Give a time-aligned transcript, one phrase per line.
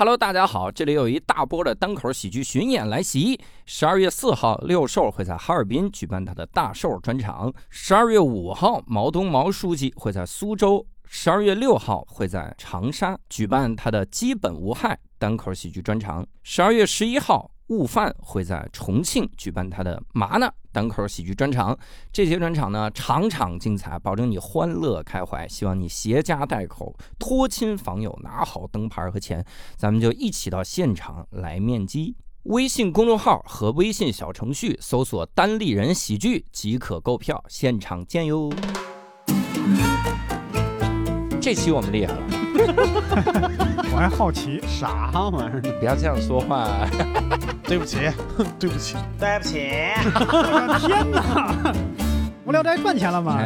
[0.00, 3.38] Hello，大家好，这里有一大波的单口喜剧巡演来袭。
[3.66, 17.50] 十二月四号，六兽会在哈尔滨举办他的大兽专场；十二月五号，毛东毛书记会在苏州；十二月六号会在长沙举办他的基本无害单口喜剧专场；十二月十一号。
[17.70, 21.76] 悟饭会在重庆举办他的麻呢单口喜剧专场，
[22.12, 25.46] 这些专场呢场场精彩，保证你欢乐开怀。
[25.48, 29.44] 希望你携家带口、托亲访友，拿好灯牌和钱，
[29.76, 32.16] 咱们就一起到现场来面基。
[32.44, 38.50] 微信公众号和微信小程序搜索“单立人喜剧”即可购票，现场见哟。
[41.40, 42.39] 这期我们厉害了，
[43.92, 45.72] 我还好奇啥玩意儿呢？
[45.78, 46.68] 不要这样说话。
[47.70, 47.98] 对不起，
[48.58, 49.58] 对不起，对不起！
[50.80, 51.72] 天哪，
[52.44, 53.38] 无聊斋赚钱了吗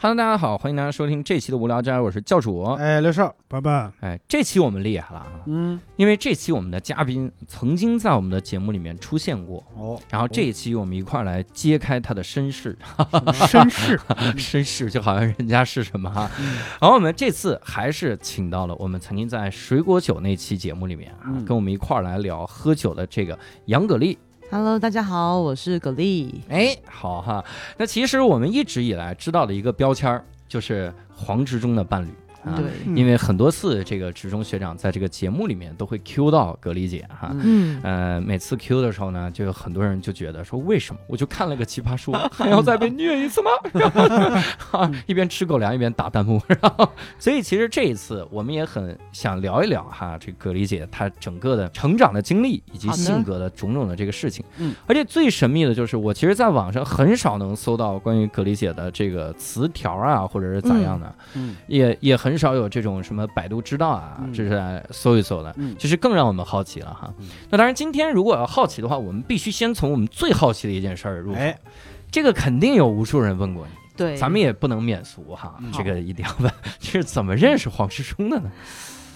[0.00, 2.62] ？Hello，大家好，欢迎大家收听这期的无聊斋，我是教主。
[2.74, 5.26] 哎，刘少，爸爸，哎，这期我们厉害了啊！
[5.46, 12.78] 嗯，因为这期我们的嘉宾曾经在我们的节目里面出现过哦，然后这一期我们一块儿来揭开他的身世，
[13.48, 14.00] 身世，
[14.38, 16.30] 身世就好像人家是什么哈。
[16.80, 24.16] 然后我们这次还是请到了我们曾经在水果酒那期节目里面啊，嗯跟我们一块儿来聊喝酒的这个杨葛丽。
[24.50, 26.40] Hello，大家好，我是葛丽。
[26.48, 27.44] 哎，好哈。
[27.76, 32.08] 那其实我们一直以来知道的一个标签就是黄执中的伴侣。
[32.48, 41.00] 啊对，因为很多次这个职中学长在这个节目里面都会 Q 到葛丽姐哈，嗯，呃，每次 Q 的时候呢，就有很多人就觉得说，为什么？
[41.06, 43.50] 我就看了个奇葩说，还要再被虐一次吗？
[44.72, 46.88] 啊， 一边吃狗粮一边打弹幕，然后，
[47.18, 54.44] 所以其实这一次我们也很想聊一聊哈，这葛丽姐她整个的成长的经历以及性格的种种的这个事情。
[54.58, 61.56] 嗯，而且最神秘的就是，我其实在网上很少能搜到关于葛丽姐的这个词条啊，或者是咋样的，嗯。
[61.66, 65.52] 也也很少有这种什么百度知道啊，嗯这是来搜一搜的。
[65.58, 67.28] 嗯，就是更让我们好奇了哈嗯。
[67.50, 71.38] 那当然，今天如果要好奇的话，我们必须先从我们最好奇的一件事儿入手。
[71.38, 71.58] 哎，
[72.10, 78.50] 这个肯定有无数人问过你，对，咱们也不能免俗哈嗯，这个一定要问， 这是怎么认识黄世忠的呢？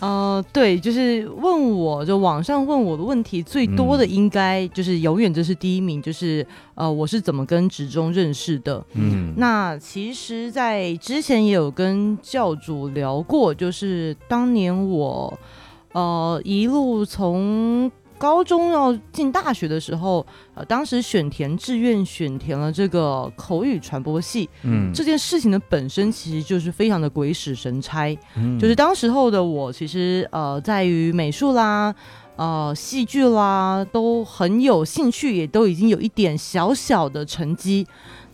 [0.02, 8.84] 呃，对，就是问我就网上问我的问题最多的，应该就是永远这是第一名，就是呃，我是怎么跟职中认识的？
[8.94, 15.38] 嗯，那其实，在之前也有跟教主聊过，就是当年我
[15.92, 17.88] 呃一路从
[18.22, 20.24] 高中要进大学的时候，
[20.54, 28.56] 呃，当时选填志愿选填了这个口语传播系，嗯，这件事情的本身其实就是非常的鬼使神差，嗯。
[28.60, 31.92] 就是当时候的我其实呃在于美术啦。
[32.36, 37.86] 呃，戏剧啦，都很有兴趣，也都已经有一点小小的成绩，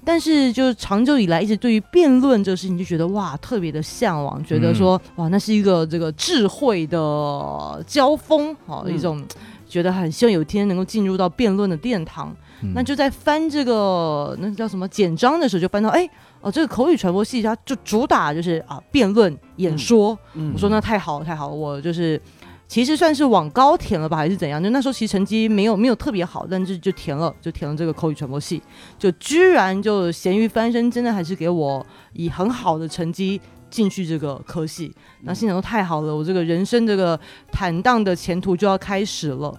[0.05, 8.95] 但是就是长久以来一直对于辩论这个事情就觉得哇特别的向往，觉得说、哇那是一个这个智慧的交锋，哦、嗯。
[8.95, 9.21] 一种
[9.69, 12.35] 觉得很希望有一天能够进入到辩论的殿堂。
[12.63, 16.09] 嗯那就在翻这个那叫什么简章的时候，就翻到哎
[16.41, 20.19] 哦，这个口语传播系它就主打就是啊辩论演说。
[20.35, 22.21] 嗯我说那太好了太好了，我就是
[22.67, 24.61] 其实算是往高填了吧，还是怎样？
[24.61, 28.61] 就那时候其实成绩没有没有特别好，但是就填了就填了这个口语传播系，
[28.99, 33.41] 就居然就咸鱼翻身，真的还是给我以很好的成绩。
[33.71, 37.19] 进去这个科系，那心想说太好了，我这个人生这个
[37.53, 39.55] 坦荡的前途就要开始了。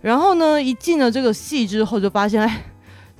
[0.00, 2.64] 然后呢，一进了这个系之后，就发现，哎，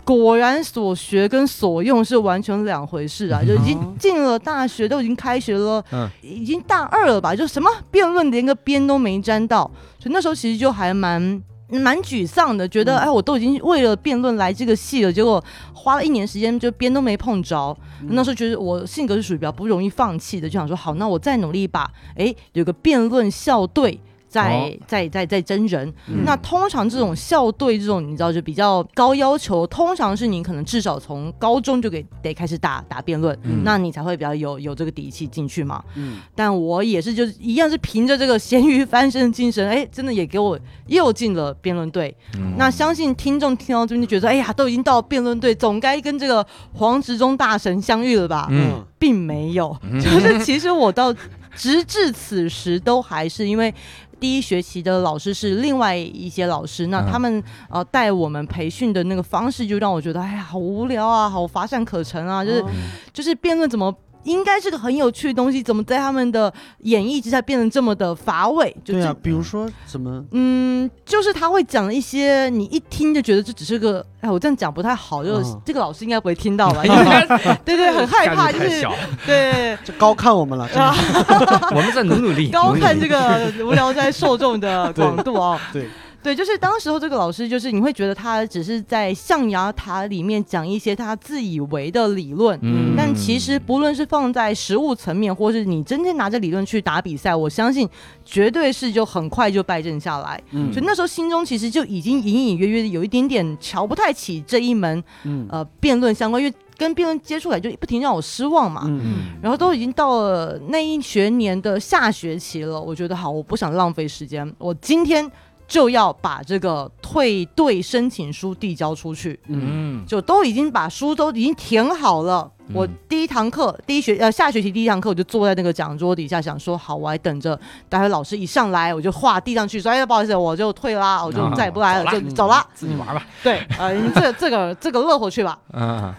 [0.04, 3.40] 果然所学跟所用是完全两回事啊！
[3.42, 7.34] 就已经进了大学，都已经开学了，嗯已经大二了吧？
[7.34, 11.42] 就什么辩论连个边都没沾到，所以那时候其实就还蛮。
[11.68, 15.42] 蛮沮丧的，觉得、嗯哎，我都已经为了辩论来这个戏了，结果
[15.72, 17.76] 花了一年时间就边都没碰着。
[18.08, 21.90] 那时候觉得我性格是属于比较不容易放弃的，就想说好，那我再努力一把。
[22.16, 23.98] 哎，有个辩论校队
[24.34, 35.84] 在、哦在在在真人，嗯那通常这种校队这种你知道就比较高要求，通常是你可能至少从高中就给得开始打打辩论，嗯那你才会比较有有这个底气进去嘛。
[35.94, 40.58] 嗯但我也是就是一样是凭着这个咸鱼翻身的精神，哎，真的也给我
[40.88, 42.12] 又进了辩论队。
[42.36, 48.48] 嗯那相信听众听到这边就觉得，哎呀，都已经到辩论队，总该跟这个黄执中大神相遇了吧？
[48.50, 51.14] 嗯并没有，就是其实我到
[51.54, 53.72] 直至此时都还是因为。
[54.20, 57.08] 第一学期的老师是另外一些老师，那嗯。
[57.10, 62.70] 他们呃带我们培训的那个方式，就让我觉得哎呀好无聊啊，好乏善可陈啊，就是、哦。
[63.12, 63.94] 就是辩论怎么
[64.24, 68.74] 应该是个很有趣的东西，怎么在他们的演绎之下变得这么的乏味？
[68.84, 76.84] 就对啊，比如说怎么嗯，就是他会讲一些你一听就觉得这只是个，哎，我这样讲不太好，就是、嗯这个老师应该不会听到吧？
[76.86, 77.24] 应该
[77.64, 78.86] 对对， 很害怕，就是
[79.26, 80.68] 对 就高看我们了？
[80.68, 80.94] 真啊
[81.28, 83.52] 的，我们在努努力，高看这个。
[83.64, 85.58] 无聊斋受众的广度哦。
[85.72, 85.90] 对对，
[86.32, 92.56] 就是当时候这个老师，就是你会觉得他只是在象牙塔里面讲一些他自以为的理论。
[92.62, 97.88] 嗯但其实不论是放在实物层面，或是你真正拿着理论去打比赛，我相信
[98.24, 100.40] 绝对是就很快就败阵下来。
[100.52, 108.82] 嗯所以那时候心中其实就已经隐隐约约的有一点点瞧不太起这一门嗯呃辩论相关，因为跟辩论接触来就不停让我失望嘛。
[108.86, 115.30] 嗯然后都已经到了那一学年的下学期了，我觉得好，我不想浪费时间，我今天
[115.66, 119.38] 就要把这个退队申请书递交出去。
[119.48, 119.62] 嗯
[120.00, 122.50] 嗯就都已经把书都已经填好了。
[122.68, 132.66] 嗯我第一堂课，第一学呃下学期第一堂课，我就坐在那个讲桌底下，想说好，我还等着待会老师一上来，我就画递上去，说哎不好意思，我就退啦，我就啊再也不来了，走啦就走了。
[132.72, 133.26] 自己玩吧。
[133.42, 135.58] 对，呃，你这这个这个乐活去吧。
[135.74, 136.14] 嗯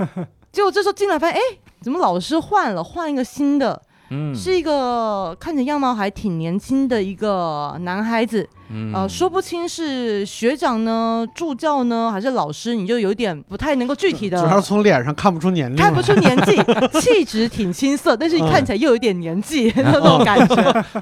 [0.52, 1.42] 结果这时候进来发现，哎，
[1.82, 3.82] 怎么老师换了，换一个新的，
[4.12, 16.02] 嗯是一个看着样貌还挺年轻的一个男孩子，嗯呃，说不清是学长呢、助教呢，还是老师，你就有点不太能够具体的主要是从脸上看不出年龄看不。
[16.06, 16.56] 出年纪，
[17.02, 20.56] 气质挺青涩，但是看起来又有点年纪那种感觉。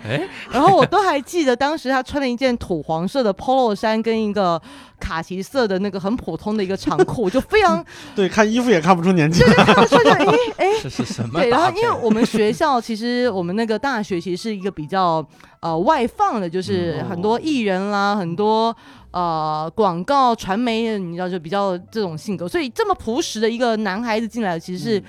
[0.03, 4.61] 哎，然后我都还记得当时他穿了一件土黄色的 polo 衫跟一个
[4.97, 7.83] 卡其色的那个很普通的一个长裤， 就非常
[8.15, 9.43] 对，看衣服也看不出年纪。
[9.43, 10.67] 看不出来，哎哎。
[10.81, 11.69] 这是什么对，然后？
[11.75, 15.25] 因为我们学校其实我们那个大学其实是一个比较
[15.63, 18.75] 呃外放的，就是嗯很多艺人啦，很多
[19.11, 25.03] 呃广告传媒，你知道就比较这种性格，所以这么朴实的一个男孩子进来，其实是。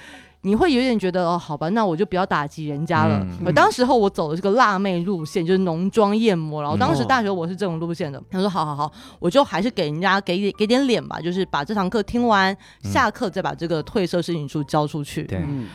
[0.46, 3.18] 你会有点觉得哦，好吧，那我就不要打击人家了。
[3.22, 8.22] 嗯我当时候我走的这个辣妹路线，就是浓妆艳抹，然后当时嗯大学我是这种路线的。
[8.30, 15.22] 他说好好好，我就还是给人家给给点脸吧，就是把这堂课听完，下课再把这个褪色申请书交出去。
[15.22, 15.66] 对，嗯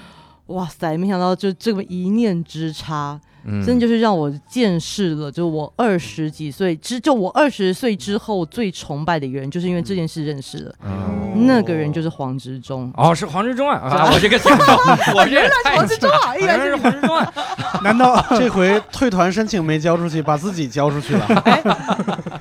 [0.49, 10.75] 哇塞，没想到就这么一念之差，嗯真的就是让我见识了，就我二十几岁之，就我二十岁之后最崇拜的一个人，就是因为这件事认识的。
[10.83, 12.91] 嗯那个人就是黄执中。
[12.97, 13.77] 哦，是黄执中啊！
[13.77, 14.75] 啊，我这个想到，
[15.15, 17.33] 我 这太黄执中啊，原来是黄执中啊！
[17.81, 21.25] 难道这回退团申请没交出去，把自己交出去了。
[21.45, 21.63] 哎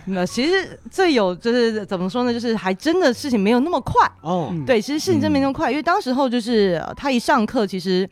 [0.07, 2.33] 那其实最有就是怎么说呢？
[2.33, 4.11] 就是还真的事情没有那么快。
[4.23, 8.09] 哦，嗯对，其实事情真没那么快，因为当时候就是呃他一上课，其实。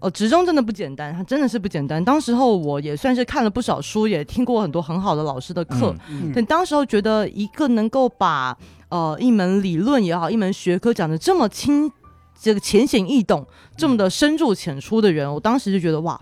[0.00, 2.02] 呃，职中真的不简单，他真的是不简单。
[2.02, 8.56] 当时候我也算是看了不少书，也听过很多很好的老师的课，嗯但当时候觉得一个能够把
[8.88, 11.92] 呃一门理论也好，一门学科讲的这么清，
[12.40, 16.18] 这个浅显易懂，这么的深入浅出的人，我当时就觉得哇，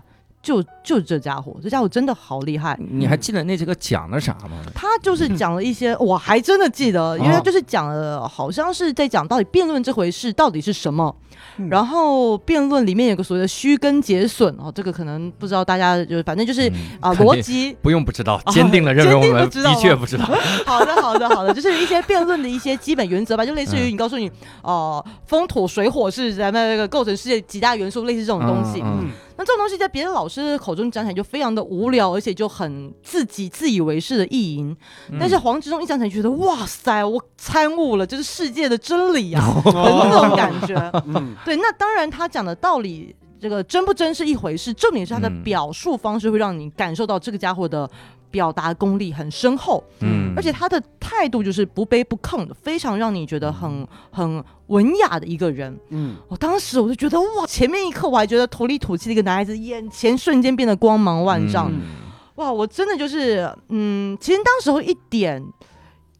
[0.49, 2.75] 就就这家伙，这家伙真的好厉害。
[2.89, 4.57] 你还记得那节课讲了啥吗？
[4.73, 11.15] 他就是讲了一些，我还真的记得，因为他就是讲了，好像是在讲到底辩论这回事到底是什么。
[11.57, 16.71] 嗯然后辩论里面有个所谓的虚根结损哦，这个可能不知道大家就是反正就是
[17.01, 20.25] 啊、逻辑不用不知道，啊坚定了认为我们的确不知道。
[20.65, 24.31] 好的，好的，好的，就是一些辩论的一些基本原则吧，就类似于嗯你告诉你，
[24.63, 28.81] 哦、风土水火是咱们那个构成世界几大元素，类似这种东西。
[28.83, 34.75] 嗯那这种东西在别的老师口中讲起来就非常的无聊，而且就很自己自以为是的意淫。
[35.09, 40.75] 嗯但是黄执中一讲起来，觉得哇塞，我参悟了，这是世界的真理啊， 哦很那种感觉。
[41.07, 43.15] 嗯对，那当然他讲的道理。
[43.41, 47.89] 这个真不真是一回事，重点是他的嗯表述方式会让你感受到这个家伙的
[48.31, 49.83] 表达功力很深厚。
[50.01, 55.77] 嗯而且他的态度就是不卑不亢的，非常让你觉得很很文雅的一个人。
[55.89, 61.69] 嗯我当时我就觉得哇，前面一刻我还觉得土里土气的一个男孩子，眼前瞬间变得光芒万丈。
[61.71, 61.81] 嗯
[62.35, 65.43] 哇，我真的就是，嗯，其实当时候一点，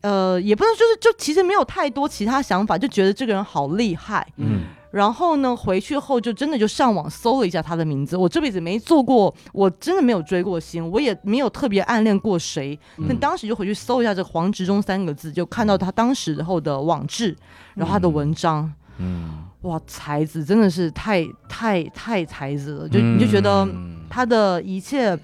[0.01, 4.27] 呃，也不能就是就其实没有太多其他想法，就觉得这个人好厉害。
[4.35, 8.17] 嗯然后呢，回去后就真的就上网搜了一下他的名字。
[8.17, 12.77] 我这辈子没做过，我真的没有追过星，我也没有特别暗恋过谁。
[13.07, 17.37] 但当时就回去搜一下这黄执中三个字，就看到他当时候的网志，
[17.75, 25.17] 然后他的文章，嗯，哇，才子真的是太太太才子了，就你就觉得嗯他的一切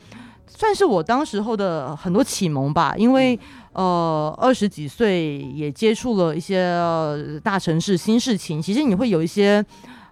[0.48, 3.40] 算是我当时候的很多启蒙吧，因为。
[3.76, 9.64] 呃，二十几岁也接触了一些、呃大城市新事情，其实你会有一些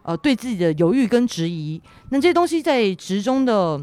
[0.02, 3.80] 呃对自己的犹豫跟质疑，那这些东西在职中的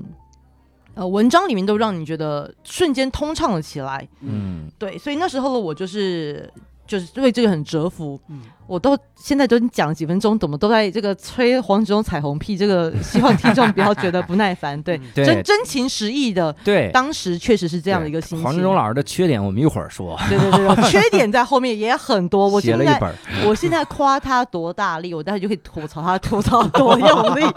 [0.92, 4.06] 呃文章里面都让你觉得瞬间通畅了起来。
[4.20, 6.52] 嗯对，所以那时候的我就是
[6.87, 8.20] 就是为这个很折服。
[8.28, 12.56] 嗯我都现在都已经讲了几分钟，怎么都在这个吹黄子忠彩虹屁？
[12.56, 14.80] 这个希望听众不要觉得不耐烦。
[14.82, 18.44] 对，对真真情实意的，对，当时确实是这样的一个心情。
[18.44, 22.46] 黄志忠老师的缺点我们一会儿说，对对对对，缺点在后面也很多。
[22.46, 23.12] 我 写了一本，
[23.44, 27.42] 我现在夸他多大力，我待会就可以吐槽他吐槽多用力。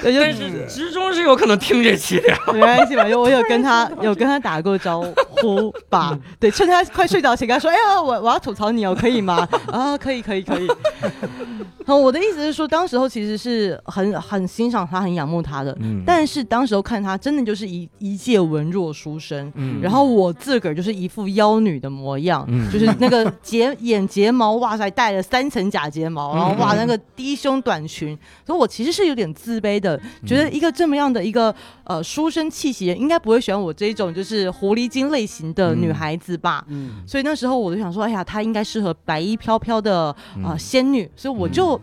[0.00, 2.52] 对，但就是志忠是有可能听这期的。
[2.54, 6.18] 没关系吧，就我有跟他有跟他打过招呼吧。
[6.40, 10.68] 对，趁他快睡着前跟他说：“哎呀，我我要吐槽你哦，可以吗？” 啊，可以可以可以。
[11.84, 15.76] 好，我的意思是说，当时候其实是很很欣赏他，很仰慕他的。
[15.80, 19.50] 嗯但是当时候看他，真的就是一一介文弱书生。
[19.56, 28.16] 嗯然后我自个儿就是一副妖女的模样，嗯就是那个睫眼睫毛，哇塞，戴了三层假睫毛，然后哇嗯那个低胸短裙，
[28.46, 36.64] 所以我其实是有点自卑的，嗯觉得一个这么样的一个呃书生气息，应该不会喜欢我这一种就是狐狸精类型的女孩子吧。
[36.68, 41.80] 嗯所以那时候我就想说，哎呀，她应该适合白衣飘飘的啊、呃嗯仙女，所以我就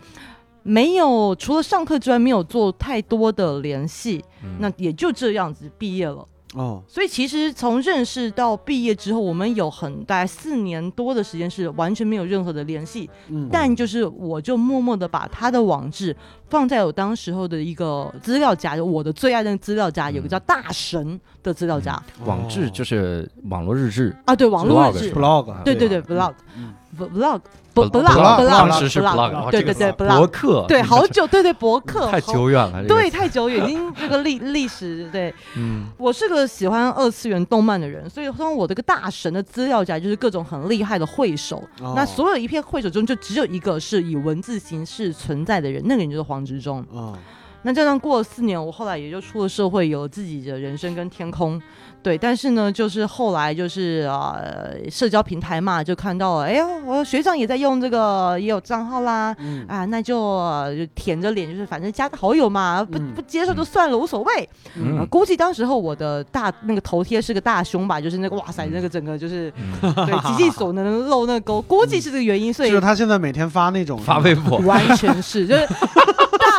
[0.62, 4.56] 没有除了上课之外，没有做太多的联系，嗯。
[4.60, 6.26] 那也就这样子毕业了。
[6.54, 13.08] 哦，所以其实从认识到毕业之后，我们有很大概四年多的时间是完全没有任何的联系。
[13.28, 13.48] 嗯。
[13.52, 16.14] 但就是我就默默的把他的网志
[16.48, 26.34] 放在我当时候的一个资料夹，我的最爱的资料夹，有个叫大神的资料夹、网志就是网络日志，啊，对，网络日志，blog，对对对对，blog。
[26.58, 27.40] 嗯 vlog
[27.72, 35.32] 不 blog blog 当时是 blog blog，对对对博客，对，好久，对对博客，太久远了，对，，太久远，已经这个历历史对。
[35.56, 41.62] 嗯我是个喜欢二次元动漫的人，所以通常我这个大神的资料夹就是各种很厉害的绘手。
[41.80, 46.84] 哦那所有一片绘手中，就只有一个是以文字形式存在的人，那个人就是黄执中。
[46.90, 47.16] 哦，
[47.62, 51.60] 那这样过了四年，我后来也就出了社会，有自己的人生跟天空。
[52.02, 59.66] 对，但是呢，就是后来就是呃，社交平台嘛，就看到了，哎呀，我学长也在用这个，也有账号啦，嗯。
[59.68, 63.12] 啊，那就,、呃就舔着脸，就是反正加个好友嘛，不嗯。
[63.14, 64.48] 不接受就算了，无所谓。
[64.76, 64.98] 嗯。
[64.98, 69.52] 呃估计当时候我的大那个头贴是个大胸吧，就是那个哇塞，那个整个就是
[69.82, 69.92] 嗯。
[70.06, 75.68] 对极尽所能露那个沟，估计是这个原因，所以就是他现在每天发那种发微博，完全是就是。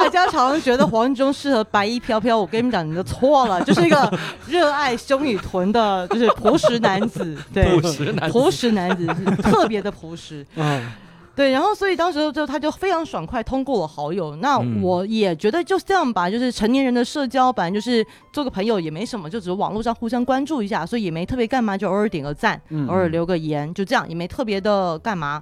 [0.01, 8.33] 大家常常觉得黄忠适合白衣飘飘，我跟你们讲，你的错了，就是一个热爱胸与臀的，就是朴实男子， 对，朴实男子。
[8.33, 10.91] 朴实男子是特别的朴实，嗯。
[11.33, 14.81] 对，然后所以当时就他就非常爽快通过了好友，那嗯。
[14.81, 22.85] 我也觉得就是这样吧，就是成年人的社交本来就是做个朋友也没什么，就只是网络上互相关注一下，所以也没特别干嘛，就偶尔点个赞，嗯。
[22.87, 25.41] 偶尔留个言，就这样，也没特别的干嘛。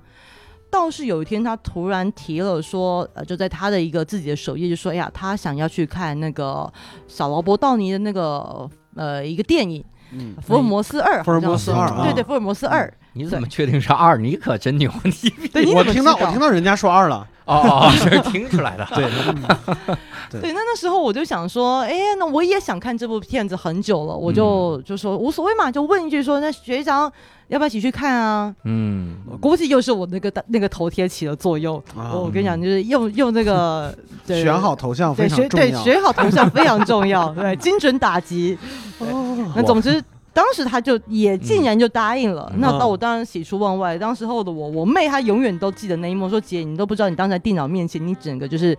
[0.72, 6.72] 倒是有一天，他突然提了说，呃，就在他的一个自己的首页就说，哎呀，他想要去看那个
[7.08, 12.92] 小劳勃道尼的那个呃一个电影嗯《福尔摩斯二》，福尔摩斯二啊对对，福尔摩斯二。
[13.14, 14.18] 你怎么确定是二？
[14.18, 14.90] 你可真牛！
[15.04, 18.88] 你对，我听到我听到人家说二了，哦 是听出来的。
[18.94, 19.06] 对，
[20.42, 27.12] 对，那那时候我就想说，哎，那我也想看这部片子很久了，我就、就说无所谓嘛，就问一句说，那学长
[27.48, 28.54] 要不要一起去看啊？
[28.66, 31.78] 嗯，估计又是我那个那个头贴起了作用。
[31.98, 33.94] 啊我跟你讲，就是用用那个
[34.28, 35.94] 对选好头像非对选对常重要。
[35.94, 38.58] 选好头像非常重要，对精准打击。
[39.00, 40.04] 哦那总之。
[40.34, 43.98] 当时他就也竟然就答应了，嗯那到我当然喜出望外。
[43.98, 48.78] 当时候的我，我妹她永远都记得那一幕，说姐，你都不知道，你当时在电脑面前，你整个就是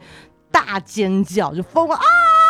[0.50, 2.04] 大尖叫，就疯了啊！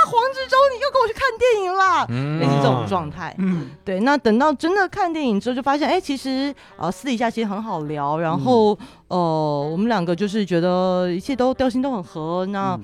[0.07, 2.07] 黄志忠，你又跟我去看电影啦！
[2.09, 3.35] 嗯类似这种状态。
[3.39, 8.77] 嗯对，那等到真的看电影之后，就发现，哎、其实呃私底下其实很好聊，然后、
[9.09, 12.45] 呃我们两个就是觉得一切都调性都很合。
[12.47, 12.81] 那、嗯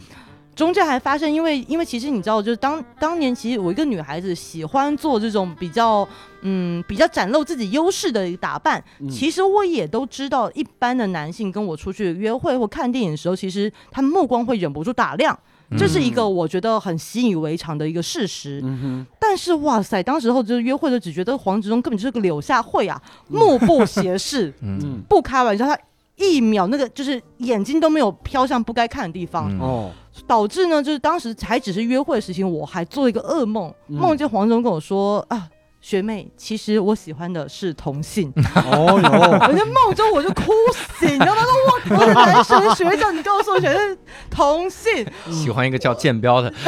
[0.57, 6.09] 中间还发生，因为因为其实你知道，就是当当年其实我一个女孩子喜欢做这种比较
[6.41, 9.09] 嗯比较展露自己优势的一个打扮，嗯。
[9.09, 15.39] 其实我也都知道，一般的男性跟我出去约会或看电影的时候，其实他们目光会忍不住打量。
[15.77, 25.03] 这是一个我觉得很习以为常的一个事实，嗯但是哇塞，当时候就是约会的只觉得黄执中根本就是个柳下惠啊，目不斜视， 嗯。
[25.09, 25.77] 不开玩笑，他
[26.15, 29.61] 一秒那个就是眼睛都没有飘向不该看的地方，嗯。
[29.61, 29.91] 哦
[30.27, 35.49] 导致呢，就是当时还只是约会的事情，我还做一个噩梦，嗯梦见黄总跟我说啊。
[35.79, 38.33] 学妹，其实我喜欢的是同性。
[38.57, 40.51] 哦哟， 我在梦中我就哭
[40.99, 41.43] 醒，你知道吗？
[41.43, 43.97] 说我我的男神学长，你告诉我选的是
[44.29, 45.07] 同性。
[45.31, 46.53] 喜欢一个叫剑标的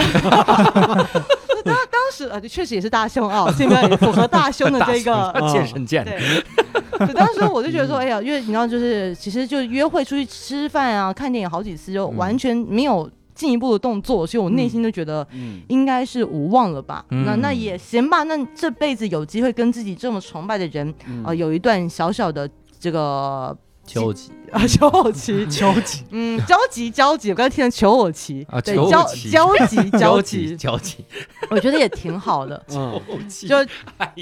[1.64, 15.62] 当当时呃，确实也是大胸啊，现在也符合大胸的这个健身健的，当时我就觉得说，哎呀，因为你知道，就是其实就约会出去吃饭啊、看电影好几次，就完全没有进一步的动作，所以我内心就觉得嗯。
[15.68, 17.04] 应该是无望了吧。
[17.10, 17.24] 嗯。
[17.24, 21.22] 那那也行吧，那这辈子有机会跟自己这么崇拜的人，嗯。
[21.24, 28.44] 呃，有一段小小的这个焦急啊求偶期， 焦急， 嗯，焦急焦急，我刚才听成求偶期。
[28.50, 29.30] 啊对，交求偶期。
[29.30, 31.04] 交集交集集，交集，
[31.50, 32.60] 我觉得也挺好的。
[32.70, 33.00] 嗯。
[33.46, 33.56] 就
[33.98, 34.12] 哎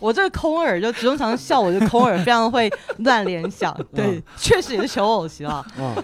[0.00, 5.64] 我这个空耳，就只用常笑我这空耳非常会乱联想，对，确实也是求偶期啊。
[5.78, 5.94] 嗯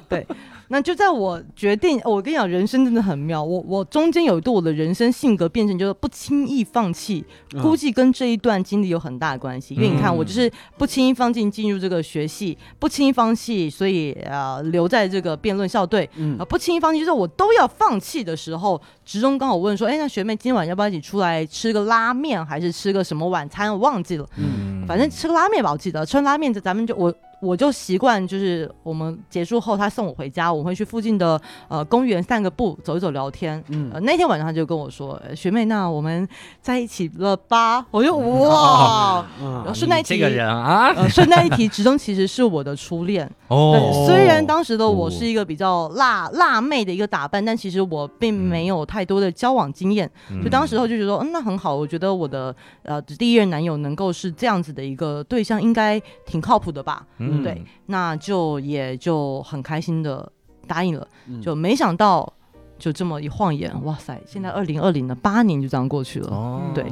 [0.74, 3.40] 那就在我决定，我跟你讲，人生真的很妙。
[3.40, 9.76] 我我中间有一度我的人生性格变成就是不轻易放弃，嗯估计跟这一段经历有很大的关系。
[9.76, 16.10] 因为你看，嗯我就是不轻易放弃进入这个学系，不轻易放弃，所以呃留在这个辩论校队。
[16.16, 23.70] 嗯啊，不轻易放弃，就是我都要放弃的时候，职中刚好问说，哎，那学妹今晚要不要一起出来吃个拉面，还是吃个什么晚餐？
[23.72, 27.14] 我忘记了，嗯反正吃个拉面吧，我记得吃完拉面，咱们就我
[27.44, 33.62] 我就习惯，就是我们结束后他送我回家，我会去附近的呃公园散个步，走一走聊天。
[33.68, 36.26] 嗯呃，那天晚上他就跟我说，呃学妹，那我们
[36.62, 37.84] 在一起了吧？
[37.90, 43.30] 我就哇， 然后嗯顺带一提这个人啊，呃，顺带一提，直中其实是我的初恋。
[43.48, 50.10] 哦对，虽然当时的我哦是一个比较辣辣妹的一个打扮，但其实我并没有太多的交往经验。
[50.42, 57.04] 就当时候就觉得，嗯，那很好，我觉得我的呃第一任男友能够是这样子的一个对象，应该挺靠谱的吧？
[57.18, 60.30] 嗯对，那就也就很开心的
[60.66, 61.40] 答应了，嗯。
[61.40, 62.32] 就没想到
[62.78, 66.84] 就这么一晃眼，哇塞，现在二零二零了，八年就这样过去了，哦，对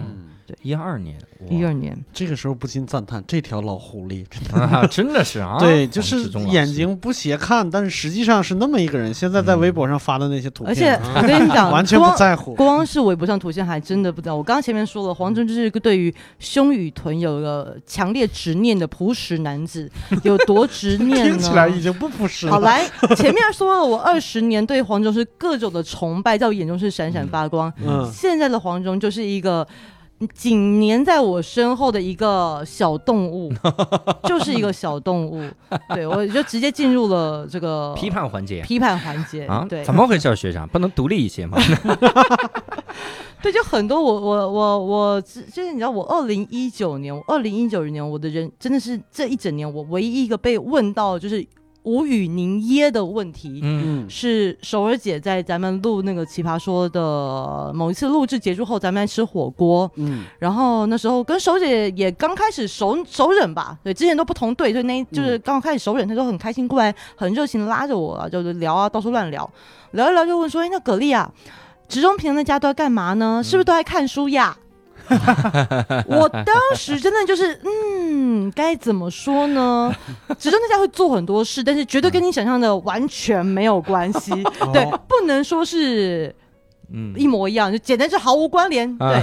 [0.53, 1.17] 嗯一二年，
[1.51, 9.13] 一二年，这个时候不禁赞叹这条老狐狸，啊，真的是啊， 对，就是眼睛不斜看，但是实际上是那么一个人。
[9.13, 12.55] 现在在微博上发的那些图片而且，我跟你讲， 完全不在乎。
[12.55, 14.37] 光是微博上图片还真的不知道。
[14.37, 19.91] 我刚刚前面说了，黄忠就是一个对于胸与臀有个强烈执念的朴实男子，
[20.23, 21.33] 有多执念呢？
[21.33, 22.53] 听起来已经不朴实了。
[22.53, 22.85] 好，来，
[23.17, 27.73] 前面说了，我二十年对黄忠是各种的崇拜，在我眼中是闪闪发光。
[27.85, 29.67] 嗯现在的黄忠就是一个
[30.29, 33.52] 紧粘在我身后的一个小动物，
[34.25, 35.43] 就是一个小动物。
[35.95, 40.69] 对我就直接进入了这个 批判环节批判环节啊，对，怎么回事，学长？
[40.69, 41.59] 不能独立一些吗？
[43.43, 51.45] 对，就很多我我我我，之就是你知道，我二零一九年，我二零一九年，我的人真的是这一整年，我唯一一个被问到就是
[51.85, 53.61] 无语凝噎的问题。
[53.62, 69.49] 嗯嗯是首尔姐在咱们录那个《奇葩说》的某一次录制结束后，咱们来吃火锅，嗯然后那时候跟首姐也刚开始熟熟忍吧，对，之前都不同队，就那就是刚开始熟忍，她就很开心过来，很热情的拉着我啊，就是聊啊，到处乱聊，
[69.92, 71.31] 聊一聊就问说，哎，那蛤蜊啊，
[71.88, 73.42] 职中平常在家都在干嘛呢？
[73.42, 74.57] 是不是都在看书呀？
[76.07, 79.95] 我当时真的就是，嗯，该怎么说呢？
[80.38, 84.31] 职中那家会做很多事，但是绝对跟你想象的完全没有关系。
[84.73, 86.35] 对，不能说是
[86.95, 88.99] 嗯一模一样，就简单是毫无关联。
[88.99, 89.23] 对，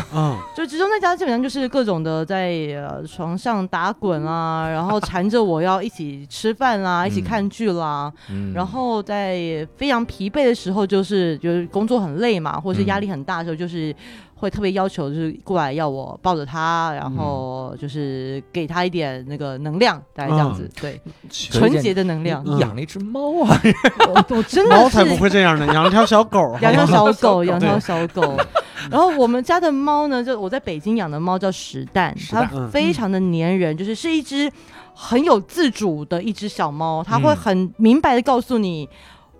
[0.55, 13.95] 就集中那家基本上就是各种的在呃床上打滚啊， 然后缠着我要一起吃饭啦，一起看剧啦，嗯然后在非常疲惫的时候，就是就是工作很累嘛，或者是压力很大的时候，就是
[14.39, 20.99] 会特别要求就是过来要我抱着他，然后就是给他一点那个能量，大概这样子，对，
[21.29, 22.41] 纯洁的能量。
[22.45, 23.61] 你养了一只猫啊，
[24.07, 28.37] 我我真的是猫才不会这样呢，养了条小狗，养条小狗，养条小狗。
[28.89, 34.49] 然后我们家的猫呢，就我在北京养的猫叫石蛋，它非常的粘人，就是是一只
[34.93, 38.87] 很有自主的一只小猫，它会嗯很明白的告诉你，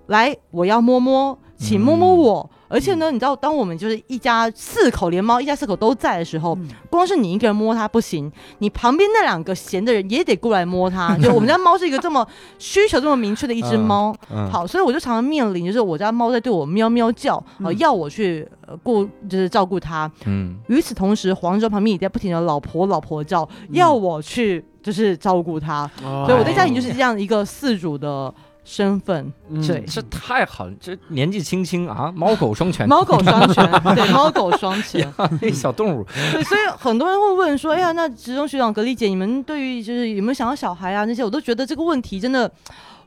[0.08, 2.50] 来，我要摸摸，请摸摸我。
[2.70, 6.58] 而且呢，你知道，当我们就是一家四口，连猫一家四口都在的时候，
[6.90, 11.18] 光是你一个人摸它不行，你旁边那两个闲的人也得过来摸它。
[11.20, 12.26] 就我们家猫是一个这么
[12.60, 20.10] 需求这么明确的一只嗯猫，嗯，好，所以我就常常面临，就是我家猫在对我喵喵叫，呃，要我去呃顾，就是照顾它。
[20.26, 20.56] 嗯。
[20.68, 25.90] 与此同时，黄州旁边也在不停的老婆老婆叫，要我去就是照顾它。
[26.04, 26.26] 哦。
[26.28, 28.32] 所以我在家里就是这样一个四主的
[28.64, 29.66] 身份，嗯。
[29.66, 35.12] 对，这太好了，这年纪轻轻啊，猫狗双全， 猫狗双全， 对，猫狗双全。
[35.42, 42.52] 那小动物，对，所以很多人会问说，哎呀，那职中学长、格力姐，你们对于就是有没有想要小孩啊那些，我都觉得这个问题真的，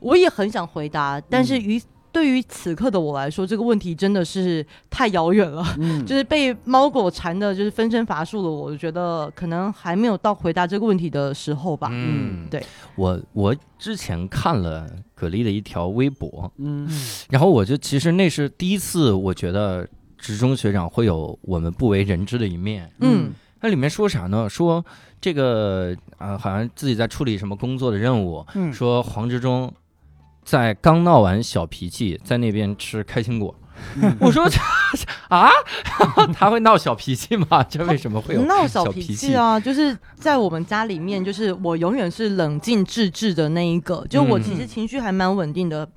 [0.01, 1.81] 我也很想回答，但是于
[2.13, 5.65] 对于此刻的我来说，这个问题真的是太遥远了。
[5.79, 8.51] 嗯 就是被猫狗缠的，就是分身乏术了。
[8.51, 11.89] 我就觉得可能还没有到回答这个问题的时候吧。
[11.91, 12.63] 嗯，对，
[12.97, 16.89] 我我之前看了葛丽的一条微博，嗯
[17.31, 22.93] 然后我就其实那是第一次，我觉得职中学长会有我们不为人知的一面。
[23.01, 23.33] 嗯
[23.65, 24.49] 那里面说啥呢？
[24.49, 24.85] 说
[25.21, 29.73] 这个啊、好像自己在处理什么工作的任务，嗯说黄执中
[30.45, 33.55] 在刚闹完小脾气，在那边吃开心果。
[33.97, 34.17] 嗯。
[34.21, 34.59] 我说这
[35.29, 35.49] 啊，
[36.35, 37.63] 他会闹小脾气吗？
[37.69, 45.89] 这为什么会有闹小脾气啊，就是在我们家里面，就是我永远是冷静自制的那一个，就我嗯其实情绪还蛮稳定的，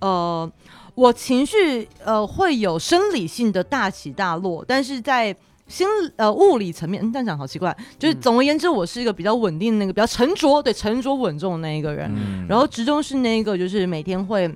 [0.00, 0.50] 呃，
[0.94, 5.34] 我情绪呃会有生理性的大起大落，但是在
[5.66, 8.20] 心呃物理层面，嗯，这样讲好奇怪，就是嗯。
[8.20, 12.46] 总而言之，我是一个比较稳定的那个，比较沉着，对，沉着稳重的那一个人，嗯。
[12.48, 14.52] 然后直中是那个就是每天会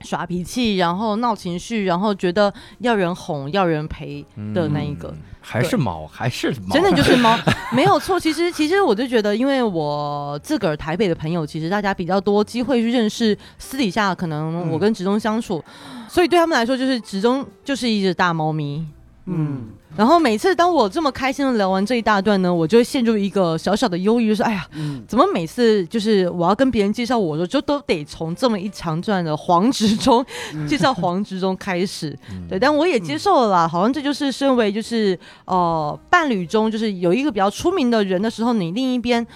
[0.00, 5.08] 耍脾气，然后闹情绪，然后觉得要人哄要人陪的那一个。
[5.08, 7.38] 嗯还是猫，还是猫，真的就是猫，
[7.72, 8.18] 没有错。
[8.18, 15.64] 其实， 其实我就觉得，因为我自个儿台北的朋友，其实大家比较多机会去认识，私底下可能我跟直中相处，
[16.08, 18.84] 所以对他们来说，就是直中就是一只大猫咪。
[19.26, 25.02] 嗯，然后每次当我这么开心的聊完这一大段呢，我就会陷入一个小小的忧郁，就是哎呀，嗯。
[25.08, 30.24] 怎么每次就是我要跟别人介绍我的时候，就都得从这么一长段的黄执中
[30.68, 32.16] 介绍黄执中开始。
[32.48, 39.26] 对，但我也接受了啦，好像这就是身为就是呃伴侣中就是有一个比较出名的人的时候，你另一边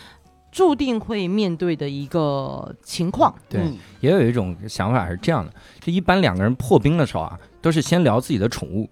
[0.53, 3.35] 注定会面对的一个情况。
[3.49, 3.77] 对嗯。
[4.01, 8.89] 也有一种想法是这样的，就一般两个人破冰的时候啊，都是先聊自己的宠物。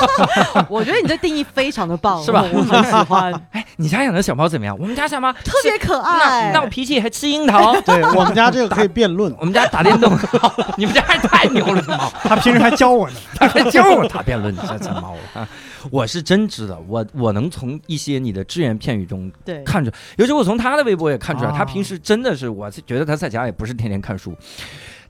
[0.68, 4.76] 我觉得你这定义非常的棒，是吧我我很喜欢， 哎，你家养的小猫怎么样？
[4.78, 6.52] 我们家小猫特别可爱。
[6.52, 7.78] 闹脾气还吃樱桃。
[7.82, 10.16] 对我们家这个可以辩论，我们家打电动，
[10.76, 13.16] 你们家还太牛了，这猫，他平时还教我呢。
[13.34, 15.48] 他还教我打辩论，你这这猫啊！
[15.90, 24.32] 我是真知道，我我能从一些你的只言片语中对，看出，尤其我从他的微博也看出来，啊他平时真的是，我是觉得他在家也不是天天看书，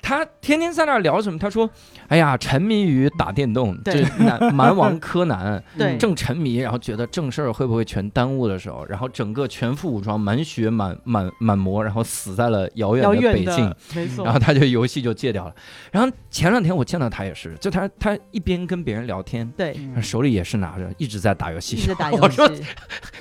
[0.05, 1.39] 他天天在那儿聊什么？
[1.39, 1.71] 他说
[2.09, 13.75] ：“哎呀，沉迷于打电动，对这男 蛮王柯南对正沉迷，然后觉得正事儿会不会全耽误的时候，然后整个全副武装，满血满满满魔，然后死在了遥远的北京。
[13.95, 14.35] 没错然。
[14.35, 15.55] 后他就游戏就戒掉了。
[15.93, 21.77] 然后前两天我见到他也是，就他他一边跟别人聊天，对，手里也是拿着，一直在打游戏。
[21.77, 22.63] 一直打游我说戏，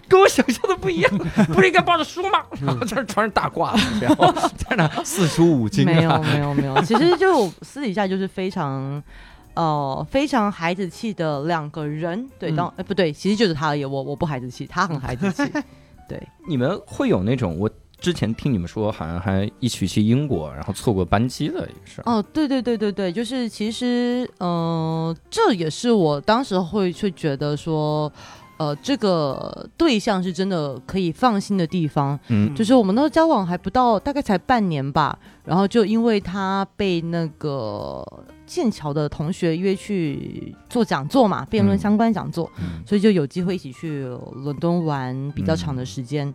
[0.10, 1.18] 跟我想象的不一样，
[1.54, 2.44] 不是应该抱着书吗？
[2.60, 6.20] 然后在那穿着大褂子，然后在那四书五经没有啊。
[6.34, 9.02] 没有没有，其实就私底下就是非常。
[9.54, 15.44] 呃，非常孩子气的两个人，对，嗯当哎、不对，其实就是他而已，我我不孩子气，他很孩子气，
[16.08, 22.04] 对，你们会有那种我之前听你们说，好像还一起去英国，然后错过班机的一个事儿。
[22.10, 28.10] 哦，对对对对对，就是其实，呃，这也是我当时会去觉得说，
[28.62, 32.54] 呃，这个对象是真的可以放心的地方，嗯。
[32.54, 38.06] 就是我们那时候交往还不到大概才半年吧，然后就因为他被那个
[38.46, 41.80] 剑桥的同学约去做讲座嘛，辩论嗯。
[41.80, 42.84] 相关讲座，嗯。
[42.86, 44.06] 所以就有机会一起去
[44.44, 46.32] 伦敦玩比较长的时间。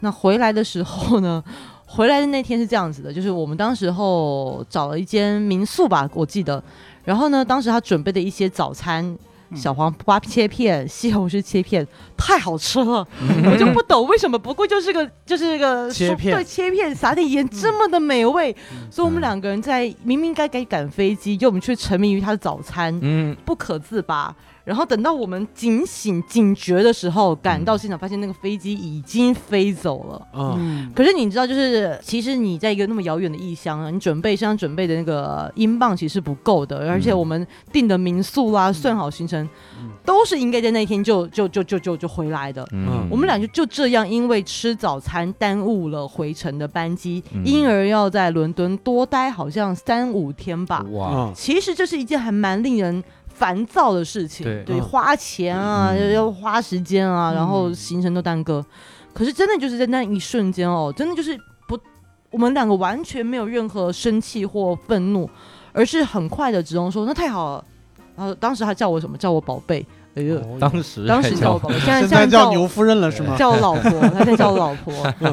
[0.00, 1.42] 那回来的时候呢，
[1.86, 6.62] 回来的那天是这样子的，就是我们当时候找了一间民宿吧，我记得。
[7.02, 9.18] 然后呢，当时他准备的一些早餐，嗯
[9.54, 11.86] 小黄瓜切片、西红柿切片，
[12.16, 13.06] 太好吃了，
[13.50, 16.34] 我就不懂为什么，不过就是个就是个切片。
[16.34, 18.54] 对切片撒点盐这么的美味，
[18.90, 24.34] 所以我们两个人在明明该该赶飞机，就我们却沉迷于他的早餐，嗯，不可自拔。
[24.64, 30.16] 然后等到我们警醒警觉的时候，赶到现场，发现那个飞机已经飞走了。
[30.32, 39.48] 啊，嗯，可是你知道，就是其实你在一个那么遥远的异乡啊，你准备身上准备的那个英镑其实不够的，而且我们订的民宿啦、算好行程，
[40.04, 42.66] 都是应该在那天就就就就就就回来的。
[42.72, 43.06] 嗯。
[43.10, 47.42] 我们俩就就这样，因为吃早餐耽误了回程的班机，嗯。
[47.44, 50.84] 因而要在伦敦多待好像三五天吧。
[50.92, 53.02] 哇，啊，其实这是一件还蛮令人
[53.34, 58.64] 烦躁的事情，对嗯花钱啊，嗯要要花时间啊，然后行程都耽搁。
[59.14, 61.78] 可是真的就是在那一瞬间哦，真的就是不，
[62.30, 65.28] 我们两个完全没有任何生气或愤怒，
[65.72, 67.64] 而是很快的直中说：“那太好了。”
[68.16, 69.16] 然后当时他叫我什么？
[69.18, 69.84] 叫我宝贝。
[70.14, 73.34] 哎呦，当时当时还叫我宝贝，现在现现在叫在叫牛夫人了是吗？
[73.36, 74.92] 叫我老婆，他 现在叫我老婆，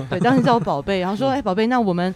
[0.09, 2.15] 对，当时叫我宝贝，然后说，哎，宝贝，那我们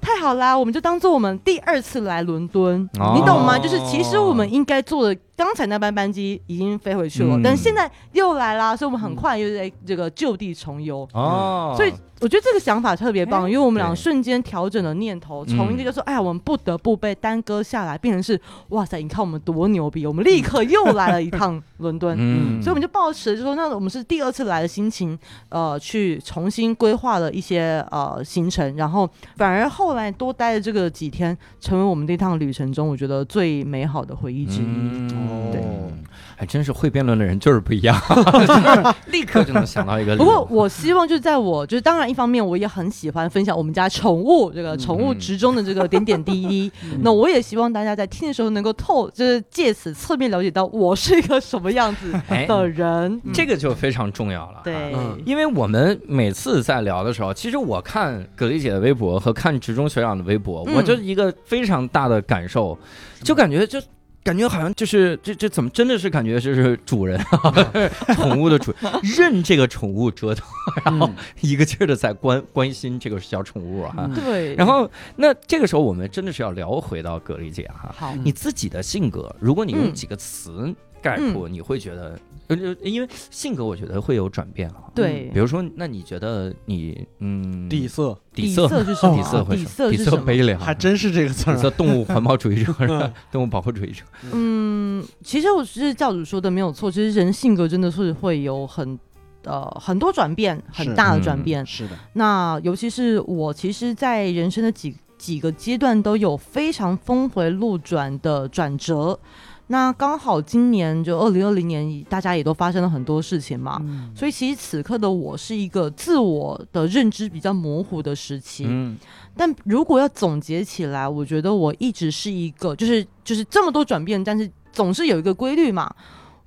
[0.00, 3.58] 太好啦，我们就当做我们第二次来伦敦，哦你懂吗？
[3.58, 7.42] 就是其实我们应该做的，刚才那班班机已经飞回去了，嗯。
[7.44, 11.08] 但现在又来啦，所以我们很快又在这个就地重游。
[11.14, 22.16] 哦，所以我觉得这个想法特别棒，哎因为我们俩瞬间调整了念头，从一个就说，哎呀，我们不得不被耽搁下来，变成是，哇塞，你看我们多牛逼，我们立刻又来了一趟 伦敦。
[22.18, 25.16] 嗯，所以我们就抱持就说，那我们是第二次来的心情，
[25.50, 34.64] 呃，去重新规划了一些呃行程，然后反而后来多待的这个几天，成为我们这趟旅程中我觉得最美好的回忆之一。
[34.64, 35.90] 嗯对哦，
[36.36, 40.16] 还真是会辩论的人就是不一样，就 是立刻就能想到一个。
[40.16, 53.20] 不过我希望就是在我就是当然一方面我也很喜欢分享我们家宠物这个宠物嗯之中的这个点点滴滴， 那我也希望大家在听的时候能够透就是借此侧面了解到我是一个什么样子哎的人。
[53.34, 54.60] 这个就非常重要了。
[54.62, 62.78] 对，嗯因为我们每次在聊的时候，其实我看葛丽姐的微博和看职中学长的微博，嗯我就一个非常大的感受，
[63.24, 63.80] 就感觉就。
[64.28, 67.72] 感觉好像就是这这怎么真的是感觉就是主人啊，
[68.14, 70.46] 宠物的主人任这个宠物折腾，
[70.84, 71.10] 然后
[71.40, 73.94] 一个劲儿的在关关心这个小宠物啊。
[73.96, 74.14] 嗯。
[74.14, 79.94] 对，然后那这个时候我们真的是要聊回到葛丽姐哈，好，你自己的性格，如果你用嗯。
[79.94, 84.84] 几个词概括，你会觉得，呃，因为性格我觉得会有转变啊。
[84.94, 94.02] 对比如说，那你觉得你嗯，底色底色底色是什么底色会底什么底色悲凉，还真是这个词儿底色动物环保主义者， 是吧动物保护主义者。
[94.32, 98.98] 嗯，其实我是教主说的没有错，其实人性格真的是会有很
[99.44, 101.64] 呃很多转变，很是大的嗯转变。
[101.64, 109.18] 是的，那尤其是我，其实，在人生的几几个阶段都有非常峰回路转的转折。
[109.68, 118.64] 那刚好今年就二零二零年，大家也都发生了很多事情嘛，嗯所以其实此刻的我是一个自我的认知比较模糊的时期。
[118.66, 118.96] 嗯
[119.36, 125.88] 但如果要总结起来，我觉得我一直是一个，就是就是这么多转变，但是总是有一个规律嘛。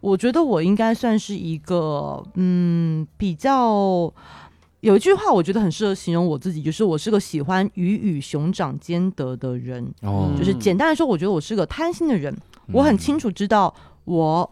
[0.02, 4.12] 我觉得我应该算是一个，嗯，比较
[4.82, 9.92] 有一句话，我觉得很适合形容我自己，就是我是个喜欢鱼与熊掌兼得的人。
[10.02, 10.32] 哦。
[10.38, 12.36] 就是简单来说，我觉得我是个贪心的人，
[12.74, 13.74] 我很清楚，知道
[14.06, 14.50] 我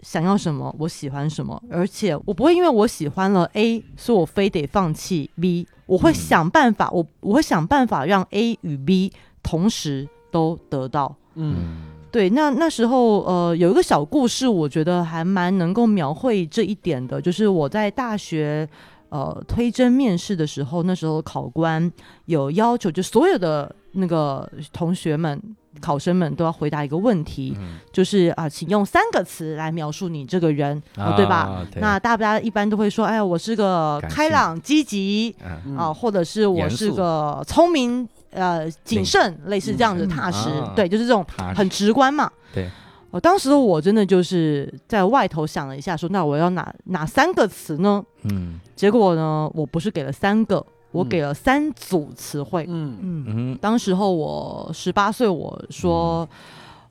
[0.00, 6.14] 想要什么，我喜欢什么，而且我不会因为我喜欢了 A，所以我非得放弃 B，我会嗯。
[6.14, 11.14] 想办法，我我会想办法让 A 与 B 同时都得到。
[11.34, 11.56] 嗯。
[11.58, 11.82] 嗯。
[12.10, 18.68] 对，那那时候呃有一个小故事，我觉得还蛮能够描绘这一点的，就是我在大学
[19.10, 21.92] 呃推甄面试的时候，那时候考官
[22.24, 25.40] 有要求，就所有的那个同学们。
[25.80, 27.78] 考生们都要回答一个问题，嗯。
[27.92, 31.64] 就是啊、请用三个词来描述你这个人，哦，对吧？
[31.76, 35.76] 那大家一般都会说，哎呀，我是个开朗、积极嗯。
[35.76, 40.72] 啊，或者是我是个聪明、呃谨慎，类似这样的嗯踏实，啊。
[40.74, 42.28] 对，就是这种很直观嘛。
[42.52, 42.68] 对，
[43.10, 48.04] 我、当时的我真的就是在外头想了一下说那我要哪哪三个词呢？
[48.22, 52.64] 嗯结果呢，我不是给了三个，我嗯给了三组词汇。
[52.68, 56.28] 嗯嗯，嗯当时候我十八岁，我说，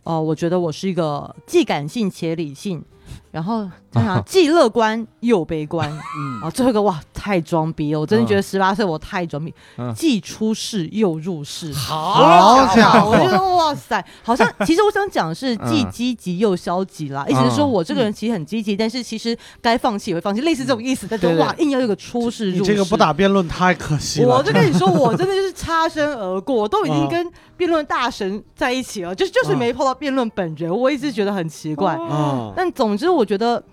[0.03, 2.83] 呃，我觉得我是一个既感性且理性，
[3.31, 5.89] 然后这样既乐观又悲观。
[5.91, 7.99] 嗯啊，最后一个哇，太装逼了！
[7.99, 11.73] 我真的觉得嗯十八岁我太装逼，嗯既出世又入世。
[11.73, 21.07] 好家伙我觉得哇塞，好像其实我想讲的是既嗯积极又消极啦，意思是说嗯我这个人其实很积极，但是其实该放弃也会放弃，类似这种意思。
[21.09, 24.37] 但是对对哇，硬要有个出世入世，你这个不打辩论太可惜了。
[24.37, 31.97] 我就跟你说，我真的就是 擦身而过，我都已经嗯跟辩论大神在一起了，就是就是没碰到辩论本人，我一直觉得很奇怪。
[31.99, 33.63] 嗯但总之，我觉得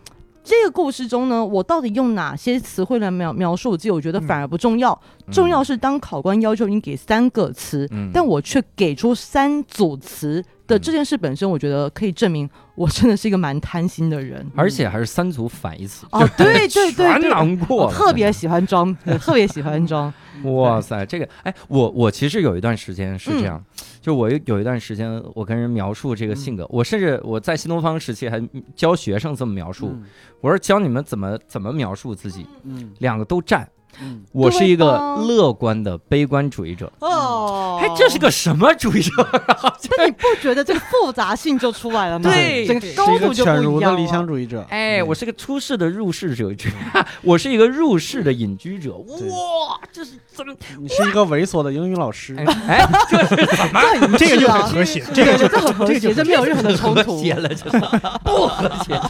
[0.44, 4.98] 这个故事中呢，我到底用哪些词汇来描描述我自己，我觉得反而不重要。
[5.32, 14.44] 重要是当考官要求你给三个词，嗯但我却给出三组词的这件事本身，我觉得可以证明我真的是一个蛮贪心的人。
[14.54, 20.12] 而且还是三组反义词哦，对对对全对，囊括了，我特别喜欢装， 对特别喜欢装。
[20.42, 28.40] 哇塞，这个哎，我我其实有一段时间是这样，嗯就我有有一段时间，我跟人描述这个性格，我甚至我在新东方时期还
[28.74, 29.96] 教学生这么描述，
[30.40, 33.68] 我说教你们怎么怎么描述自己，嗯两个都占。
[34.00, 39.10] 嗯我是一个乐观的悲观主义者，哦哎，这是个什么主义者？
[39.98, 42.30] 那你不觉得这个复杂性就出来了吗？
[42.30, 43.96] 对这个是一个高度就不一样了。
[43.96, 44.64] 的理想主义者。
[44.68, 46.52] 哎，我是个出世的入世者，
[47.22, 48.94] 我是一个入世的隐居者。
[48.96, 50.54] 哇，这是怎么？
[50.78, 52.44] 你是一个猥琐的英语老师哎。
[52.68, 53.80] 哎， 这是怎么？
[54.18, 57.78] 这个就啊很和谐，这个就这很和谐，这没有任何的冲和突，谐了，这是
[58.24, 59.00] 不和谐，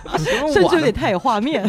[0.53, 1.65] 甚至有点太有画面。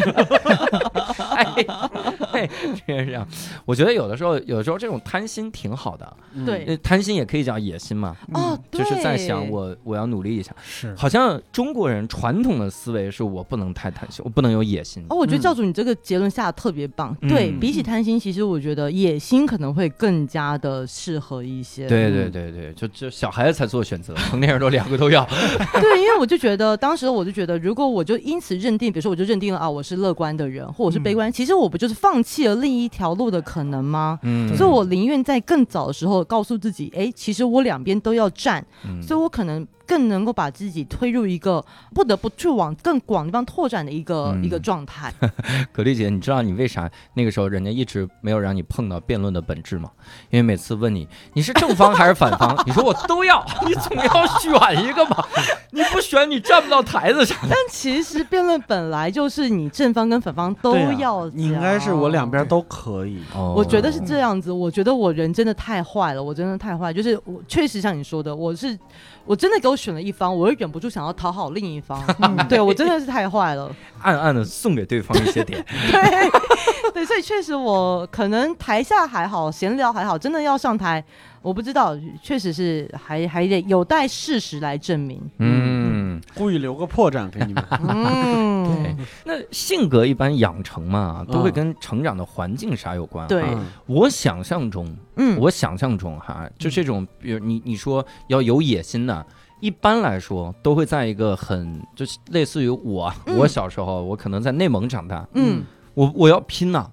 [2.32, 2.50] 哎，哎，
[2.86, 3.26] 这是这样。
[3.64, 6.16] 我觉得有的时候，有的时候这种贪心挺好的。
[6.34, 10.54] 嗯对呃贪心也可以叫野心嘛，哦，就是在想我我要努力一下。
[10.62, 15.04] 是好像中国人传统的思维是我不能太贪心，我不能有野心。
[15.08, 17.16] 哦，我觉得嗯教主你这个结论下的特别棒。
[17.22, 21.88] 嗯对比起贪心，其实我觉得野心可能会更加的适合一些。
[21.88, 25.24] 对对对对，就就小孩子才做选择， 成年人都两个都要。
[25.80, 34.18] 对，因为我就觉得当时我就觉得，如果我就因此认定，比如说我就认定了啊，我是乐观的人，或我是悲观，其实我不就是放弃了另一条路的可能吗？
[34.22, 45.12] 嗯所以我宁愿在更早的时候告诉自己，哎，其实我两边都要站，嗯所以我可能更能够把自己推入一个不得不去往更广地方拓展的一个、嗯一个状态。
[45.72, 49.90] 葛丽姐，你知道你为啥那个时候人家一直没有让你碰到辩论的本质吗？
[50.30, 55.26] 因为每次问你你是正方还是反方， 你说我都要， 你总要选一个吧？
[55.72, 57.36] 你不选你站不到台子上。
[57.42, 63.22] 但其实辩论本来就是你正方跟反方都要、你应该是我两边都可以。
[63.34, 68.78] 哦我觉得是这样子，我觉得我人真的太坏了，我真的太坏，就是我确实像你说的，我是
[69.24, 72.04] 我真的给我选了一方，我又忍不住想要讨好另一方，
[72.50, 75.64] 对我真的是太坏了，暗暗的送给对方一些点。
[75.90, 76.30] 对
[76.92, 81.02] 对，所以确实我可能台下还好，闲聊还好，真的要上台，
[81.42, 85.20] 我不知道，确实是还还得有待事实来证明。
[85.38, 87.64] 嗯，故意留个破绽给你们。
[87.88, 88.96] 嗯，对。
[89.24, 93.28] 那性格一般养成嘛，都会嗯跟成长的环境啥有关。
[93.28, 99.24] 对嗯我想象中，嗯，我想象中哈，就这种，比如你你说要有野心的，
[99.60, 103.36] 一般来说都会在一个很就是类似于我，嗯。
[103.36, 105.64] 我小时候我可能在内蒙长大，嗯。
[105.94, 106.88] 我我要拼呐、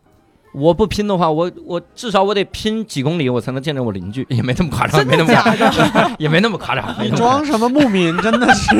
[0.55, 6.95] 我不拼的话，我我至少我得拼几公里，我才能见着我邻居， 也没那么夸张， 也没那么夸张，也 没那么夸张。
[7.03, 8.15] 你装什么牧民？
[8.19, 8.75] 真的是，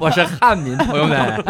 [0.00, 1.44] 我是汉民，朋友们，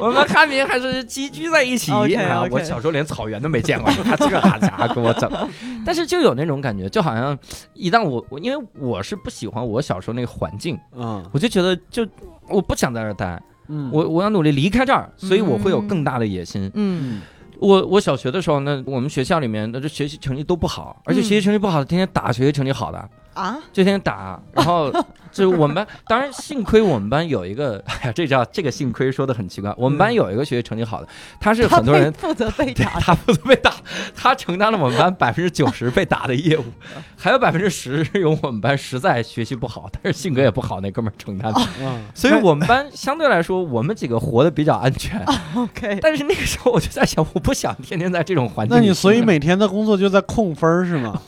[0.00, 1.92] 我们汉民还是集居在一起。
[1.92, 5.30] 我小时候连草原都没见过，你看这好家伙给我整，
[5.84, 7.38] 但是就有那种感觉，就好像
[7.74, 11.24] 一旦我我因为我是不喜欢我小时候那个环境，嗯。
[11.32, 12.06] 我就觉得就
[12.48, 16.70] 我不想在这儿待，嗯，我我要努力离开这儿，所以我会有更大的野心。
[16.74, 17.20] 嗯
[17.60, 22.98] 我我小学的时候那，我们学校里面的这学习成绩都不好，而且学习成绩不好的天天打学习成绩好的，
[23.34, 24.92] 啊，就天天打，然后
[25.30, 31.08] 就我们班，当然幸亏我们班有一个， 哎呀，这叫这个幸亏说的很奇怪，我们班有一个学习成绩好的，
[31.40, 33.74] 他是很多人负责被 打的，他负责被打，
[34.14, 36.64] 他承担了我们班百分之九十被打的业务，
[37.20, 45.20] 还有百分之十有我们班实在学习不好，但是性格也不好那哥们儿承担的，嗯所以我们班相对来说我们几个活得比较安全。
[45.56, 48.76] OK，但是那个时候我就在想，我不想天天在这种环境。
[48.76, 51.20] 那你所以每天的工作就在控分儿是吗？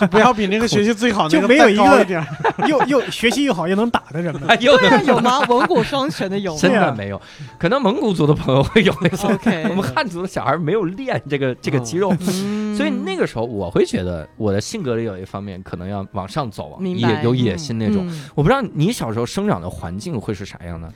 [0.00, 2.26] 就 不要比那个学习最好那就个再没有一个高一点儿。
[2.66, 4.42] 又又学习又好又能打的人们。
[4.48, 5.40] 哎又对啊，有吗？
[5.40, 7.20] 文武双全的有吗真的没有，
[7.58, 8.92] 可能蒙古族的朋友会有。
[9.22, 18.06] ？OK， 我们汉族的小孩没有练这个这个肌肉，嗯所以那个时候我会觉得我的性格里有一方面可能要往上走啊，明白有野心那种。
[18.08, 20.92] 嗯我不知道你小时候生长的环境会是啥样的？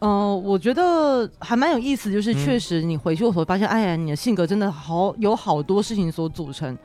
[0.00, 6.76] 呃，我觉得还蛮有意思，就是嗯确实你回去我会发现，哎呀，你的性格真的好有好多事情所组成。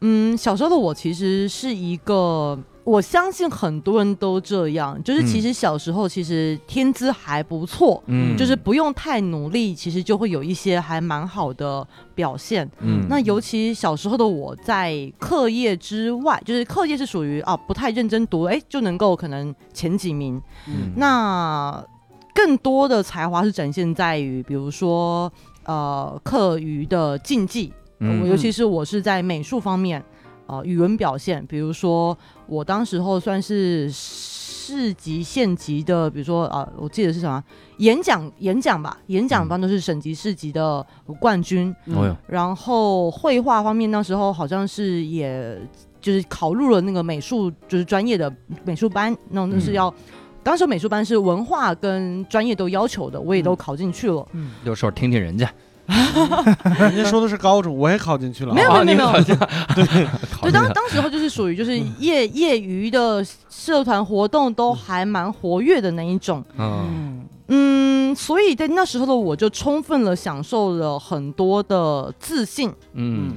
[0.00, 8.02] 嗯，小时候的我其实是一个，我相信很多人都这样，就是其嗯实小时候其实天资还不错。
[8.06, 12.68] 嗯就是不用太努力，其实就会有一些还蛮好的表现。
[12.80, 20.40] 嗯那尤其小时候的我在课业之外，就是课业是属于啊不太认真读，哎就能够可能前几名。
[20.66, 21.84] 嗯那
[22.32, 25.30] 更多的才华是展现在于，比如说
[25.64, 30.02] 呃课余的竞技，嗯我尤其是我是在美术方面，
[30.46, 37.42] 呃语文表现，比如说我当时候算是市级、县级的，比如说啊、呃我记得是什么
[37.78, 40.84] 演讲演讲吧，演讲方都是省级、市级的
[41.18, 41.74] 冠军。
[41.86, 45.58] 哦哟，然后绘画方面，那时候好像是也
[46.00, 48.32] 就是考入了那个美术就是专业的
[48.64, 49.94] 美术班，那那是嗯要。
[50.42, 54.26] 当时美术班是文化跟专业都要求的，我也都嗯考进去了。
[54.32, 55.52] 嗯有时候听听人家，
[56.78, 58.54] 人家说的是高中，我也考进去了。
[58.54, 59.24] 没有哦没有没有。
[59.74, 73.32] 对，考就当当时候就是属于就是业业余的社团活动都还蛮活跃的那一种，嗯嗯，嗯，所以在那时候的我就充分了享受了很多的自信，嗯。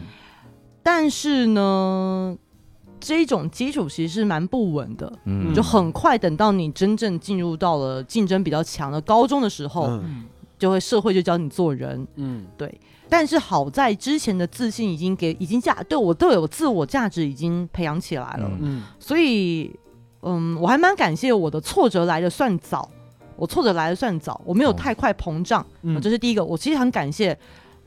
[0.86, 2.36] 但是呢，
[3.00, 10.26] 这种基础其实是蛮不稳的，嗯，就很快等到你真正进入到了竞争比较强的高中的时候，嗯
[10.64, 12.46] 就会社会就教你做人，嗯。
[12.58, 12.74] 对。
[13.10, 18.60] 但是好在之前的自信已经给已经价对我都有自我价值已经培养起来了，嗯。
[18.62, 18.84] 嗯。
[18.98, 19.78] 所以
[20.22, 22.90] 嗯，我还蛮感谢我的挫折来的算早，
[23.36, 24.74] 我挫折来的算早，我没有哦。
[24.74, 26.00] 太快膨胀，嗯。
[26.00, 26.46] 这是第一个。
[26.46, 27.38] 我其实很感谢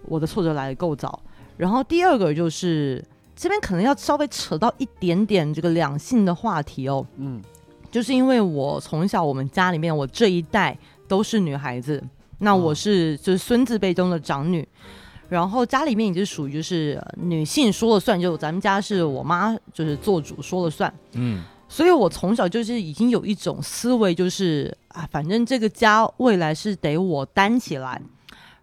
[0.03, 1.19] 我的挫折来的够早。
[1.57, 3.03] 然后第二个就是
[3.35, 7.43] 这边可能要稍微扯到一点点这个两性的话题哦，嗯。
[7.91, 10.77] 就是因为我从小我们家里面我这一代
[11.09, 12.03] 都是女孩子，
[12.39, 14.67] 那我哦是就是孙子辈中的长女。
[15.29, 21.43] 然后家里面也是属于就是呃女性说了算，就咱们家是我妈就是做主说了算，嗯。
[21.69, 28.01] 所以我从小就是已经有一种思维，就是啊，反正这个家未来是得我担起来，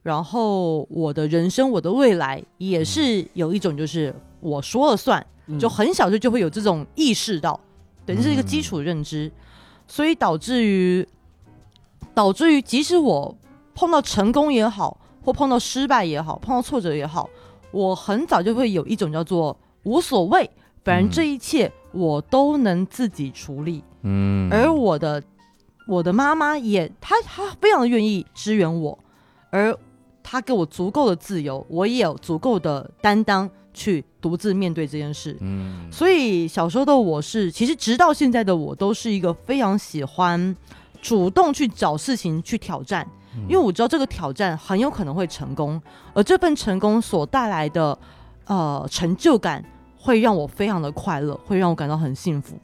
[0.03, 5.59] 然后我的人生、我的未来也是有一种就是我说了算，嗯。
[5.59, 7.59] 就很小就就会有这种意识到，
[8.05, 9.29] 对，这是一个基础认知。
[9.85, 11.05] 所以导致于
[12.13, 13.37] 导致于，即使我
[13.75, 17.29] 碰到成功也好，或碰到失败也好，碰到挫折也好，
[17.71, 20.49] 我很早就会有一种叫做无所谓，
[20.83, 23.83] 反正嗯这一切我都能自己处理。
[24.03, 25.23] 嗯，而我的
[25.87, 28.97] 我的妈妈也，她她非常的愿意支援我，
[29.49, 29.77] 而
[30.21, 35.37] 她给我足够的自由，我也有足够的担当去独自面对这件事。
[35.41, 40.55] 嗯，所以小时候的我是，其实直到现在的我，都是一个非常喜欢
[41.01, 43.11] 主动去找事情去挑战，嗯
[43.47, 45.81] 因为我知道这个挑战很有可能会成功，
[46.13, 47.97] 而这份成功所带来的
[48.45, 49.63] 呃成就感，
[49.97, 52.55] 会让我非常的快乐，会让我感到很幸福。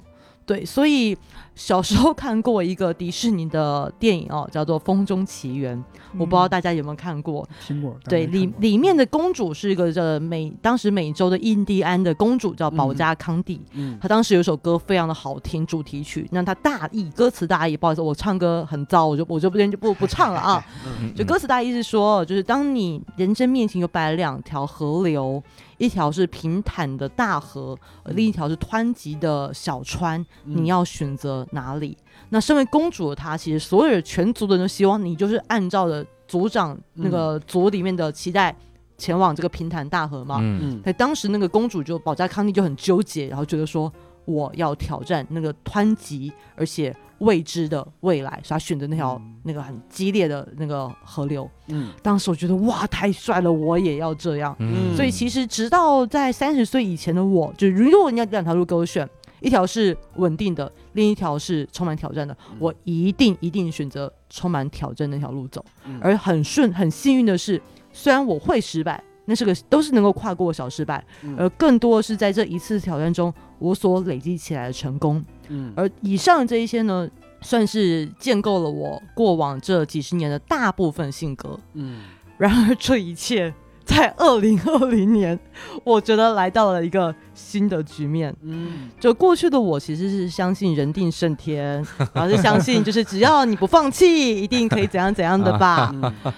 [0.46, 1.16] 对，所以
[1.60, 5.78] 小时候看过一个迪士尼的电影哦，叫做《风中奇缘》，
[6.18, 7.46] 我不知道大家有没有看过。
[7.68, 13.60] 听过，对，里里面的公主是一个叫美当时美洲的印第安的公主，叫保加康帝。
[13.74, 16.26] 嗯她当时有首歌非常的好听，主题曲。
[16.32, 20.66] 那她大意歌词大意，不好意思，我唱歌很糟，我就我就不就不不唱了啊。
[21.02, 25.44] 嗯就歌词大意是说，就是当你人生面前有摆了两条河流，
[25.78, 31.98] 一条是平坦的大河，另一条是湍急的小川，你要选择哪里？
[32.30, 38.56] 那身为公主的她，其实所有的全族的人都希望你就是按照的族长那个族里面的期待
[38.98, 40.38] 前往这个平潭大河嘛。
[40.40, 43.92] 嗯嗯在当时那个公主就保加康帝就很纠结，然后觉得说
[44.26, 51.50] 我要挑战那个湍急而且未知的未来，所以她选择那条、那个很激烈的那个河流。
[51.68, 54.56] 嗯当时我觉得哇太帅了，我也要这样。
[54.60, 59.10] 嗯所以其实直到在三十岁以前的我，就如果你要两条路给我选，
[59.42, 65.64] 一条是稳定的，另一条是充满挑战的，我一定一定选择充满挑战那条路走。
[65.86, 67.62] 嗯而很顺很幸运的是，
[67.92, 75.24] 虽然我会失败，那是个都是能够跨过的小失败，嗯而更多的是在这一次挑战中我所累积起来的成功。
[75.48, 77.10] 嗯而以上这一些呢，
[77.42, 81.60] 算是建构了我过往这几十年的大部分性格。
[81.74, 82.02] 嗯
[82.38, 83.54] 然而，这一切
[83.90, 85.38] 在二零二零年，
[85.84, 88.34] 我觉得来到了一个新的局面。
[88.44, 88.90] 嗯。
[89.00, 91.84] 就过去的我其实是相信人定胜天，
[92.14, 95.92] 然后是相信就是只要你不放弃，一定可以怎样怎样的吧。
[96.24, 96.34] 嗯，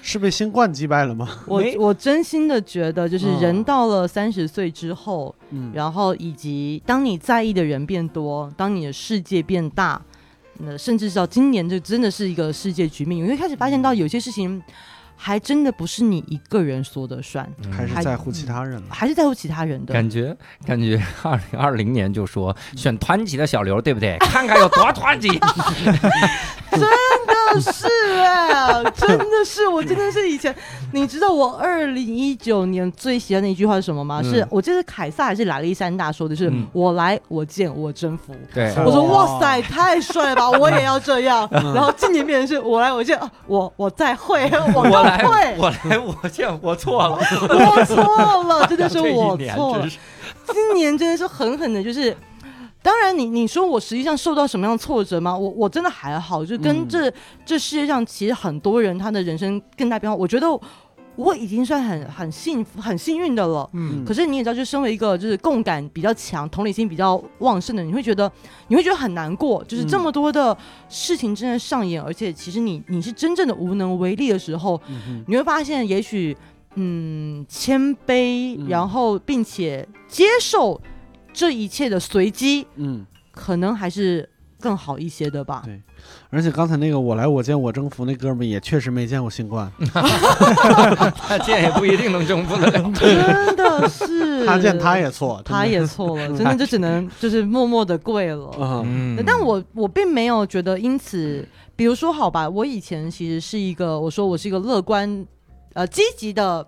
[0.00, 1.28] 是被新冠击败了吗？
[1.46, 3.40] 我我真心的觉得，就是嗯。
[3.40, 5.70] 人到了三十岁之后，嗯。
[5.74, 10.00] 然后以及当你在意的人变多，当你的世界变大，
[10.60, 14.62] 那甚至是到今年，就真的是一个世界局面，你会开始发现到有些事情
[15.16, 18.82] 还真的不是你一个人说的算，还是在乎其他人嗯。
[18.90, 19.94] 还是在乎其他人的。
[19.94, 20.36] 感觉
[20.66, 24.16] 感觉二零二零年就说选团体的小刘，对不对？
[24.20, 25.28] 看看有多团体。
[26.70, 26.86] 真的
[27.60, 27.86] 是
[28.20, 30.54] 哎、真的是，我真的是以前，
[30.92, 34.20] 你知道我二零一九年最喜欢的一句话是什么吗？
[34.22, 40.50] 嗯是我记得凯撒还是亚历山大说的是：“嗯我来，我见，我征服。”对，我说哇哇塞，太帅了吧！
[40.50, 41.48] 我也要这样。
[41.52, 45.24] 然后今年变成是我来，我见，啊我我再会， 我我来，
[45.58, 49.88] 我来，我见我错了， 我错了，真的是我错了
[50.52, 52.16] 今年真的是狠狠的，就是。
[52.84, 55.34] 当然你，你说我实际上受到什么样的挫折吗？
[55.34, 56.86] 我我真的还好，就跟嗯。
[56.86, 57.10] 这、
[57.42, 60.46] 这世界上其实很多人他的人生更大变化，我觉得
[61.16, 63.66] 我已经算很很幸福、很幸运的了。
[63.72, 64.04] 嗯。
[64.04, 68.30] 可是你也知道，就身为一个就是共感比较强、同理心比较旺盛的人，你会觉得
[68.68, 70.54] 你会觉得很难过，就是这么多的
[70.90, 76.36] 事情正在上演，而且其实你你是真正的无能为力的时候，嗯你会发现，也许
[76.74, 78.68] 嗯谦卑，嗯。
[78.68, 80.78] 然后并且接受
[81.34, 84.26] 这一切的随机，嗯，可能还是
[84.60, 85.62] 更好一些的吧。
[85.64, 85.82] 对。
[86.30, 89.70] 而且刚才那个我来我见我征服那哥们儿也确实没见过新冠，
[91.16, 92.92] 他见也不一定能征服得了。
[92.92, 98.48] 真的是，他见他也错，他也错了， 真的就只能就是默默的跪了。
[98.50, 99.22] 啊，嗯。
[99.24, 105.24] 但我我并没有觉得因此，比如说好吧，我以前其实是一个，我说我是一个乐观、
[105.72, 106.66] 呃积极的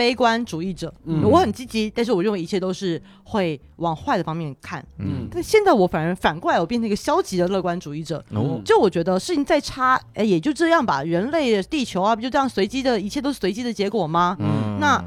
[0.00, 4.82] 悲观主义者，嗯我很积极，但是我认为一切都是会往坏的方面看。
[4.96, 8.24] 嗯但现在我反而反过来，我变成一个消极的乐观主义者。
[8.30, 11.02] 哦就我觉得事情再差，哎，也就这样吧。
[11.02, 14.38] 人类、地球啊，不就这样随机的，一切都是随机的结果吗？
[14.40, 15.04] 嗯那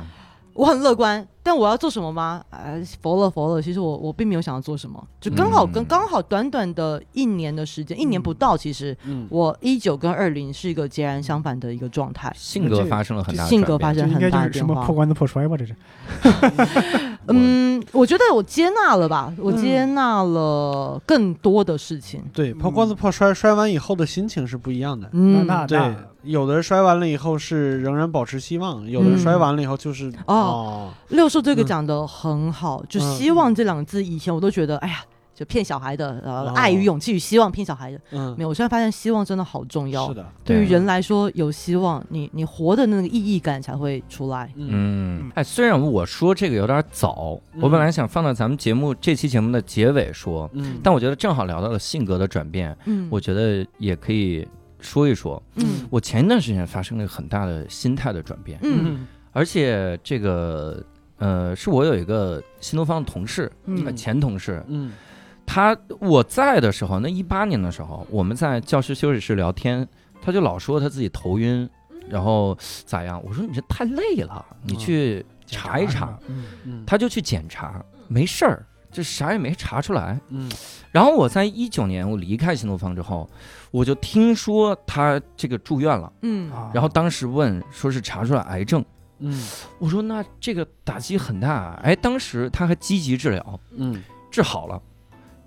[0.53, 2.43] 我很乐观，但我要做什么吗？
[2.51, 12.31] 呃，佛了佛了，其实我我并没有想要做什么，就刚好跟、嗯刚好短短的一年的时间，一年不到，其实嗯我一九跟二零是一个截然相反的一个状态。
[12.35, 14.95] 性格发生了很大的性格发生很这应该就大的变化是什么破。
[14.95, 15.57] 罐子破摔吧？
[15.57, 15.75] 这是
[17.27, 22.23] 嗯，我觉得我接纳了吧，我接纳了更多的事情。
[22.33, 25.09] 对，抛罐子破摔，摔完以后的心情是不一样的。
[25.13, 30.35] 嗯，那对，有的人摔完了以后是仍然保持希望，有的人嗯摔完了以后就是哦。
[30.35, 31.65] 哦，六叔这个嗯。
[31.65, 34.99] 讲的很好，就嗯希望这两个字，以前我都觉得，哎呀，
[35.35, 36.53] 就骗小孩的，呃，哦。
[36.55, 38.35] 爱与勇气与希望骗小孩的，嗯。
[38.37, 38.49] 没，有。
[38.49, 40.07] 我现在发现希望真的好重要。
[40.07, 44.51] 是，的，对于人来说有希望，你你活的那个意义感才会出来。
[44.55, 54.47] 嗯，哎，虽然我说这个有点早，我本来想放到咱们节目这期节目的结尾说，嗯，但我觉得正好聊到了性格的转变，嗯，我觉得也可以
[54.79, 55.41] 说一说。
[55.55, 55.65] 嗯。
[55.89, 59.07] 我前一段时间发生了很大的心态的转变，嗯。
[59.31, 60.83] 而且这个
[61.17, 63.83] 呃，是我有一个新东方的同事，嗯。
[63.85, 64.91] 呃前同事，嗯
[65.45, 69.87] 他我在的时候，那一八年的时候，我们在教师休息室聊天，
[70.21, 71.69] 他就老说他自己头晕，
[72.09, 73.21] 然后咋样？
[73.23, 76.17] 我说你这太累了，你去查一查。
[76.27, 76.83] 嗯嗯。
[76.87, 80.19] 他就去检查，没事儿，这啥也没查出来。
[80.29, 80.49] 嗯。
[80.91, 83.29] 然后我在一九年我离开新东方之后，
[83.69, 86.51] 我就听说他这个住院了，嗯。
[86.51, 86.71] 啊。
[86.73, 88.83] 然后当时问说是查出来癌症，
[89.19, 89.45] 嗯。
[89.77, 94.01] 我说那这个打击很大啊，哎，当时他还积极治疗，嗯。
[94.31, 94.81] 治好了。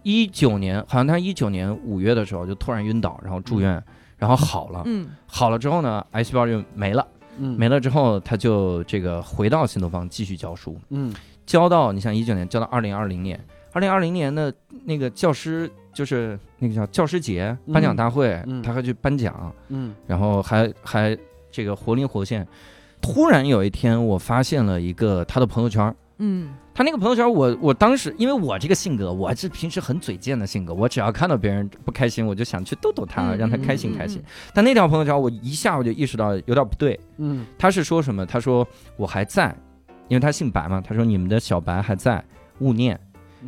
[0.06, 3.82] 一九年好像他一九年五月的时候就突然晕倒，然后住院，
[4.16, 5.08] 然后好了，嗯。
[5.26, 7.04] 好了之后呢，癌细胞就没了，
[7.38, 7.58] 嗯。
[7.58, 11.12] 没了之后他就这个回到新东方继续教书，嗯。
[11.44, 14.54] 教到你像一九年教到二零二零年，二零二零年的
[14.84, 18.62] 那个教师就是那个叫教师节颁奖大会，嗯。
[18.62, 19.92] 他还去颁奖，嗯。
[20.06, 21.18] 然后还还
[21.50, 22.46] 这个活灵活现。
[23.00, 34.22] 突然有一天，我发现了一个他的朋友圈，嗯他那个朋友圈我，我当时因为我这个性格，我是平时很嘴贱的性格，我只要看到别人不开心，我就想去逗逗他，嗯让他开心开心。
[34.52, 36.98] 但那条朋友圈，我一下我就意识到有点不对。
[37.18, 38.26] 嗯他是说什么？
[38.26, 39.56] 他说我还在，
[40.08, 40.80] 因为他姓白嘛。
[40.80, 42.22] 他说你们的小白还在，
[42.58, 42.98] 勿念。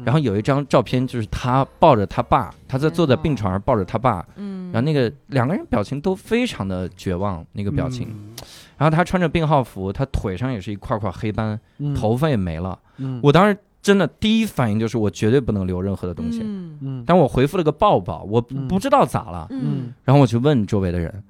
[0.04, 8.14] 然后有一张照片，就是他抱着他爸，他在坐在病床上抱着他爸，嗯，然后那个两个人表情都非常的绝望，那个表情。
[8.78, 11.92] 嗯然后他穿着病号服，他腿上也是一块块黑斑，嗯。
[11.96, 12.78] 头发也没了。
[12.98, 13.18] 嗯。
[13.22, 16.42] 我当时真的第一反应就是我绝对不能留任何的东西。
[16.44, 16.78] 嗯。
[16.80, 17.04] 嗯。
[17.04, 19.48] 但我回复了个抱抱，我不知道咋了。
[19.50, 19.92] 嗯。
[20.04, 21.22] 然后我去问周围的人，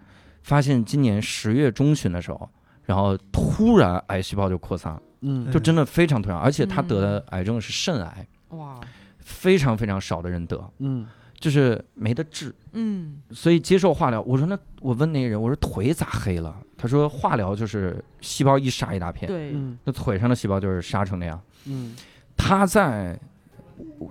[0.43, 2.47] 发现今年十月中旬的时候，
[2.85, 5.51] 然后突然癌细胞就扩散了，嗯。
[5.51, 8.79] 就真的非常突然，而且他得嗯的癌症是肾癌，哇。
[9.21, 11.07] 非常非常少的人得，嗯。
[11.41, 13.23] 就是没得治，嗯。
[13.31, 14.21] 所以接受化疗。
[14.21, 16.55] 我说那我问那个人，我说腿咋黑了？
[16.79, 19.51] 他说化疗就是细胞一杀一大片，对。
[19.53, 19.77] 嗯。
[19.85, 21.39] 那腿上的细胞就是杀成那样。
[21.67, 21.97] 嗯。
[22.37, 23.19] 他在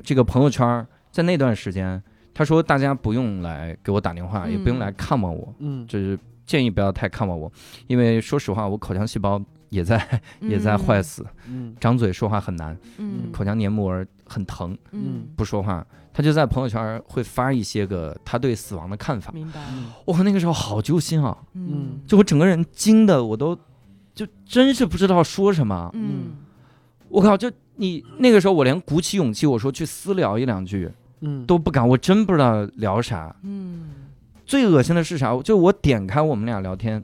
[0.04, 2.04] 这个朋友圈，在那段时间，
[2.34, 5.88] 他说大家不用来给我打电话，嗯也不用来看望我，嗯。
[5.88, 7.50] 就是建议不要太看望我，
[7.88, 15.86] 因为说实话，我口腔细胞也在 也在坏死，嗯张嘴说话很难，嗯口腔黏膜很疼，嗯不说话。
[16.14, 19.60] 他就在朋友圈会发一些个他对死亡的看法，明白
[20.06, 21.38] 哇，那个时候好揪心啊！
[21.54, 23.56] 嗯就我整个人惊的，我都
[24.16, 25.92] 就真是不知道说什么。
[25.94, 26.38] 嗯
[27.10, 30.92] 我靠，就你那个时候，我连鼓起勇气我说去私聊一两句
[31.22, 33.36] 嗯都不敢，我真不知道聊啥。
[33.44, 33.90] 嗯
[34.44, 35.38] 最恶心的是啥？
[35.44, 37.04] 就我点开我们俩聊天，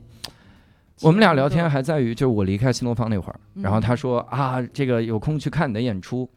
[1.01, 6.29] 我们俩聊天还在于，就是我离开新东方那会儿，然后他说啊，这个有空去看你的演出，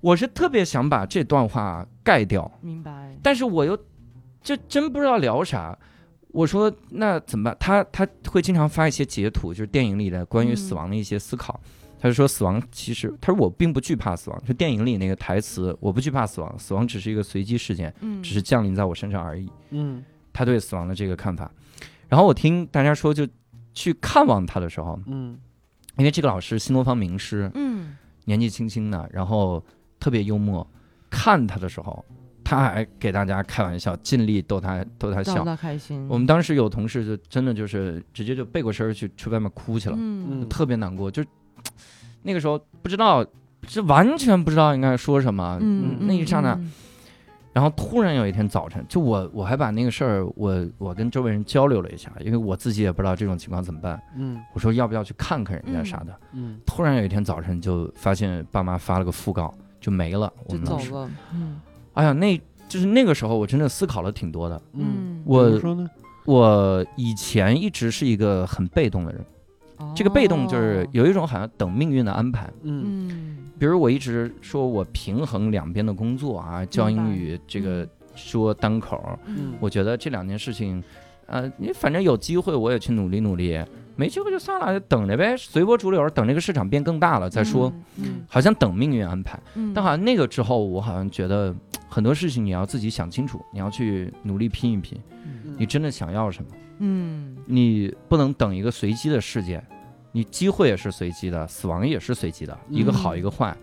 [0.00, 3.76] 我是特别想把这段话盖掉，明白但是我又
[4.42, 5.76] 就真不知道聊啥。
[6.28, 7.56] 我说那怎么办？
[7.58, 11.58] 他他会经常发一些截图，就是电影里的关于死亡的一些思考。
[11.98, 19.50] 他就说死亡其实，他说我并不惧怕死亡，就电影里那个台词，我不惧怕死亡，死亡只是一个随机事件，嗯只是降临在我身上而已。
[19.70, 21.50] 嗯他对死亡的这个看法。
[22.08, 23.26] 然后我听大家说，就
[23.76, 25.38] 去看望他的时候，嗯
[25.98, 29.62] 因为这个老师新东方名师，嗯年纪轻轻的，然后
[30.00, 30.66] 特别幽默。
[31.08, 32.04] 看他的时候，
[32.42, 35.36] 他还给大家开玩笑，尽力逗他逗他笑。
[35.36, 41.10] 让他开心我们当时有同事就真的就是直接就背过身去去外面哭去了，嗯嗯特别难过。
[41.10, 41.24] 就
[42.22, 43.24] 那个时候不知道，
[43.68, 45.58] 是完全不知道应该说什么。
[45.62, 46.72] 嗯那一刹那，嗯
[47.56, 53.98] 然后突然有一天早晨，就我我还把那个事儿，我我跟周围人交流了一下，因为我自己也不知道这种情况怎么办。
[54.14, 56.14] 嗯我说要不要去看看人家啥的。
[56.34, 60.30] 嗯突然有一天早晨就发现爸妈发了个讣告，就没了。
[60.44, 61.58] 我就们老师，走了嗯
[61.94, 62.38] 哎呀，那
[62.68, 64.60] 就是那个时候我真的思考了挺多的。
[64.74, 65.88] 嗯，我怎么说呢？
[66.26, 69.24] 我以前一直是一个很被动的人，
[69.94, 72.52] 这个被动就是哦有一种好像等命运的安排。
[72.64, 80.82] 嗯嗯比如我一直说我平衡两边的工作啊，教英语这个说单口，嗯我觉得这两件事情，
[81.26, 83.58] 呃，你反正有机会我也去努力努力，
[83.94, 87.72] 没机会就算了，等着呗，随波逐流，等这个市场变更大了再说。
[87.96, 91.54] 嗯好像等命运安排，嗯但好像那个之后，我好像觉得
[91.88, 96.50] 很多事情你要自己想清楚，你要去努力拼一拼，嗯你真的想要什么，
[96.80, 99.64] 嗯你不能等一个随机的事件，
[100.16, 103.54] 你机会也是随机的，死亡也是随机的，一个好嗯一个坏，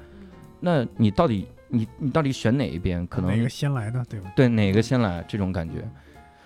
[0.60, 3.08] 那你到底你你到底选哪一边？
[3.08, 4.32] 可能哪个先来的，对吧？
[4.36, 5.84] 对哪个先来这种感觉。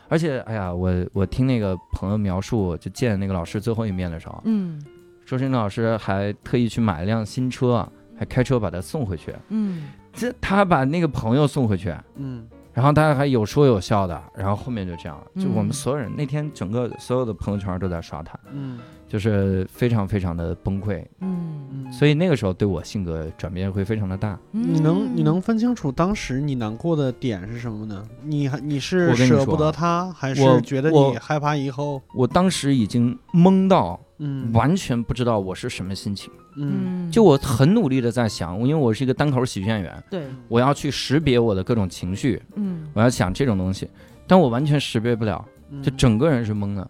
[0.07, 4.81] 而且，哎呀，我我听那个朋友描述，就见那个老师最后一面的时候，嗯
[5.25, 7.85] 说是那老师还特意去买了辆新车，
[8.17, 9.35] 还开车把他送回去。
[9.49, 21.03] 嗯这他把那个朋友送回去，嗯然后他还有说有笑的，然后后面就这样，就我们嗯所有人那天整个所有的朋友圈都在刷他，嗯就是非常非常的崩溃。
[21.21, 24.37] 嗯，嗯，所以那个时候对我性格转变会非常的大。
[24.51, 28.03] 你能你嗯能分清楚当时你难过的点是什么呢？
[28.23, 32.01] 你还你是舍不得他，还是觉得你害怕以后？
[32.13, 43.89] 我当时已经懵到嗯完全不知道我是什么心情，嗯就我很努力的在想，因为我是一个单口喜剧演员，对，我要去识别我的各种情绪，嗯我要想这种东西，
[44.27, 46.89] 但我完全识别不了，嗯就整个人是懵的，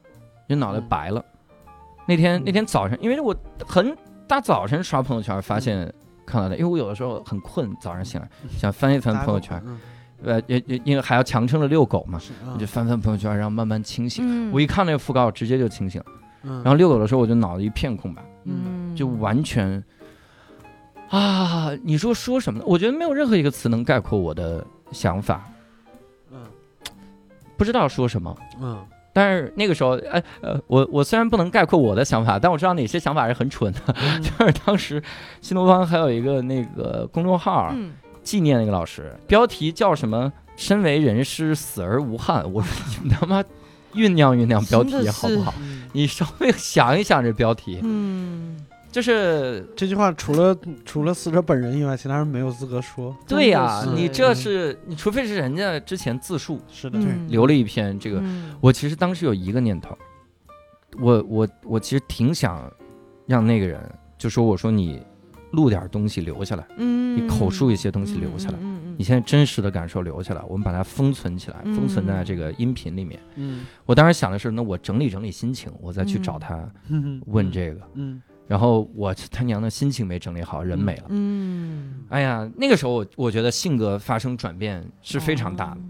[0.49, 1.23] 就脑袋白了。
[2.07, 3.35] 那天那天早上，因为我
[3.67, 3.95] 很
[4.27, 5.91] 大早晨刷朋友圈，发现
[6.25, 9.79] 看到的，因为我有的时候很困，早上醒来想翻一翻朋友圈，嗯
[10.23, 12.19] 呃，也也因为还要强撑着遛狗嘛，
[12.53, 14.23] 我就翻翻朋友圈，然后慢慢清醒。
[14.25, 16.07] 嗯我一看那个讣告，直接就清醒了。
[16.43, 19.83] 嗯然后遛狗的时候，我就脑子一片空白，嗯就完全
[21.09, 22.65] 啊，你说说什么呢？
[22.67, 25.43] 我觉得没有任何一个词能概括我的想法，
[26.31, 26.39] 嗯
[27.55, 28.35] 不知道说什么。
[28.61, 28.77] 嗯
[29.17, 33.79] 但是那个时候，哎呃，我我虽然不能概括我的想法，但我知道哪些想法是很蠢的。
[33.87, 35.01] 嗯就是当时
[35.41, 42.43] 新东方还有一个那个公众号嗯纪念那个老师，标题叫什么“身为人师，死而无憾”。
[42.53, 42.69] 我说
[43.03, 43.43] 你他妈
[43.95, 45.51] 酝酿酝酿标题好不好？
[45.59, 48.55] 嗯你稍微想一想这标题，嗯，
[48.91, 53.15] 就是这句话除了除了死者本人以外，其他人没有资格说。
[53.27, 59.95] 对呀、你这是你除非是人家之前自述是的，嗯留了一篇这个，嗯我其实当时有一个念头，
[60.99, 62.71] 我我我其实挺想
[63.25, 63.79] 让那个人
[64.17, 65.01] 就说我说你
[65.51, 68.57] 录点东西留下来，嗯你口述一些东西留下来，
[68.97, 73.19] 你现在真实的感受留下来，我们把它封存起来，嗯封存在这个音频里面。
[73.35, 77.81] 嗯我当时想的是，那我整理整理心情，我再去找他嗯问这个。
[77.93, 81.03] 嗯然后我他娘的心情没整理好，人没了。
[81.09, 85.81] 嗯，哎呀，那个时候我我觉得性格发生转变是非常大的。
[85.81, 85.83] 哦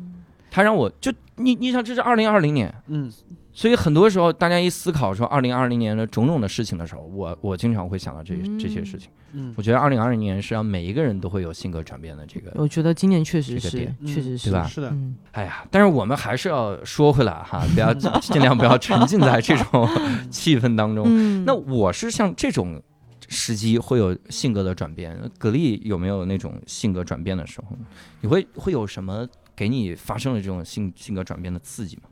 [0.49, 3.11] 他让我就你你想，这是二零二零年，嗯
[3.57, 9.09] 所以很多时候大家一思考说二零二零年的种种的事情的时候，我我经常会想到这这些事情。
[9.33, 12.51] 嗯我觉得二零二零年是让每一个人都会有性格转变的这个。
[12.53, 19.89] 我觉得今年确实是这个点，确实是对吧是的，嗯哎呀，但是我们还是要说回来哈， 不要尽量不要沉浸在这种
[20.29, 21.03] 气氛当中。
[21.09, 22.79] 嗯，那我是像这种
[23.27, 27.75] 时机会有性格的转变，格力有没有那种性格转变的时候？
[28.21, 32.03] 你会会有什么给你发生了这种性性格转变的刺激吗？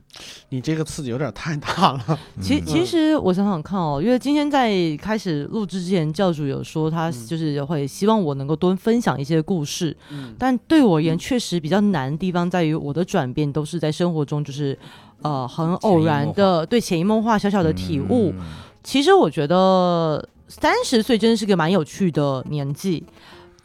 [0.48, 2.18] 你这个刺激有点太大了。
[2.40, 14.78] 其嗯其实我想想看哦，因为今天在开始录制之前，教主有说他嗯就是会希望我能够多分享一些故事，嗯但对我而言确实比较难的地方在于我的转变都是在生活中就是
[15.22, 18.32] 呃很偶然的对潜移默化小小的体悟。
[18.36, 18.44] 嗯
[18.82, 23.04] 其实我觉得三十岁真的是个蛮有趣的年纪。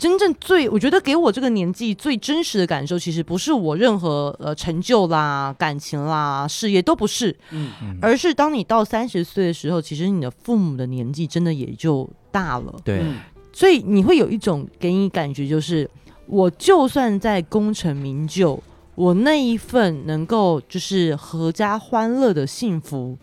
[0.02, 8.00] 真正最，我觉得给我这个年纪最真实的感受，其实不是我任何呃成就啦、感情啦、事业都不是，嗯嗯。
[8.02, 13.18] 而是当你到三十岁的时候，其实你的父母的年纪真的也就大了，对，嗯。
[13.54, 15.88] 所以你会有一种给你感觉，就是
[16.26, 18.60] 我就算在功成名就，
[18.96, 23.16] 我那一份能够就是阖家欢乐的幸福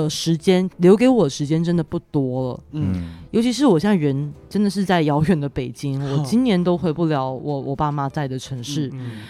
[0.00, 2.60] 的时间，留给我的时间真的不多了。
[2.72, 8.90] 嗯嗯尤其是我现在人真的是在遥远的北京， 我哦今年都回不了我我爸妈在的城市。
[8.92, 9.22] 嗯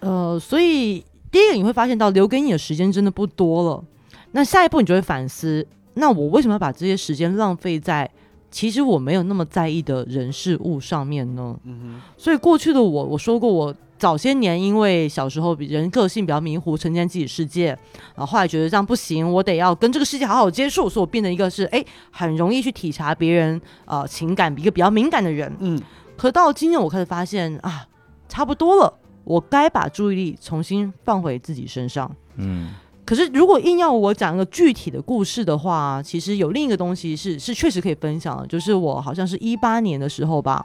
[0.00, 3.84] 呃，所以第一个你会发现到留给你的时间真的不多了。
[4.32, 8.08] 那下一步你就会反思，那我为什么要把这些时间浪费在
[8.50, 11.56] 其实我没有那么在意的人事物上面呢？
[11.64, 13.74] 嗯所以过去的我，我说过我。
[14.00, 17.66] 早些年因为小时候比人个性比较迷糊，沉浸自己世界，
[18.14, 25.54] 然后后来觉得这样不行，我得要跟这个世界好好接触，所以我变成一个是哎很容易去体察别人呃情感一个比较敏感的人。
[25.60, 25.78] 嗯
[26.16, 27.86] 可到今年我开始发现啊，
[28.26, 28.90] 差不多了，
[29.24, 32.10] 我该把注意力重新放回自己身上。
[32.36, 32.70] 嗯
[33.10, 40.64] 可是如果硬要我讲一个具体的故事的话，其实有另一个东西是是确实可以分享的，就是我好像是一八年的时候吧。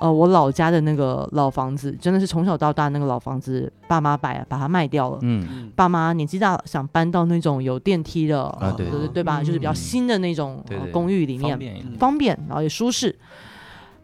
[0.00, 5.18] 呃，我老家的那个老房子，真的是从小到大那个老房子，爸妈把把它卖掉了。
[5.22, 9.40] 嗯嗯爸妈年纪大了，想搬到那种有电梯的，啊对对对吧？
[9.40, 11.92] 嗯就是比较新的那种、呃对对公寓里面方，便。
[11.98, 13.14] 方便，然后也舒适。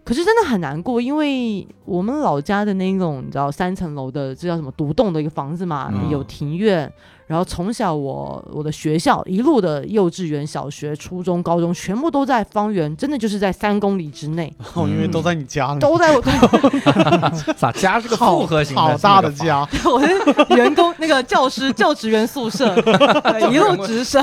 [0.04, 6.90] 可是真的很难过，因为我们老家的那种你知道三层楼的，这叫什么独栋的一个房子嘛，嗯有庭院，
[7.26, 16.20] 然后从小我我的学校一路的幼稚园、小学、初中、高中，全部都在方圆，真的就是在三公里之内， 哦，因为都在你家里，都在我
[17.56, 22.76] 咋 家是个复合型好大的家，我是员工那个教师就职员宿舍，
[23.50, 24.22] 一路直升，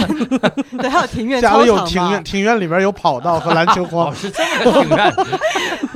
[0.78, 5.16] 对，还有庭院、家里有庭院，庭院里边有跑道和篮球哦，框，是这么个庭院，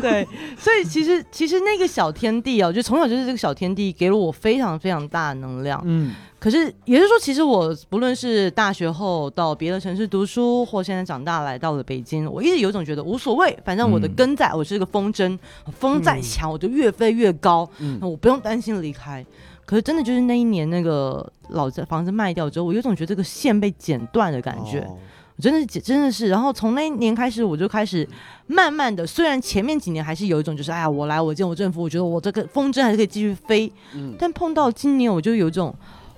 [0.01, 0.27] 对，
[0.57, 5.81] 所以其实其实那个小天地啊，就从小就是这个小天地给了我非常非常大的能量。
[5.85, 15.39] 嗯可是也就是说，其实我不论是大学后到别的城市读书，或现在长大来到了北京，我一直有一种觉得无所谓，反正我的嗯根在，我是个风筝，
[15.71, 19.25] 风再强我就越飞越高，嗯那我不用担心离开。
[19.65, 24.79] 可是真的就是那一年那个老家房子卖掉之后，我有种觉得这个线被剪断的感觉。
[24.79, 24.97] 哦
[25.41, 28.07] 真的是真的是，然后从那一年开始，我就开始
[28.45, 35.73] 慢慢的，虽然前面几年还是有一种就是，哎呀，我来我见我政府，我觉得我这个风筝还是可以继续飞，嗯但碰到今年，我就有一种，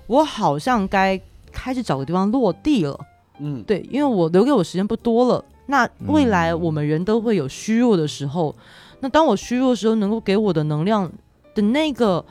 [0.08, 1.20] 我好像该
[1.52, 3.00] 开始找个地方落地了，
[3.40, 8.56] 嗯对，因为我留给我时间不多了，那未来嗯我们人都会有虚弱的时候，
[9.00, 11.12] 那当我虚弱的时候，能够给我的能量
[11.54, 12.24] 的那个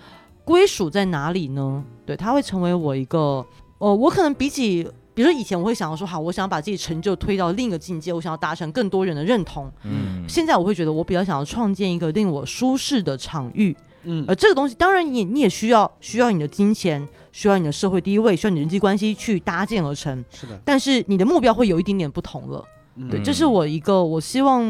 [0.44, 1.84] 归属在哪里呢？
[2.06, 3.44] 对，它会成为我一个，
[3.78, 4.86] 呃，我可能比起。
[5.16, 9.70] 比如说以前我会想要说，好，我想要把自己成就推到另一个境界，我想要达成更多人的认同。
[9.84, 20.24] 嗯，现在我会觉得，我比较想要创建一个令我舒适的场域，嗯而这个东西，当然你也你也需要需要你的金钱，需要你的社会地位，需要你的人际关系去搭建而成。
[20.30, 22.64] 是的，但是你的目标会有一点点不同了。
[23.10, 24.62] 对，嗯这是我一个我希望，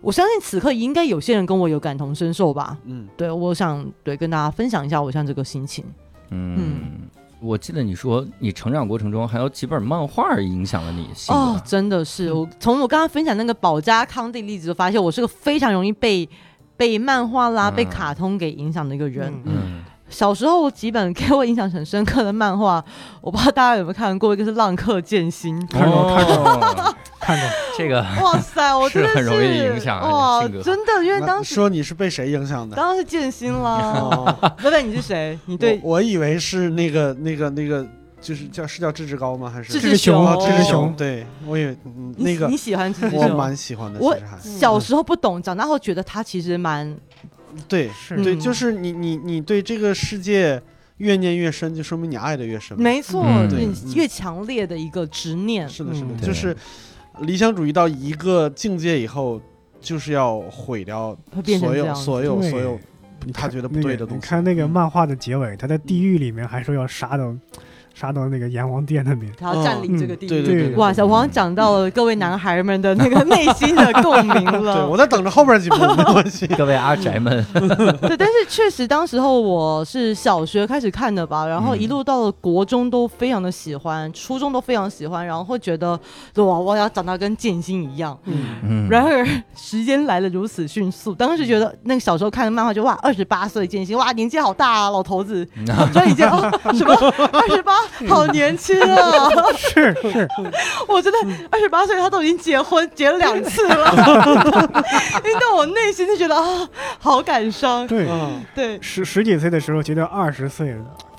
[0.00, 2.76] 我相信此刻应该有些人跟我有感同身受吧。
[2.84, 5.84] 嗯对，我想对跟大家分享一下我现在这个心情。
[6.30, 7.08] 嗯，
[7.40, 16.28] 我记得你说你成长过程中还有几本漫画影响了你性哦格，，真的是我从我刚刚分享那个保加康帝例子，就发现我是个非常容易被
[16.76, 19.32] 被漫画啦、嗯被卡通给影响的一个人。
[19.44, 22.84] 嗯嗯小时候几本给我印象很深刻的漫画，
[23.20, 25.60] 我不知道大家有没有看过，一个是《浪客剑心》。
[25.72, 27.48] 看过看过哦看过，
[27.78, 32.76] 这个哇塞， 我真的是很容易影响哇，真的，因为当时说你是被谁影响的？
[32.76, 33.92] 当然是剑心啦。
[33.94, 35.38] 哦，贝贝，你是谁？
[35.46, 37.86] 你对我我以为是那个那个那个，
[38.20, 39.48] 就是叫是叫志志高吗？
[39.48, 40.94] 还是志志雄哦志志志雄雄？
[40.96, 41.76] 对，我以为
[42.16, 43.28] 那个你喜欢志志我？
[43.28, 46.94] 蛮喜欢的，我小时候不懂，长大后觉得他其实蛮
[47.68, 50.60] 对是对，嗯就是你你你对这个世界
[50.98, 52.80] 怨念越深，就说明你爱的越深。
[52.80, 55.68] 没错，嗯对嗯越强烈的一个执念。
[55.68, 56.56] 是的，是的，就是
[57.20, 59.40] 理想主义到一个境界以后，
[59.80, 61.16] 就是要毁掉
[61.60, 62.78] 所有所有所有
[63.32, 64.14] 他觉得不对的东西。
[64.14, 67.34] 你看那个嗯漫画的结尾，他在地狱里面还说要杀到
[67.94, 69.30] 杀到那个阎王殿那边。
[69.38, 70.28] 他要占领这个地域。
[70.28, 74.84] 对对对，对哇塞，我好像讲到了各位男孩们的那个内心的共鸣了对。
[74.90, 76.46] 我在等着后边几部，没关系。
[76.56, 85.98] 各位阿宅们， 对，但是确实当时候我是小学开始看的吧，然后一路到了国中都非常的喜欢，初中都非常喜欢，然后会觉得
[86.36, 88.16] 哇，我要长大跟剑心一样。
[88.24, 89.26] 嗯，嗯然而
[89.56, 95.46] 时间来的如此迅速，当时觉得那个小时候看的漫画就哇，二十八岁剑心，哇，年纪好大啊，老头子，
[95.92, 96.40] 突然一见哦，
[96.74, 96.94] 什么
[97.32, 97.72] 二十八，
[98.08, 99.28] 好年轻啊！
[99.56, 100.28] 是 是，
[100.88, 101.18] 我真的
[101.50, 104.84] 二十八岁，他都已经结婚结了两次了，
[105.24, 106.68] 因为到我内心就觉得啊，
[106.98, 107.86] 好感伤。
[107.86, 110.74] 对，嗯对，十十几岁的时候觉得二十岁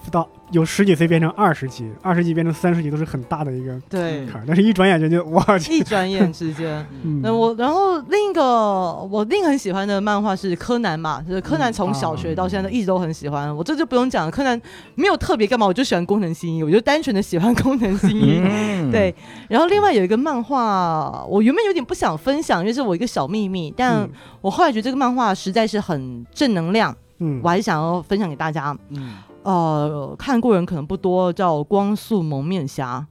[0.09, 7.21] 到有十几岁变成二十几，二十几变成三十几都是很大的一个对，坎儿，但是一转眼间就哇，一转眼之间， 嗯。
[7.23, 14.59] 那我然后另一个我另很喜欢的漫画是柯南嘛，就是柯南从小学到现在一直都很喜欢，我这就不用讲了，柯南
[14.95, 18.39] 没有特别干嘛，我就喜欢工藤新一，我就单纯的喜欢工藤新一。
[18.43, 19.13] 嗯， 对，
[19.49, 24.09] 然后另外有一个漫画，我原本有点不想分享，因为是我一个小秘密，但嗯。
[24.41, 27.39] 我后来觉得这个漫画实在是很正能量，嗯。
[27.41, 28.77] 我还是想要分享给大家。
[28.89, 29.13] 嗯
[29.43, 33.05] 呃，看过人可能不多，叫《光速蒙面侠》，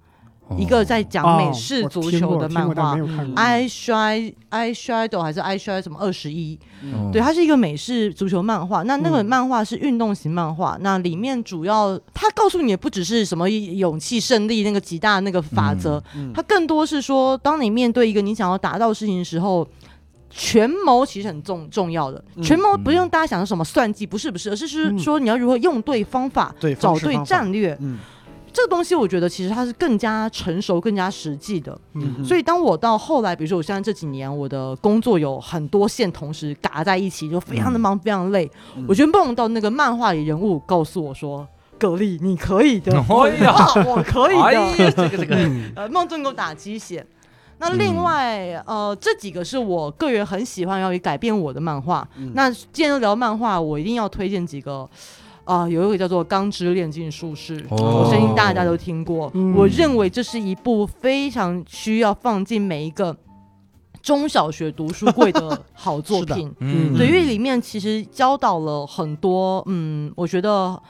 [0.55, 2.99] 哦一个在讲哦美式足球的漫画。
[3.37, 6.59] I Shine I Shadow 还是 I Shine 什么二十一？
[6.85, 8.83] 哦对，它是一个美式足球漫画。
[8.83, 19.67] 那那个嗯漫画是运动型漫画，那里面主要它告诉你的不只是什么勇气、胜利那个极大的那个法则，嗯它更多是说，当你面对一个你想要达到的事情的时候。
[20.35, 27.77] 权谋其实很重重要的，嗯权谋不用大家想的什么算计，不是不是，而是是嗯说你要如何用对方法，对找对战略。
[27.81, 27.99] 嗯
[28.55, 31.79] 这个东西我觉得其实它是更加成熟、更加实际的。
[31.95, 38.51] 嗯所以当我到后来，比如说我现在这几年，我的工作有很多线同时嘎在一起，就非常的忙，非常累。
[38.77, 41.49] 嗯我觉得梦到那个漫画里人物告诉我说
[41.81, 44.85] ：“格力，你可以的， 哎呀 啊我可以哎的。
[44.85, 47.07] 呀，这个这个，嗯 呃，梦中给我打鸡血。
[47.63, 52.07] 那另外，呃，这几个是我个人很喜欢，要改变我的漫画。
[52.17, 54.89] 嗯那既然都聊漫画，我一定要推荐几个。
[55.45, 59.29] 啊、有一个叫做《钢之炼金术士》哦我相信大家都听过。
[59.35, 63.15] 嗯我认为这是一部非常需要放进每一个
[64.01, 66.49] 中小学读书柜的好作品。
[66.61, 70.81] 嗯对，因为里面其实教导了很多，嗯，我觉得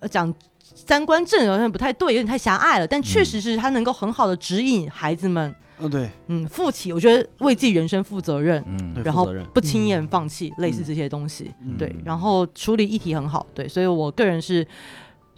[0.00, 5.54] 呃讲三观正好像不太对，有点太狭隘了，但确实是他能够很好的指引孩子们，嗯，
[5.90, 11.76] 对，嗯，负起，我觉得为自己人生负责任，嗯，然后不轻言放弃，类似这些东西，嗯。
[11.76, 14.66] 对，然后处理议题很好，对，所以我个人是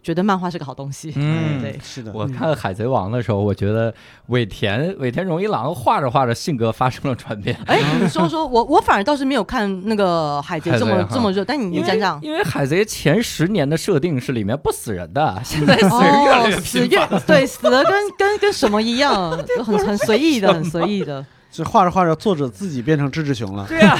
[0.02, 3.92] 觉得漫画是个好东西，嗯对是的，我看《海贼王》的时候，我觉得
[4.28, 7.56] 尾田尾田荣一郎画着画着性格发生了转变。
[7.66, 12.18] 哎，你说说我我反而倒是没有看那个海贼这么这么热，但你你讲讲。
[12.22, 16.86] 因为海贼前十年的设定是里面不死人的，现在死人越来越哦，死。
[16.86, 19.30] 越对死的跟跟跟什么一样，
[19.64, 21.24] 很很随意的，很随意的。
[21.50, 23.66] 这画着画着，作者自己变成志志熊了。
[23.68, 23.98] 对呀、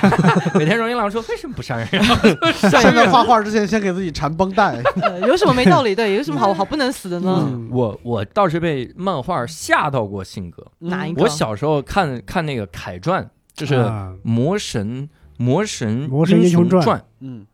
[0.55, 1.87] 尾田荣一郎说为什么不杀人？
[2.55, 3.11] 现在人。
[3.11, 4.81] 画画之前，先给自己缠绷带。
[5.03, 5.95] 呃有什么没道理？
[5.95, 7.43] 的，有什么好好不能死的呢？
[7.49, 10.65] 嗯我我倒是被漫画吓到过性格。
[10.81, 11.23] 哪一个？
[11.23, 17.47] 我小时候看看那个凯传，就是啊魔神魔神魔神英雄传传，嗯，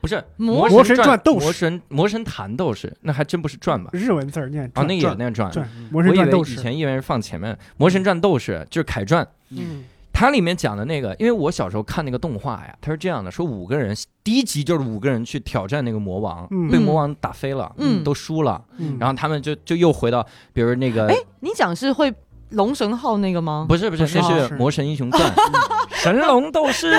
[0.00, 1.44] 不是魔魔神传传斗士。
[1.44, 3.90] 魔神魔神坛斗士，那还真不是传吧？
[3.92, 5.50] 日文字儿念啊，传那也念传。
[5.92, 9.84] 我以为以神传斗士，前以为是放前面，《魔神传斗士》就是凯传，嗯。
[10.16, 16.70] 它里面讲的那个，因为我小时候看那个动画呀，它是这样的，说五个人，第一集就是五个人去挑战那个魔王，嗯。
[16.70, 18.04] 被魔王打飞了，嗯。
[18.04, 18.96] 都输了，嗯。
[19.00, 22.14] 然后他们就就又回到，比如那个哎，你讲是会
[22.54, 23.66] 龙神号那个吗？
[23.68, 25.22] 不是不是，不是那是是《魔神英雄传》
[25.94, 26.92] 神龙斗士，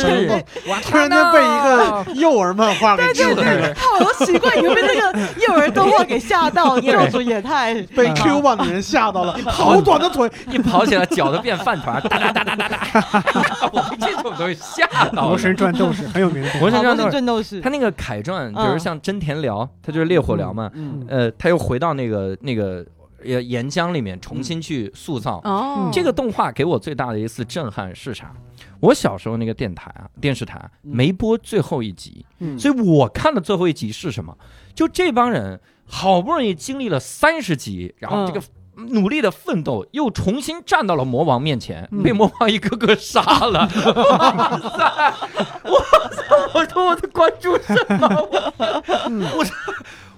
[0.00, 9.32] 神龙我突然间被一个幼儿漫画给治愈了，哦，我奇怪，你会被那个幼儿动画给吓到，教主也太被 Q 版的人吓到了。
[9.46, 15.28] 好短的腿，一跑起来脚都变饭团，哒哒哒哒哒哒，我被这种东西吓到了。
[15.28, 22.84] 魔神传斗士很有名魔神传斗士，他，那个凯传，比嗯如像真田辽，他就是烈火辽嘛，嗯呃，他又回到那个那个
[23.24, 25.40] 呃岩浆里面重新去塑造。
[25.44, 28.32] 哦，这个动画给我最大的一次震撼是啥？
[28.80, 34.36] 我小时候那个电台啊，电视台没播最后一集，嗯所以我看的最后一集是什么？
[34.74, 38.42] 就这帮人好不容易经历了三十集，然后这个
[38.88, 43.68] 努力的奋斗，又重新站到了魔王面前，嗯被魔王一个个杀了。
[43.68, 45.14] 哇塞！
[45.64, 45.78] 我
[46.10, 46.24] 操！
[46.54, 48.08] 我说我的关注什么？
[48.08, 49.44] 我我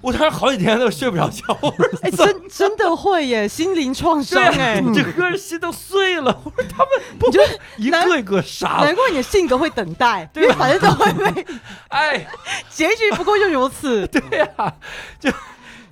[0.03, 1.57] 我当时好几天都睡不着觉。
[1.63, 6.43] 我说哎，真真的会耶，心灵创伤对哎呀，，整个心都碎了。
[6.45, 7.41] 我说他们不你就
[7.77, 8.95] 一个一个杀了难。
[8.95, 11.47] 怪你的性格会等待，因对为反正都会被
[11.89, 12.27] 哎，
[12.69, 14.07] 结局不过就如此。
[14.13, 14.75] 对呀、
[15.21, 15.31] 就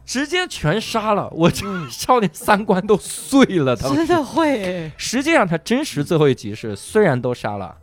[0.04, 3.76] 直接全杀了，我这 少年三观都碎了。
[3.76, 7.76] 他们真的会哎，实际上他真实最后一集是虽然都杀了，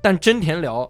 [0.00, 0.88] 但真田辽。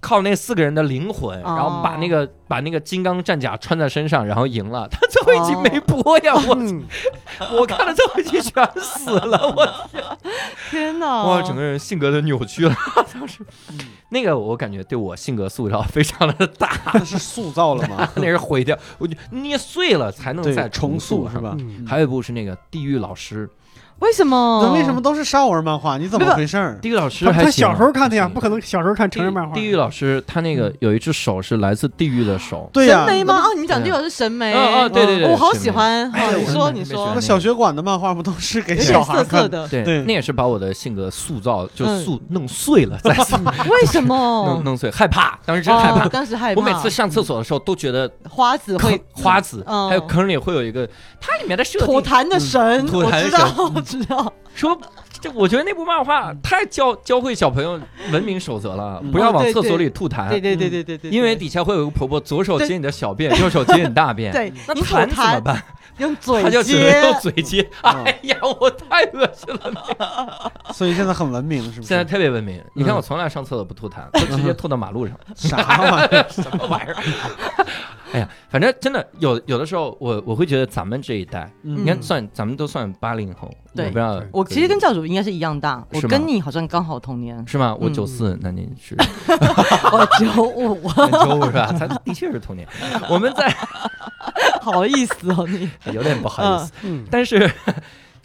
[0.00, 4.88] 靠那四个人的灵魂，哦然后把那个把那个金刚战甲穿在身上，然后赢了。
[4.88, 6.84] 他最后一集没播呀，我嗯，
[7.58, 9.68] 我看了最后一集全死了，我
[10.70, 11.24] 天 哪！
[11.24, 12.74] 哇，整个人性格都扭曲了。
[13.12, 13.44] 当时
[14.10, 18.08] 那个我感觉对我性格塑造非常的大，那是塑造了吗？
[18.16, 21.38] 那是毁掉，我就捏碎了才能再，重塑塑是？
[21.38, 21.54] 吧？
[21.58, 23.48] 嗯还有一部是那个《地狱老师
[24.00, 24.60] 为什么？
[24.62, 25.98] 那为什么都是少儿漫画？
[25.98, 26.76] 你怎么回事儿》，？
[26.80, 29.54] 地狱老师他他还行小时候看的呀，不可能小时候看成人漫画。
[29.54, 33.42] 地狱老师他那个有一只手是来自地狱的手，对呀神，眉吗？
[33.44, 34.52] 哦，你们讲这个是神眉。
[34.54, 36.10] 哦哦对对对我好喜欢。
[36.12, 39.48] 好，你说你说小学馆的漫画不都是给小孩看？
[39.50, 43.36] 的，对对那也是把我的性格塑造就嗯塑弄碎了，再次
[43.68, 44.16] 为什么？
[44.54, 46.08] 弄弄碎，害怕，当时真害怕哦。
[46.10, 46.60] 当时害怕。
[46.60, 50.88] 我每次上厕所的时候都觉得花子坑会花子，嗯还有坑里会有一个，
[51.20, 54.32] 它里面的设定吐痰的神，吐痰我知道，神我知道。
[54.54, 54.76] 说，
[55.20, 57.80] 这我觉得那部漫画太教教会小朋友
[58.10, 64.30] 文明守则了，嗯不要往厕所里吐痰对，对对对对对，因为底下会有个婆婆，左手接你的小便，右手接你大便。
[64.34, 65.62] 对那吐痰怎么办？
[65.98, 67.70] 用嘴 他就只能接用，嘴接。
[67.82, 70.52] 哎呀，我太恶心了！
[70.72, 71.88] 所以现在很文明，是不是？
[71.88, 76.26] 现在特别文明，你看嗯我从来上厕所不吐痰，都直接吐到马路上，啥玩意儿？
[76.30, 76.96] 什么玩意儿？
[78.12, 87.74] 哎呀，反正真的有有的时候，我我会觉得咱们这一代，嗯你看算咱们都算八零后，我不知道，我其实跟教主应该是一样大，我跟你好像刚好同年，是吗？
[87.80, 88.96] 我嗯九四，那你是
[89.92, 90.80] 我九五，
[91.24, 91.72] 九五是吧？
[91.78, 92.66] 咱的确是同年，
[93.10, 93.54] 我们在
[94.62, 95.68] 好意思哦你。
[95.92, 97.50] 有点不好意思，嗯，但是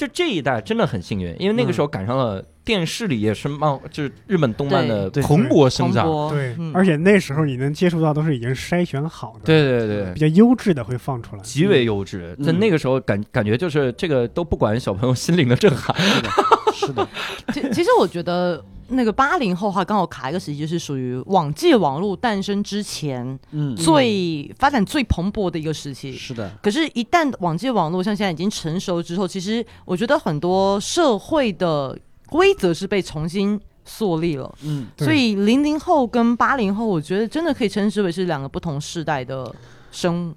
[0.05, 6.29] 就这一代真的很幸运，因为那个时候赶上了电视里也是漫，就是日本动漫的蓬勃生长。
[6.29, 10.19] 对嗯，而且那时候你能接触到都是已经筛选好的，，对对对比。
[10.19, 11.41] 较优质的会放出来。
[11.41, 15.95] 极为优质，嗯在那个时候感感觉就是这个都不管小朋友心灵的震撼，
[16.73, 17.07] 是的，
[17.53, 18.63] 其其实我觉得
[18.93, 26.11] 那个八零后的话，刚好卡一个时期，就是属于网际网络诞生之前嗯，最发展最蓬勃的一个时期。
[26.13, 34.53] 是的，可是，一旦网际网络像现在已经成熟之后，其实我觉得很多社会的规则是被重新塑立了。
[34.63, 39.53] 嗯，所以零零后跟八零后，我觉得真的可以称之为是两个不同世代的
[39.91, 40.33] 生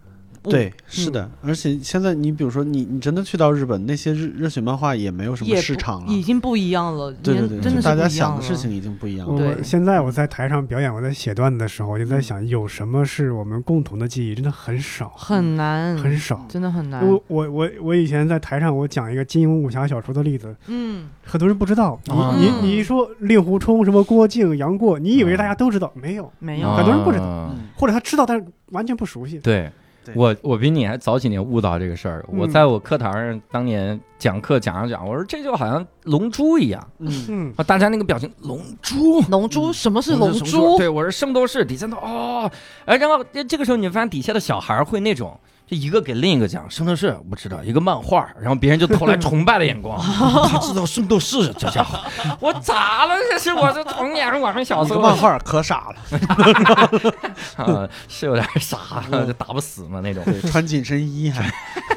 [0.47, 0.51] 物。
[0.51, 7.13] 对，是的，而且现在你比如说你你真的去到日本，那些日热血漫画也没有什么市场了，已经不一样了。
[7.23, 9.37] 对对对，真的大家想的事情已经不一样了。
[9.37, 14.35] 对现在我在台上表演，我在写段子的时候，我就在想，有什么是我们共同的记忆？
[14.35, 16.45] 真的很少，很难，很少。
[16.49, 17.07] 真的很难。
[17.07, 22.01] 我我我我以前在台上，我讲一个金庸武侠小说的例子，嗯，很多人不知道。
[22.07, 25.93] 你啊你你一说令狐冲什么郭靖、杨过，你以为大家都知道？
[25.95, 26.75] 没有，没有。
[26.75, 29.39] 很多人不知道或者他知道，但是完全不熟悉。
[29.39, 29.73] 对对
[30.15, 32.25] 我，我比你还早几年悟到这个事儿。
[32.29, 39.21] 我嗯在我课堂上当年讲课讲着讲，我说这就好像龙珠一样嗯，嗯，啊，大家那个表情，龙珠。
[39.23, 40.77] 龙珠什么是龙珠？
[40.79, 42.51] 对，我是圣斗士，底下都哦，
[42.85, 49.99] 哎，然后这这个时候你发现底下的小孩儿会那种，就一个给另一个讲圣斗士，我知道一个漫画，然后别人就投来崇拜的眼光，
[50.49, 51.99] 他知道圣斗士这家伙，
[52.39, 53.15] 我咋了？
[53.33, 57.15] 这是我的童年我们小时候个漫画可傻了，
[57.65, 61.53] 啊，是有点傻，就打不死嘛那种，对，穿紧身衣还，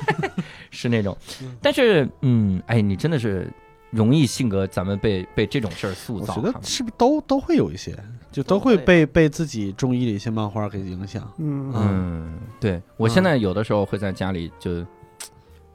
[0.71, 1.55] 是那种嗯。
[1.61, 3.47] 但是，嗯，哎，你真的是
[3.91, 6.59] 容易性格，咱们被被这种事儿塑造我觉得。
[6.63, 7.95] 是不是都都会有一些，
[8.31, 11.31] 就都都会会被被自己中意的一些漫画给影响。
[11.37, 14.85] 嗯嗯，对我现在有的时候会在家里就。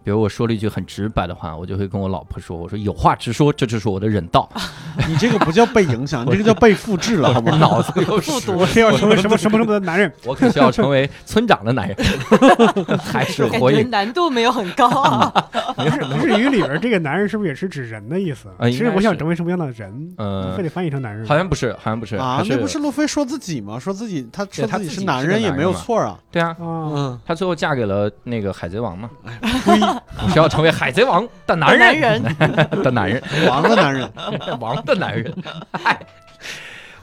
[0.04, 4.48] 比如我说了一句很直白的话，我就会跟我老婆说：“我说有话直说，这就是我的忍道。
[5.08, 7.56] 你这个不叫被影响，你这个叫被复制了，好吗？
[7.58, 10.12] 脑子有屎，我是要成为什么什么什么的男人。
[10.24, 11.96] 我可是要成为村长的男人，
[13.02, 13.88] 还是火影？
[13.88, 15.32] 难度没有很高啊。
[16.22, 18.48] 日语里边这个男人是不是也是指人的意思？
[18.58, 21.26] 啊其实我想成为什么样的人，嗯非得翻译成男人。
[21.26, 23.78] 好像不是，好像不是，啊还，那不是路飞说自己吗？
[23.80, 26.18] 说自己他说他自己是男人也没有错啊。
[26.30, 29.10] 对啊，啊，嗯，他最后嫁给了那个海贼王嘛，
[29.98, 32.22] 呸，我是要成为海贼王的男男人。
[32.22, 32.36] 人，
[32.82, 34.10] 的男人，王的男人，
[34.60, 35.34] 王的男人。
[35.72, 35.98] 嗨，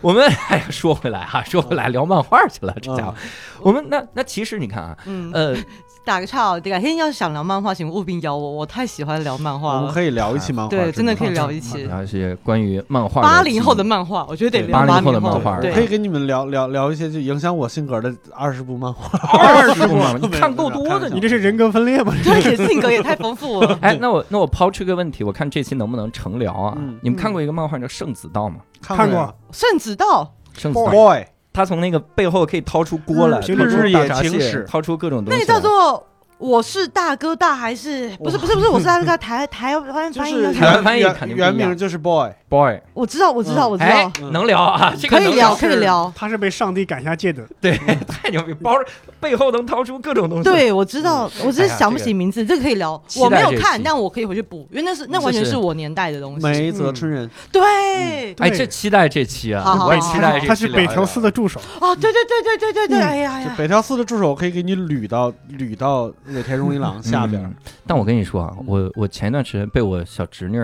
[0.01, 3.15] 我们 哎呀，说回来哈，说回来聊漫画去了，这家伙。
[3.61, 5.55] 我们那那其实你看啊，嗯，呃，
[6.03, 9.79] 打个岔哦，改天要是想聊漫画，请务必邀我，我太喜欢聊漫画了。
[9.81, 19.17] 我们可以聊一期漫画，对，真的可以聊一期聊一些关于漫画八零后的漫画，我觉得得对聊八零后的漫画对可以跟你们聊聊聊一些就影响我性格的二十部漫画。
[19.37, 22.13] 二十部漫画， 你看够多的你你这是人格分裂吧？
[22.23, 23.77] 对，性格也太丰富了。
[23.81, 26.73] 哎，那我那我抛出一个问题，我看这期能不能成聊啊？
[26.77, 28.55] 嗯你们看过一个漫画叫《圣子道》吗？
[28.81, 35.45] 看过圣子道，圣子道，Boy，他从那个背后可以掏出锅来，日掏出日野大闸蟹掏出各种东西来。
[35.45, 36.07] 那个叫做。
[36.41, 38.09] 我是大哥大还是？
[38.17, 40.65] 不是不是不是 我是大哥大台台湾就是翻译叫什么？
[40.65, 46.11] 台湾翻译原肯定原名就是 Boy，boy，我知道我知道我知哎道，，嗯能聊啊，这个可以聊，可以聊。
[46.15, 47.43] 他是被上帝赶下界的。
[47.61, 47.77] 对，
[48.07, 48.73] 太牛逼，包
[49.19, 52.99] 背后能掏出各种东西。，对，我知道，我只是想不起名字，这个可以聊。
[53.17, 56.47] 我没有看，但我可以回去补，因为那是那完全是是我年代的东西。
[56.47, 58.49] 梅泽春人，对，哎，对。
[58.49, 63.01] 这期待这期啊，我也期待他是北条司的助手，哦，对对对对对对对，嗯。
[63.03, 67.53] 哎呀哎呀，北条司的助手可以给你捋到捋到尾田荣一郎下边嗯。
[67.85, 70.59] 但我跟你说啊，我我前一段时间被我小侄女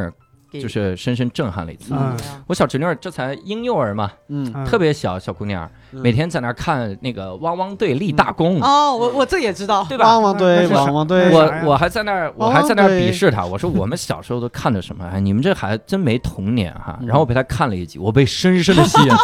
[0.62, 1.94] 就是深深震撼了一次。
[1.94, 2.16] 嗯
[2.48, 10.06] 我小侄女儿这才婴幼儿嘛，嗯，嗯特别小小姑娘，嗯每天在那看那个汪汪队立大功，哦，我我这也知道，对吧？
[10.08, 13.46] 汪汪队，汪汪队，我我还在那儿，我还在那儿鄙视他。
[13.46, 15.06] 我说我们小时候都看的什么？
[15.12, 16.98] 哎，你们这孩子真没童年哈。
[17.06, 19.10] 然后我陪他看了一集，我被深深的吸引，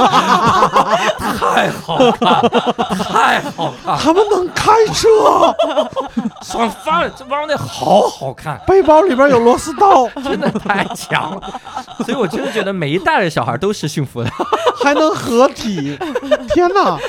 [1.39, 2.41] 太好看，
[2.89, 5.07] 太好看，他们能开车，
[6.43, 7.09] 爽翻了！
[7.15, 11.61] 这汪汪队好好看，背包里边有螺丝刀，真的太强了。
[12.05, 14.29] 所以我真的觉得每一代的小孩都是幸福的。
[14.83, 15.97] 还能合体，
[16.53, 16.99] 天哪！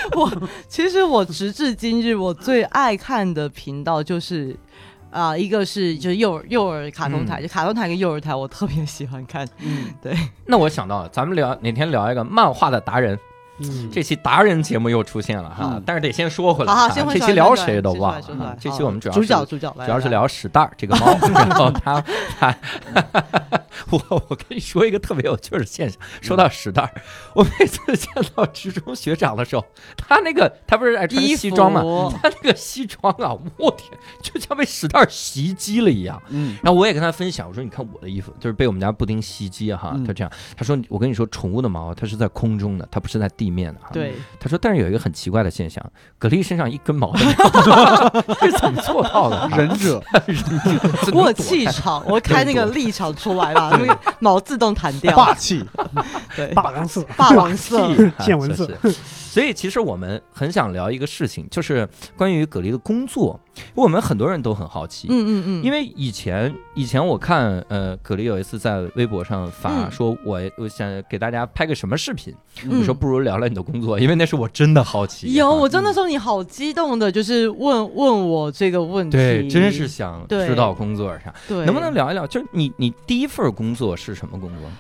[0.69, 4.57] 其实我直至今日我最爱看的频道就是。
[5.11, 9.49] 啊、一个是就是幼儿幼儿卡通台，嗯就卡通台跟幼儿台，我特别喜欢看。
[9.61, 10.13] 嗯，对，
[10.47, 13.17] 那我想到了，咱们聊哪天聊一个漫画的达人，
[13.59, 18.57] 嗯，这期达人节目又出现了哈，嗯但是得先说回来啊，好好先回这期聊谁都忘了。
[18.61, 22.01] 这期我们主要是主角主角主要是聊史蛋儿这个猫， 然后他
[22.39, 22.57] 他，
[23.91, 27.03] 我我跟你说一个特别有趣的现象，说到史蛋儿，
[27.35, 29.65] 我每次见到职中学长的时候，
[29.97, 31.83] 他那个他不是爱穿衣西装嘛，
[32.21, 33.91] 他那个西装啊，我天，
[34.23, 36.21] 就像被史蛋儿袭击了一样。
[36.31, 43.91] 嗯，然后我也跟他分享，我说你看我的衣服，就是被我们家布丁袭击哈，嗯他这样，他说我跟你说，宠物的毛它是在空中的，它不是在地地面的哈。
[43.93, 45.85] 对，他说，但是有一个很奇怪的现象，
[46.19, 49.51] 蛤蜊身上一根毛都没有， 这是怎么做到的？
[49.55, 50.03] 忍者，
[51.13, 55.63] 我有气场，我开那个立场出来了， 那个毛自动弹掉，霸气，
[56.35, 58.67] 对，霸王色，霸王色，见闻色
[59.35, 63.41] 所以其实我们很想聊一个事情，就是关于葛丽的工作，
[63.75, 65.09] 我们很多人都很好奇。
[65.11, 72.33] 嗯嗯嗯，因为以前以前我看呃，葛丽有一次在微博上发嗯说我我想给大家拍个什么视频，
[72.65, 75.35] 嗯我说不如聊聊你的工作，因为那是我真的好奇。
[75.35, 81.93] 有，啊我真的时候你好激动的，就是问问我这个问题，对，真是想知道工作上，对，能不能？
[81.93, 82.25] 聊一聊？
[82.25, 84.71] 就是你你第一份工作是什么工作？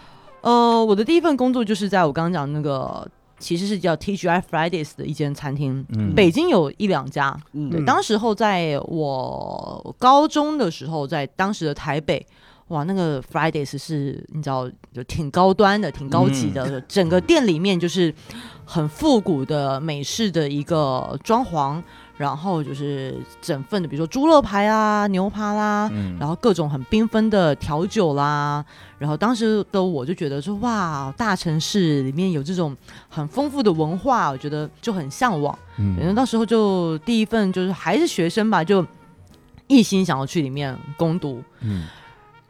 [0.42, 3.08] 呃，我的第一份工作就是在我刚刚讲那个，
[3.44, 7.38] 其实是叫 TGI Fridays 的一间餐厅，嗯北京有一两家。
[7.52, 12.26] 嗯对，当时候在我高中的时候，在当时的台北。
[12.68, 16.80] 哇，那个 Fridays 是你知道，就挺高端的，挺高级的。
[16.82, 18.12] 整个店里面就是
[18.64, 21.82] 很复古的美式的一个装潢，
[22.16, 28.64] 然后就是整份的，比如说猪肉排啊、牛扒啦，嗯然后各种很缤纷的调酒啦，
[28.98, 32.74] 然后当时的我就觉得说，哇，大城市里面有这种
[33.10, 35.56] 很丰富的文化，我觉得就很向往。
[35.76, 38.84] 嗯然后到时候就第一份就是还是学生吧，就
[39.66, 41.86] 一心想要去里面攻读，嗯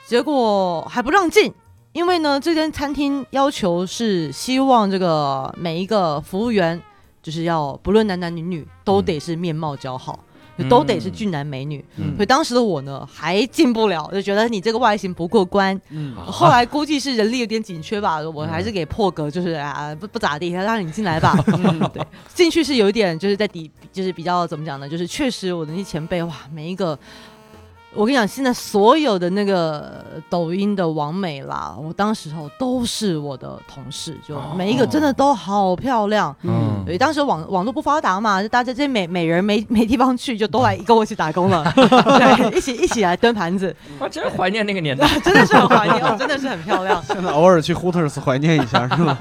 [0.07, 1.53] 结果还不让进。
[1.93, 6.83] 因为呢，这间餐厅要求是希望这个每一个服务员，
[7.23, 10.19] 就是要不论男男女女，都得是面貌姣好，
[10.59, 11.85] 就都得是俊男美女。
[11.97, 15.81] 嗯所以当时的我呢，还进不了，就觉得你这个外形不过关。
[15.91, 21.33] 嗯后来估计是人力有点紧缺吧， 我还是给破格，就是啊不不咋地，让你进来吧。
[21.47, 24.89] 嗯 对，进去是有一点就是在底，就是比较怎么讲呢？
[24.89, 26.99] 就是确实我的那些前辈哇，每一个。
[27.95, 36.35] 我跟你讲，现在所有的那个抖音的王美啦，我当时候都是我的同事，就每一个真的都好漂亮。
[36.43, 45.09] 嗯对，当时网网络不发达嘛，就大家这些美美人 没没地方去，就都来跟我一起打工了， 对，一起一起来端盘子，我真怀念那个年代。
[45.25, 47.03] 真的是很怀念，哦真的是很漂亮。
[47.07, 49.17] 现在偶尔去 Hooters 怀念一下是吧？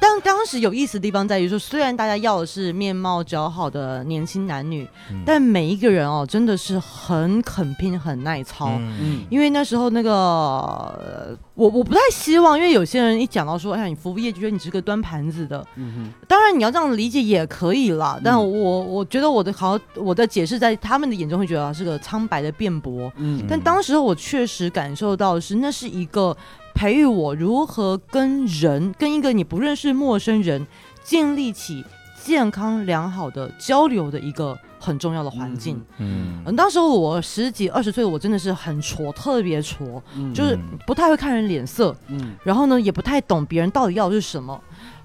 [0.00, 8.68] 但当时有意思的地方在于说，虽然大家要的是面貌姣好的年轻男女，嗯但每一个人哦，真的是很肯拼、很耐操。
[8.78, 18.20] 嗯嗯因为那时候那个，呃我我不太希望，因为有些人一讲到说，哎呀，你服务业就觉得你是个端盘子的，嗯当然你要这样理解也可以啦。
[18.22, 26.36] 但我我觉得我的好，我的解释在他们的眼中会觉得啊是个苍白的辩驳，嗯但当时我确实感受到的是，那是一个
[26.74, 30.66] 培育我如何跟人，跟一个你不认识陌生人
[31.02, 31.84] 建立起
[32.22, 35.80] 健康良好的交流的一个很重要的环境。
[35.98, 44.58] 嗯嗯，当时我十几二十岁，我真的是很挫，特别挫，嗯就是不太会看人脸色，嗯然后呢，也不太懂别人到底要的是什么。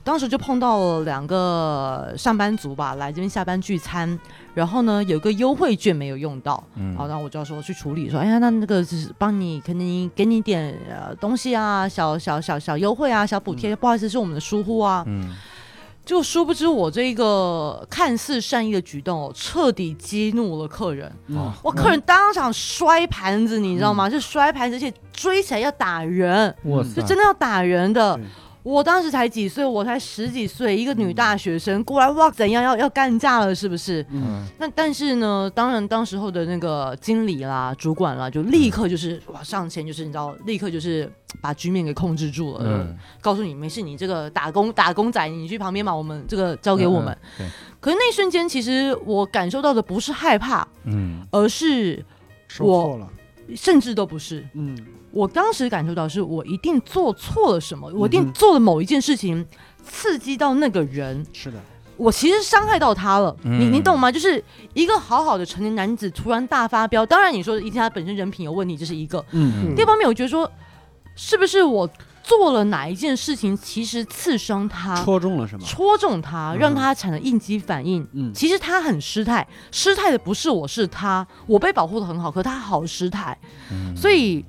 [0.04, 4.20] 当时就碰到了两个上班族吧，来这边下班聚餐，
[4.54, 15.04] 然后呢，有个优惠券没有用到，嗯好，然后我就要说去处理，说，哎呀，那那个就是帮你，肯定给你点呃东西啊，小小小小优惠啊，小补贴，不好意思，是我们的疏忽啊。
[15.08, 15.36] 嗯
[16.06, 21.12] 就殊不知我这个看似善意的举动哦，彻底激怒了客人。
[21.28, 24.10] 嗯哇，客人当场摔盘子，你知道吗？
[24.10, 26.56] 就摔盘子，而且追起来要打人，
[26.96, 28.24] 就真的要打人的对。
[28.66, 34.04] 我当时才几岁，我才十几岁，一个女大学生过来，哇，怎样要要干架了，是不是？
[34.10, 41.08] 嗯那但是呢，当然当时候的那个经理啦、主管啦，就立刻就是哇上前，就是你知道，立刻就是
[41.40, 47.16] 把局面给控制住了，嗯，告诉你没事，你这个打工打工仔，你去旁边把我们这个交给我们。
[47.40, 47.48] 嗯
[47.80, 52.04] 可是那一瞬间，其实我感受到的不是害怕，嗯而是
[52.48, 53.08] 受挫了，
[53.56, 54.44] 甚至都不是。
[54.54, 54.76] 嗯
[55.16, 59.46] 我当时感受到是我一定做错了什么，我一定做了某一件事情，
[59.82, 61.58] 刺激到那个人，是的，
[61.96, 63.34] 我其实伤害到他了。
[63.44, 64.12] 嗯你你懂吗？
[64.12, 64.44] 就是
[64.74, 69.24] 一个好好的成年男子突然大发飙，当然你说一定他本身人品有问题，这是一个。
[69.32, 70.52] 嗯嗯第二方面，我觉得说
[71.16, 71.90] 是不是我
[72.22, 75.02] 做了哪一件事情，其实刺伤他。
[75.02, 75.66] 戳中了什么？
[75.66, 78.06] 戳中他，嗯让他产生应激反应。
[78.12, 81.26] 嗯其实他很失态，失态的不是我，是他。
[81.48, 83.38] 我被保护的很好，可他好失态。
[83.72, 84.44] 嗯所以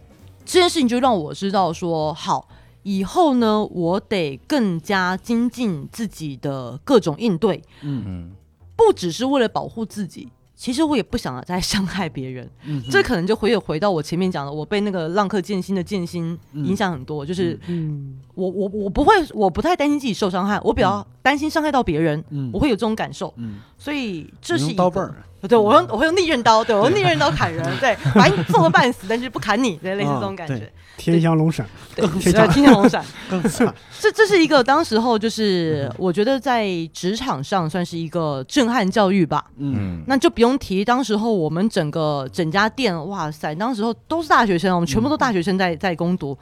[0.47, 2.49] 这件事情就让我知道说，好，
[2.85, 8.05] 以后呢，我得更加精进自己的各种应对，嗯。
[8.07, 8.33] 嗯
[8.77, 10.29] 不只是为了保护自己。
[10.55, 16.65] 其实我也不想再伤害别人，嗯这可能就回有回到我前面讲的，我被那个浪客剑心的剑心嗯。
[16.65, 22.51] 影响很多，就是嗯，我我我不会，我不太担心自己受伤害，我比较担心伤害到别人，嗯。
[22.53, 30.71] 我会有这种感受，嗯，所以这是一个刀背儿，对我用我会用利刃刀，对我用利刃刀砍人，对，把你揍个半死，但是不砍你，对，类似这种感觉。
[30.97, 33.05] 天降龙闪，对，天对，天降龙闪，
[34.01, 39.45] 这这是一个当时候就是我觉得在职场上算是一个震撼教育吧。
[39.59, 46.37] 嗯，那就不用提，当时候我们整个整家店，哇塞，当时候都是大学生，我们全部都大学生在在攻读。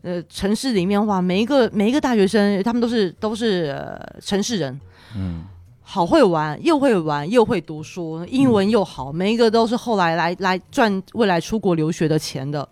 [0.00, 4.80] 呃，城市里面哇，每一个每一个大学生，他们都是都是、呃、城市人，
[5.16, 5.44] 嗯，
[5.90, 12.68] 好会玩，又会玩又会读书，英文又好，每一个都是后来来来赚未来出国留学的钱的。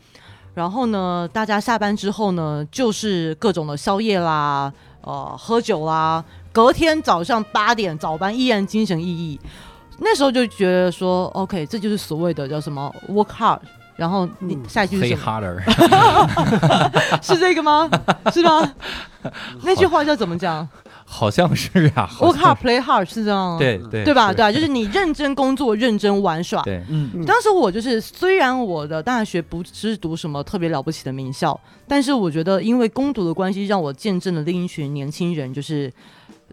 [0.52, 4.70] 然后呢，大家下班之后呢，就是各种的宵夜啦，
[5.00, 6.22] 呃，喝酒啦。
[6.52, 9.38] 隔天早上八点早班依然精神奕奕。
[9.98, 13.60] 那时候就觉得说，OK，这就是所谓的叫什么 work hard。
[13.96, 15.58] 然后你嗯 下一句是什么？harder，
[17.24, 17.88] 是这个吗？
[18.30, 18.74] 是吗？
[19.62, 20.68] 那句话叫怎么讲
[21.08, 23.56] 好像是啊？work hard, play hard 是这样？
[23.58, 24.32] 对对对吧？
[24.34, 26.60] 对啊，就是你认真工作，认真玩耍。
[26.62, 35.90] 对，嗯嗯当时我就是，虽然我的大学不是读什么特别了不起的名校，但是我觉得因为攻读的关系，让我见证了另一群年轻人，就是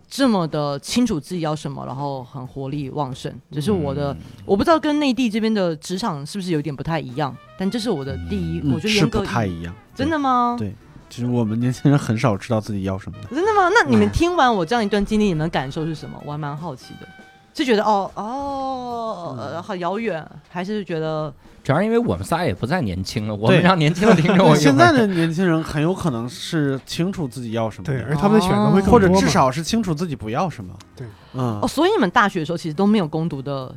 [0.07, 3.33] 这么的清楚自己要什么，然后很活力旺盛。
[3.51, 9.73] 只是我的，嗯我不知道跟内地这边的职场是不是有点不太一样，但这是我的第一，我觉得嗯是严格不太一样。
[9.95, 10.55] 真的吗？
[10.59, 10.73] 对
[11.13, 13.27] 其实我们年轻人很少知道自己要什么的。
[13.35, 13.69] 真的吗？
[13.69, 16.19] 那你们嗯听完我这样一段经历，你们的感受是什么？
[16.25, 17.07] 我还蛮好奇的，
[17.53, 21.31] 是觉得哦哦、呃好遥远，还是觉得
[21.63, 30.73] 主要是因为我们仨也不再年轻了，我们让年轻的听众 对现在的的年轻人很有可能是清楚自己要什么对，的，而他们的选择会更多或者至少是清楚自己不要什么。
[30.95, 31.59] 对，嗯。
[31.61, 33.71] 哦，，所以你们大学的时候其实都没有攻读的，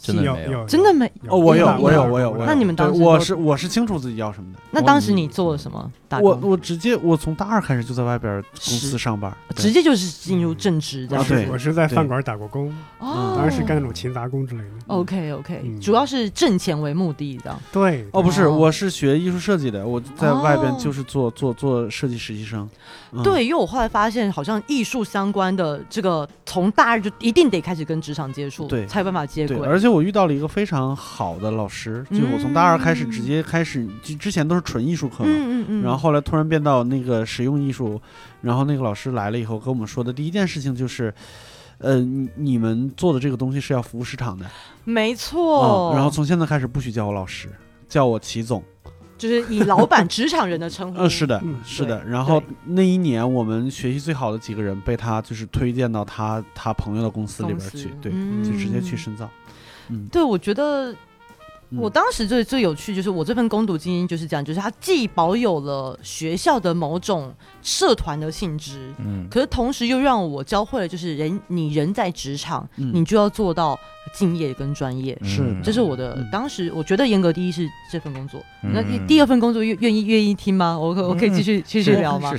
[0.00, 1.06] 真的没有有有真的没。
[1.28, 2.44] 哦，我有，我有，我有，我有。
[2.46, 4.60] 那你们当时我是我是清楚自己要什么的。
[4.70, 5.90] 那当时你做了什么？
[6.08, 6.50] 打我工？
[6.50, 11.06] 我直接我从大二开始就在外边公司上班，直接就是进入正职。
[11.10, 12.68] 啊对我是在饭馆打过工，
[12.98, 14.68] 哦，当然是干那种勤杂工之类的。
[14.86, 17.54] OK OK，嗯主要是挣钱为目的的。
[17.72, 22.68] 对，哦，不是，哦我是学艺术设计的，我在外边哦就是做做做设计实习生。
[23.12, 29.58] 嗯，对，因为我后来发现，好像艺术相关的这个，从大二就一定得开始跟职场接触，对才有办法接，轨。
[29.66, 38.00] 而且我遇到了一个非常好的老师，就是我从大二开始直接开始，就之前都是纯艺术课嘛，嗯嗯嗯，然后后来突然变到那个实用艺术，
[38.40, 41.12] 然后那个老师来了以后跟我们说的第一件事情就是，
[41.78, 44.46] 呃，你你们做的这个东西是要服务市场的，
[44.84, 47.48] 没错、嗯，然后从现在开始不许叫我老师，
[47.88, 48.62] 叫我齐总，
[49.16, 50.98] 就是以老板、职场人的称呼。
[51.02, 52.04] 嗯，是的，嗯是的。
[52.04, 59.52] 然后那一年我们学习最好的几个人被他就是推荐到他他朋友的公司里边去，对，嗯就直接去深造，嗯，
[60.10, 60.92] 对，我觉得
[61.70, 61.78] 嗯。
[61.78, 69.28] 我当时最最有趣就是我这份攻读精英就是这样，就是它既保有了学校的某种社团的性质，嗯。
[69.30, 72.92] 可是同时又让我教会了，就是人你人在职场，嗯。
[72.94, 73.78] 你就要做到
[74.14, 75.18] 敬业跟专业。
[75.22, 80.78] 是嗯这是我的嗯当时我觉得严格第一是这份工作，嗯那第二份工作愿愿意愿意听吗？
[80.78, 82.32] 我可我可以继续继续聊吗？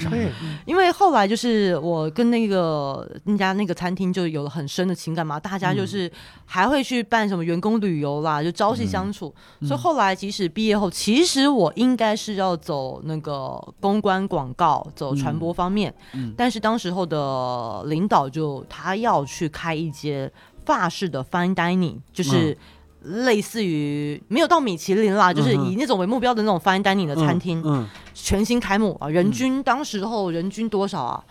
[0.65, 6.11] 因为后来就是我跟那个那家那个餐厅就有了很深的情感嘛，大家就是
[6.45, 9.33] 还会去办什么员工旅游啦，就朝夕相处。
[9.61, 20.31] 嗯所以后来即使毕业后，其实我应该是要走那个公关广告，走传播方面，嗯但是当时候的领导就他要去开一间
[20.73, 22.57] 法式的 fine dining，就是。
[23.01, 31.23] 类似于没有到米其林啦，就是以那种为目标的那种 fine dining 的餐厅，嗯，全新开幕啊，人均当时候人均多少啊？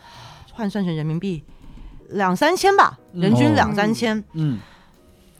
[0.55, 1.45] 换算成人民币
[2.09, 4.25] 两三千吧，人均两三千。
[4.33, 4.59] 嗯。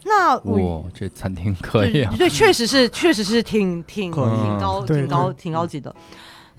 [0.05, 2.13] 那我哇，这餐厅可以啊。
[2.15, 5.93] 对，确实是，确实是挺挺挺高、挺高、挺高级的。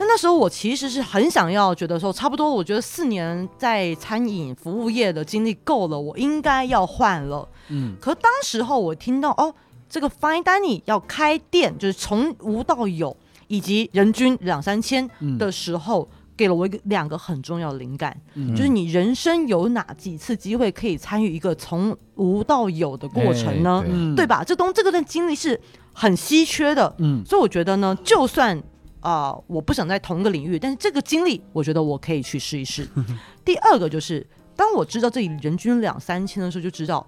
[0.01, 7.47] 那那时候我其实是很想要，觉得说差不多，我觉得四年在餐饮服务业的经历够了，我应该要换了。
[7.69, 9.55] 嗯可当时候我听到哦，
[9.91, 13.15] 这个 Fine Dining 要开店，就是从无到有，
[13.49, 23.85] 以及人均两三千嗯的时候，给了我一个两个很重要的灵感，嗯就是你人生有哪几次机会可以参与一个从无到有的过程呢？
[24.17, 24.43] 对吧？
[24.43, 25.61] 这东这个的经历是
[25.93, 28.59] 很稀缺的，嗯所以我觉得呢，就算
[29.01, 32.87] 啊、我不想在同一个领域，但是这个经历，我觉得我可以去试一试。
[33.45, 37.07] 第二个就是，当我知道这里人均两三千的时候，就知道，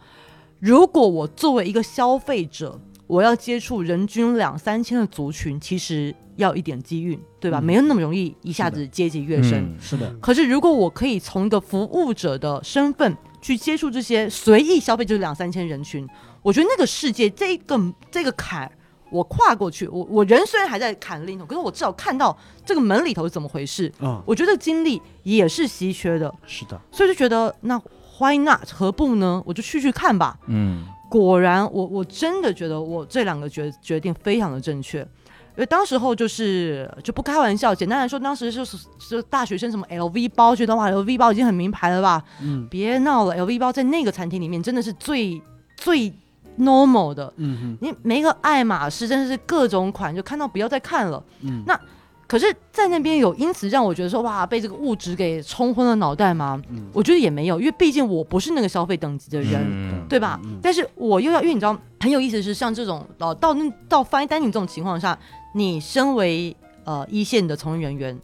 [0.58, 7.60] 如果我作为一个消费者，我要接触人均两三千的族群，其实要一点机遇，对吧？
[7.60, 9.52] 嗯没有那么容易一下子阶级跃升。
[9.52, 16.08] 嗯是的，可是如果我可以从一个服务者的身份去接触这些随意消费，就是两三千人群，
[16.40, 17.78] 我觉得那个世界这个
[18.10, 18.72] 这个坎。
[19.12, 23.92] 我跨过去，我我人虽然还在坎里头，可是我至少看到这个门里头是怎么回事。
[24.00, 27.80] 嗯，我觉得经历也是稀缺的，是的，所以就觉得那
[28.18, 28.68] ，Why not？
[28.72, 29.42] 何不呢？
[29.44, 30.38] 我就去去看吧。
[30.48, 35.06] 嗯果然我，我真的觉得我这两个决决定非常的正确。
[35.54, 38.78] 因为当时候就是就不开玩笑，简单来说，当时就是
[39.10, 42.24] 就大学生什么 LV 包，觉得哇 LV 包已经很名牌了吧？
[42.40, 45.42] 嗯别闹了，LV 包在那个餐厅里面真的是最
[45.76, 46.10] 最
[46.58, 47.32] normal 的。
[47.36, 51.22] 嗯你每个爱马仕真的是各种款，就看到不要再看了。
[51.40, 51.78] 嗯那
[52.26, 56.58] 可是，在那边有因此让我觉得说哇，被这个物质给冲昏了脑袋吗？
[56.70, 59.60] 嗯我觉得也没有，因为毕竟我不是那个消费等级的人。
[59.66, 60.40] 嗯对吧？
[60.44, 65.18] 嗯但是我又要，因为你知道很有意思的是，像这种呃到那到 fine dining 这种情况下，
[65.54, 68.18] 你身为呃一线的从业人员，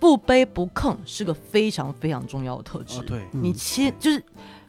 [0.00, 2.98] 不卑不亢是个非常非常重要的特质。
[2.98, 4.20] 哦对，你切就是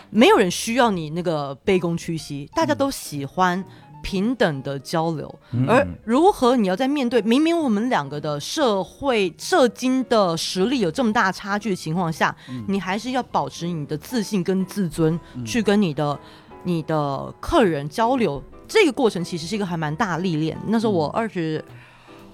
[0.10, 3.64] 没有人需要你那个卑躬屈膝，大家都喜欢
[4.02, 5.34] 平等的交流。
[5.52, 16.18] 嗯而如何你要在面对明明我们两个的社会社经的实力有这么大差距的情况下，嗯你还是要保持你的自信跟自尊，嗯去跟你的
[16.64, 18.41] 你的客人交流。
[18.68, 20.56] 这个过程其实是一个还蛮大历练。
[20.68, 21.65] 那时候我嗯二十、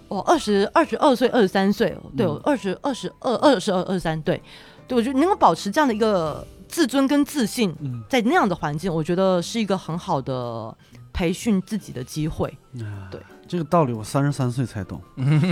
[0.09, 4.41] 我二十二十二岁、二十三岁，对二十二十二、二十二、二十三，对，
[4.85, 6.45] 对我觉得能够保持这样的一个
[6.75, 10.75] 自尊跟自信，嗯在那样的环境，我觉得是一个很好的
[11.13, 12.49] 培训自己的机会。
[12.81, 14.99] 啊对这个道理，我三十三岁才懂。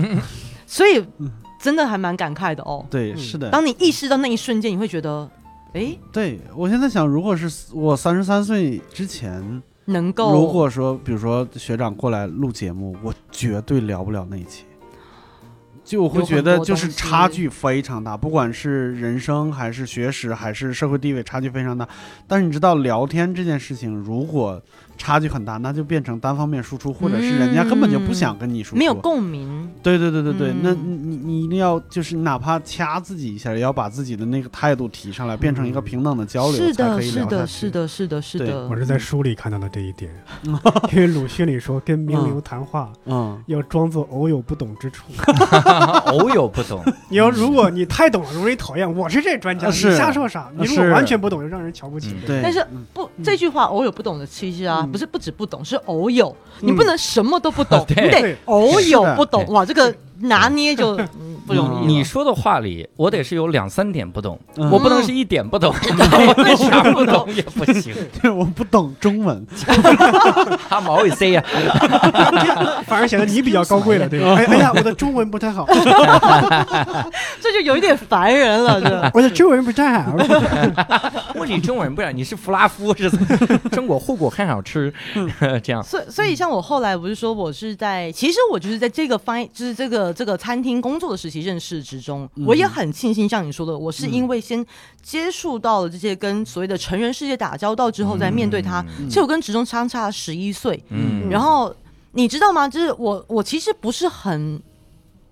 [0.67, 1.01] 所以
[1.61, 2.85] 真的还蛮感慨的哦。
[2.89, 3.49] 对，嗯是的。
[3.49, 5.31] 当你意识到那一瞬间，你会觉得，
[5.71, 14.65] 哎，对我现在想，如果是我三十三岁之前，能够如果说，比如说学长过来录节目，我绝对聊不了那一期。
[15.83, 21.87] 就我会觉得就是差距非常大，不管是人生还是学识还是社会地位，差距非常大。
[22.27, 24.61] 但是你知道，聊天这件事情，如果
[24.97, 28.77] 差距很大，那就变成单方面输出，或者是人家根本就不想跟你输出。
[28.77, 37.69] 没有共鸣，对对对对对，嗯那你你你一定要就是哪怕掐自己一下，也要把自己的那个态度提上来，变成一个平等的交流，是的，才可以是的，是。
[37.69, 38.75] 的，是的，是对的我。
[38.75, 40.11] 是在书里看到的这一点，
[40.93, 45.05] 因为鲁迅里说跟名流谈话嗯，要装作偶有不懂之处。
[46.07, 48.91] 偶有不懂，你要如果你太懂了，容易讨厌。
[48.95, 50.51] 我是这专家，你瞎说啥？
[50.57, 52.27] 你如果完全不懂，就让人瞧不起嗯。
[52.27, 52.41] 对。
[52.43, 56.35] 但是嗯不，这句话偶有不懂的，其实啊，嗯不是不止不懂，是偶有。
[56.61, 59.45] 你嗯不能什么都不懂， 你得偶有不懂。
[59.47, 59.93] 哇，这个
[60.23, 61.87] 拿捏就嗯 不容易了。
[61.87, 67.93] 你说的话里，我得是有两三点不懂，嗯我不能是一点不懂， 我全不懂也不行。
[68.21, 69.45] 对，我不懂中文。
[70.69, 71.43] 哈毛也塞呀，
[72.85, 74.35] 反而显得你比较高贵了，对吧？
[74.37, 75.65] 哎哎呀，我的中文不太好，
[77.41, 79.11] 这就有一点烦人了，这。
[79.13, 80.15] 我的中文不太好。
[81.35, 83.09] 我你中文不然你是弗拉夫是
[83.71, 84.93] 中国护国很好吃，
[85.63, 85.83] 这样。
[85.83, 94.65] 所以，所以像我后来不是说我是在，其实我就是在这个翻，就是这个这个餐厅工作的时期认识之中，嗯我也很庆幸，像你说的，我是因为先
[95.01, 98.85] 接触到了这些跟所谓的成人世界打交道之后，再面对它。
[98.99, 101.75] 嗯其实我跟职中相差十一岁，嗯然后
[102.11, 102.69] 你知道吗？
[102.69, 104.61] 就是我我其实不是很。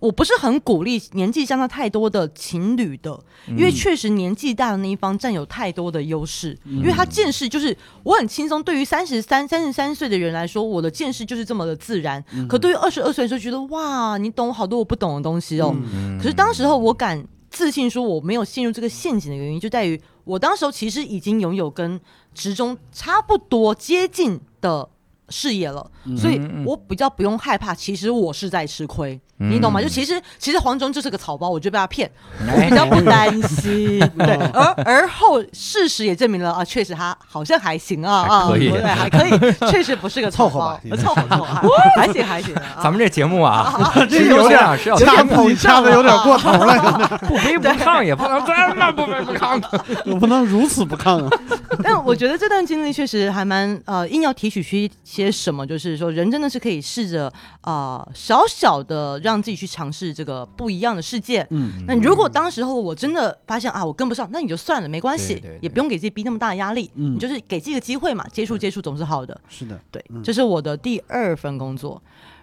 [0.01, 3.17] 我不是很鼓励年纪相差太多的情侣的，
[3.49, 8.63] 因为确实年纪大的那一方占有太多的优势，因为他见识就是我很轻松。
[8.63, 12.23] 对于三十三、三十三岁的人来说，我的见识就是这么的自然。
[12.49, 15.71] 可对于二十二岁的时候，觉得哇，你懂好多我不懂的东西哦。
[15.93, 22.01] 嗯可是当时候我敢自信说我没有陷入这个陷阱的原因，就在于我当时候其实已经拥有跟
[22.33, 24.89] 职中差不多接近的
[25.31, 25.85] 事业了，
[26.17, 27.73] 所以我比较不用害怕。
[27.73, 29.49] 其实我是在吃亏，嗯。
[29.51, 29.81] 你懂吗？
[29.81, 32.09] 就其实其实黄忠就是个草包，我就被他骗，
[32.47, 32.53] 哎。
[32.55, 33.99] 我比较不担心。
[34.19, 38.69] 对，而而后事实也证明了啊，确实他好像还行啊啊，可以。
[38.69, 40.51] 对，还可以，确实不是个草包。
[40.51, 42.81] 凑合吧，凑合凑合， 还行还行啊。
[42.83, 49.61] 咱们这节目啊，这是有点是要掐自己掐的有点过头了， 不卑不亢，也不能这么不卑不亢。
[50.05, 51.39] 我不能如此不亢啊！
[51.83, 54.89] 但我觉得这段经历确实还蛮呃，硬要提取出一
[55.23, 57.27] 些什么，就是说人真的是可以试着
[57.61, 61.45] 啊、呃小小的让自己去尝试这个不一样的世界。
[61.49, 69.39] 嗯，那如果当时候我真的发现啊，我跟不上，那你就算了，没关系，也不用给自己逼那么大的压力，嗯你就是给自己个机会嘛，接触接触总是好的。
[69.47, 72.01] 是的，对，嗯这是我的第二份工作。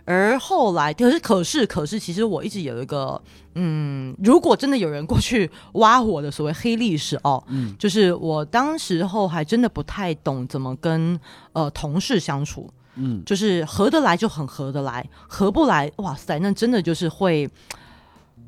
[0.08, 3.20] 而后来，可是可是可是，其实我一直有一个，
[3.56, 7.76] 嗯，如果真的有人过去挖我的所谓黑历史哦，嗯。
[7.78, 11.20] 就是我当时候还真的不太懂怎么跟
[11.52, 13.22] 呃同事相处，嗯。
[13.26, 17.46] 就是合得来就很合得来，合不来，哇塞，那真的就是会，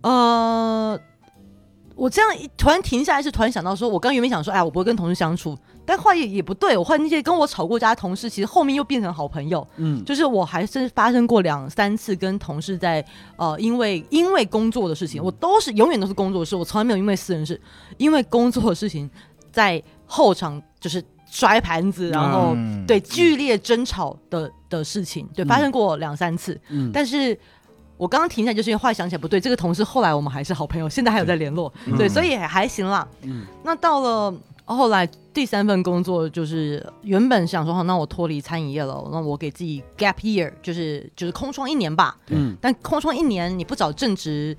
[0.01, 0.99] 呃，
[1.95, 5.59] 我这样一突然停下来，是突然想到说，我刚原本想说，哎，我不会跟同事相处，
[5.91, 10.05] 但话也也不对，我换那些跟我吵过架的同事，其实后面又变成好朋友，嗯。
[10.05, 13.05] 就是我还是发生过两三次跟同事在
[13.35, 17.61] 呃，因为因为工作的事情，我都是永远都是工作的事，我从来没有因为私人事，
[17.97, 19.11] 因为工作的事情
[19.51, 22.87] 在后场就是摔盘子，然后、嗯。
[22.87, 25.49] 对剧烈争吵的的事情，对，嗯。
[25.49, 26.57] 发生过两三次。
[26.69, 27.37] 嗯，但是
[27.97, 31.99] 我刚刚停下来，就是因为后来想起来不对，这个同事后来我们还是好朋友，现在还有在联络，嗯。
[31.99, 33.07] 对，所以也还行啦。
[33.23, 33.45] 嗯。
[33.65, 34.33] 那到了
[34.77, 42.17] 后来第三份工作，就是原本想说，好，那我脱离餐饮业了，那我给自己 gap year，就是就是空窗一年吧。
[42.29, 44.57] 嗯但空窗一年，你不找正职，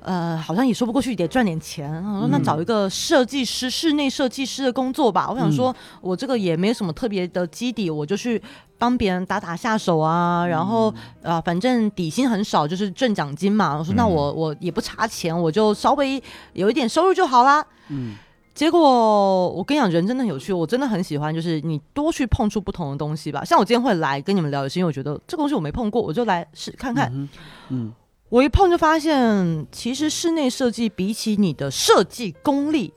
[0.00, 1.90] 呃，好像也说不过去，得赚点钱。
[2.04, 5.28] 我说那嗯找一个设计师、室内设计师的工作吧。
[5.30, 8.40] 我想说，嗯我这个也没有什么特别的基底，我就去
[8.78, 10.46] 帮别人打打下手啊。
[10.46, 10.92] 然后
[11.22, 13.76] 呃，反正底薪很少，就是挣奖金嘛。
[13.76, 16.22] 我说那嗯我我也不差钱，我就稍微
[16.52, 17.64] 有一点收入就好啦。
[17.88, 18.14] 嗯
[18.56, 23.44] 结果我跟你讲，人真的很有趣，我真的很喜欢，就是你多去碰触不同的东西吧。
[23.44, 27.12] 像我今天会来跟你们聊，也是因为我觉得这个东西我没碰过，我就来试看看。
[27.14, 27.28] 嗯
[27.68, 27.92] 嗯
[28.30, 32.94] 我一碰就发现，其实室内设计比起你的设计功力，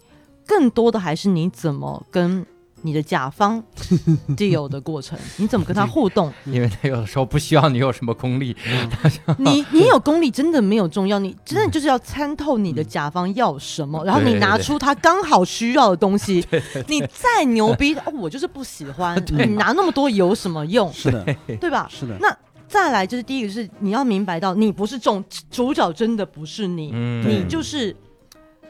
[0.48, 2.46] 更多的还是你怎么跟
[2.82, 3.62] 你的甲方
[4.38, 6.32] deal 的过程，你怎么跟他 互动。
[6.46, 8.56] 因为他有的时候不需要你有什么功力，
[9.38, 16.46] 你你有功力真的没有重要，你真的就是要参透你的甲方要什么，然后你拿出他刚好需要的东西。
[16.88, 20.92] 你再牛逼，哦，我就是不喜欢，你拿那么多有什么用？
[20.94, 21.26] 是的，
[21.60, 21.88] 对吧？
[21.90, 22.36] 是的，那
[22.68, 27.96] 再来就是第一个是你要明白到，你不是重主角，真的不是你，嗯你就是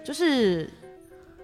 [0.04, 0.70] 就是。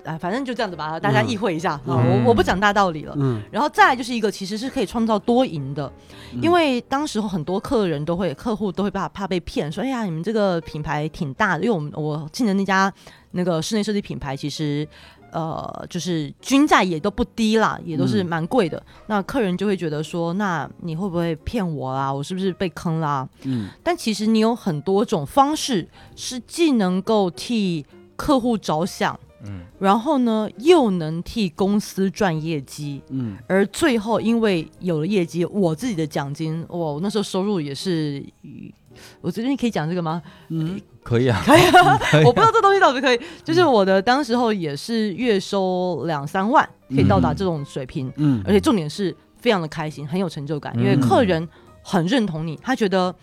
[0.06, 3.16] 啊，反正就这样子吧，大家嗯意会一下啊、嗯我我不讲大道理了。
[3.18, 5.92] 嗯然后再来就是一个，其实是可以创造多赢的，
[6.42, 12.94] 因为当时候很多客人都会，客户都会怕怕被骗，说哎呀，你们这个品牌挺大的，因为我们我进的那家
[13.32, 14.88] 那个室内设计品牌，其实
[15.32, 18.82] 呃就是均价也都不低啦，也都是嗯蛮贵的。
[19.08, 22.14] 那客人就会觉得说，那你会不会骗我啦？
[22.14, 23.28] 我是不是被坑啦？
[23.44, 29.62] 嗯但其实你有很多种方式，是既能够替客户着想，嗯。
[29.80, 33.02] 然后呢又能替公司赚业绩。
[33.10, 33.38] 嗯。
[33.48, 38.24] 而最后，因为有了业绩，我自己的奖金，哇，我那时候收入也是，
[39.22, 40.22] 我这边可以讲这个吗？
[40.50, 51.48] 嗯可以啊，可以啊， 我不知道这东西到底可以，就是我的当时候也是月收两三万，可以到达这种水平，嗯，而且重点是非常的开心，很有成就感，因为嗯客人
[51.84, 53.14] 很认同你，他觉得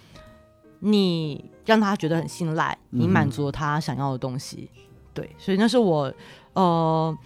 [0.79, 4.71] 你让他觉得很信赖，你嗯满足了他想要的东西，
[5.15, 6.13] 对，所以那是我
[6.55, 7.17] 呃。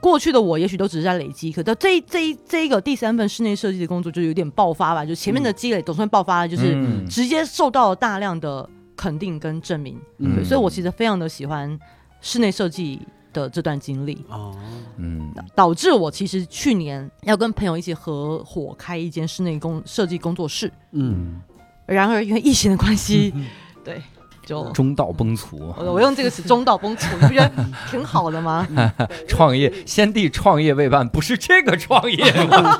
[0.00, 7.08] 过去的我也许都只是在累积，可到这这一这一个第三份室内设计的工作就有点爆发吧，就前面的积累总算爆发了，就是嗯。
[7.08, 10.34] 直接受到了大量的肯定跟证明，嗯。
[10.34, 11.78] 对，所以我其实非常的喜欢
[12.20, 13.00] 室内设计
[13.32, 14.54] 的这段经历，哦，
[14.98, 15.32] 嗯。
[15.54, 21.40] 导致我其实去年要跟朋友一起合伙开一间室内工设计工作室，嗯。
[21.86, 23.32] 然而因为疫情的关系，
[23.82, 24.02] 对，
[24.44, 27.50] 就中道崩殂，我我用这个词中道崩殂，你不觉得
[27.90, 28.66] 挺好的吗？
[29.28, 32.78] 创业先帝创业未半，不是这个创业吗？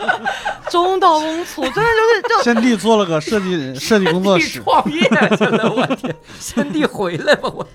[0.70, 5.00] 中道崩殂，真的就是就 先帝做了个设计设计工作室，创业
[5.36, 6.14] 去了，我天！
[6.38, 7.66] 先帝回来吧，我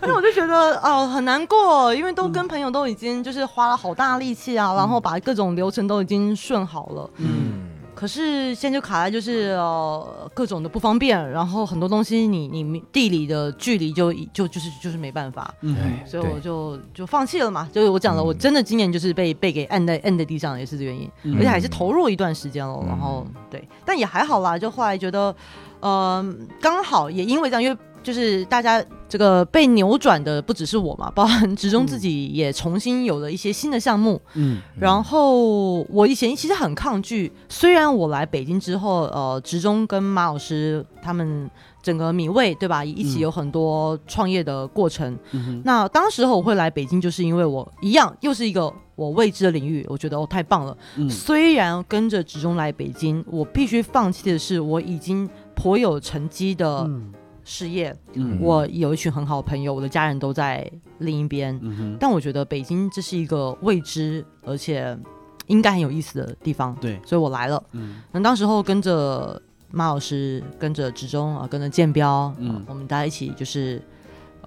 [0.00, 7.63] 那我就觉得哦很难过，因为都跟朋友都已经就是花了好大力气啊，然后把各种流程都已经顺好了，嗯
[7.94, 17.68] 可是现在就卡在就是呃各种的不方便，然后很多东西你你地理的距离就就就是就是没办法，嗯哎所以我就就放弃了嘛。
[17.72, 22.78] 就是我讲了，嗯我真的今年就是被被给按在按在地上，也是这原因，嗯而且还是投入一段时间了。
[22.82, 25.34] 嗯然后对，但也还好啦，就后来觉得，
[25.80, 26.24] 呃，
[26.60, 28.84] 刚好也因为这样，因为就是大家
[29.14, 34.20] 这个被扭转的不只是我嘛， 包含职中自己也重新有了一些新的项目。
[34.34, 41.48] 嗯然后我以前其实很抗拒，虽然我来北京之后，呃，职中跟马老师他们
[41.80, 45.16] 整个米味对吧，一起嗯有很多创业的过程。
[45.30, 50.76] 嗯那当时候我会来北京，就是因为我一样又是一个我未知的领域，我觉得哦太棒了。
[50.96, 57.12] 嗯虽然跟着职中来北京，我必须放弃的是我已经颇有成绩的嗯
[57.44, 60.68] 事业，嗯我有一群很好的朋友，我的家人都在
[60.98, 61.58] 另一边。
[61.62, 64.98] 嗯但我觉得北京这是一个未知而且
[65.46, 67.62] 应该很有意思的地方，对所以我来了。
[67.72, 69.40] 嗯那当时候跟着
[69.70, 73.80] 马老师，跟着职中啊，跟着建彪，嗯、嗯我们大家一起就是。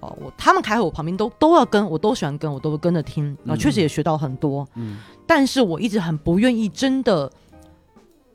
[0.00, 4.64] 呃，我他们开会，我旁边都都要跟，我都喜欢跟，我都跟着听，啊、嗯确实也学到很多。
[4.76, 7.28] 嗯但是我一直很不愿意真的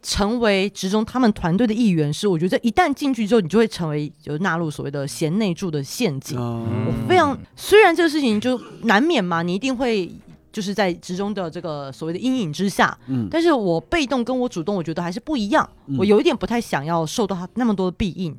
[0.04, 6.38] 成为职中他们团队的一员，是我觉得一旦进去之后，你就会成为就纳入所谓的贤内助的陷阱。
[6.38, 10.12] 哦我非常虽然这个事情就难免嘛，你一定会
[10.52, 15.68] 就是在职中的这个所谓的阴影之下，嗯但是我被动跟我主动，我觉得还是不一样。
[15.88, 18.38] 嗯我有一点不太想要受到他那么多的庇应。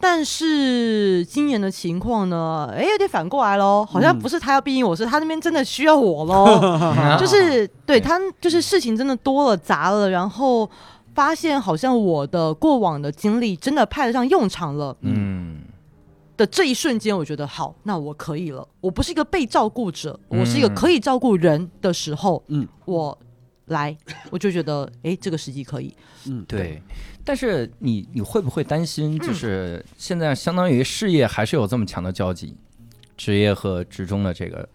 [0.00, 6.60] 但是今年的情况呢，哎，有点反过来喽，好像嗯不是他要逼我，是他那边真的需要我喽。
[7.18, 10.68] 就是对他，就是事情真的多了杂了，然后
[11.14, 15.62] 发现好像我的过往的经历真的派得上用场了嗯
[16.36, 18.66] 的这一瞬间，我觉得好，那我可以了。
[18.80, 23.18] 我不是一个被照顾者，嗯我是一个可以照顾人的时候，嗯我
[23.68, 23.96] 来，
[24.30, 25.94] 我就觉得哎，这个时机可以。
[26.26, 26.82] 嗯，对。
[27.24, 32.56] 但是你你会不会担心，就是现在相当于事业还是有这么强的交集，
[33.16, 34.66] 职业和职中的这个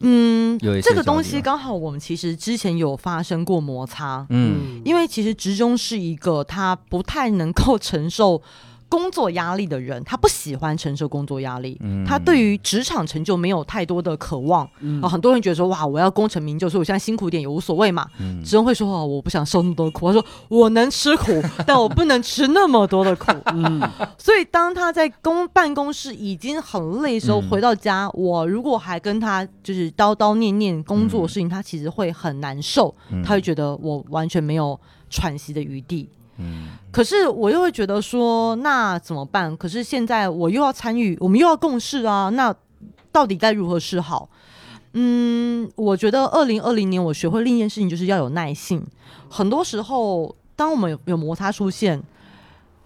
[0.00, 8.42] 嗯，有一些这个东西刚好我们其实之前有发生过摩擦，嗯因为其实职中是一个他不太能够承受
[8.92, 12.04] 工作压力的人，他不喜欢承受工作压力，嗯。
[12.04, 14.68] 他对于职场成就没有太多的渴望。
[14.80, 15.00] 嗯。
[15.00, 18.06] 啊，很多人觉得说哇，我要功成名就，所以我现在辛苦一点也无所谓嘛。
[18.20, 18.44] 嗯。
[18.44, 23.32] 职中会说哦，我不想受那么多苦，他说我能吃苦， 但我不能吃那么多的苦。
[23.54, 23.80] 嗯。
[24.18, 33.22] 所以当他在公办公室已经很累的时候，嗯回到家，我如果还跟他就是叨叨念念工作的事情，他其实会很难受，嗯。
[33.22, 34.78] 他会觉得我完全没有
[35.08, 36.10] 喘息的余地。
[36.38, 39.56] 嗯可是我又会觉得说，那怎么办？
[39.56, 42.54] 可是现在我又要参与，我们又要共事啊，那
[43.10, 44.28] 到底该如何是好？
[44.92, 48.86] 嗯，我觉得二零二零年我学会另一件事情，就是要有耐性。
[49.30, 52.02] 很多时候，当我们有有摩擦出现，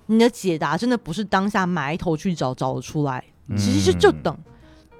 [0.06, 3.24] 你的解答真的不是当下埋头去找找得出来，
[3.56, 4.38] 其实是就嗯等。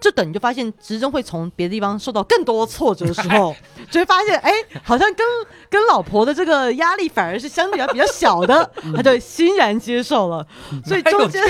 [0.07, 3.57] 就等你就发现，职中会从别的地方受到更多挫折的时候，
[3.91, 4.53] 就会发现，哎、
[4.85, 5.27] 好像跟
[5.69, 10.47] 跟老婆的这个压力反而是相对来比较小的，他就欣然接受了。
[10.85, 11.43] 所以中间，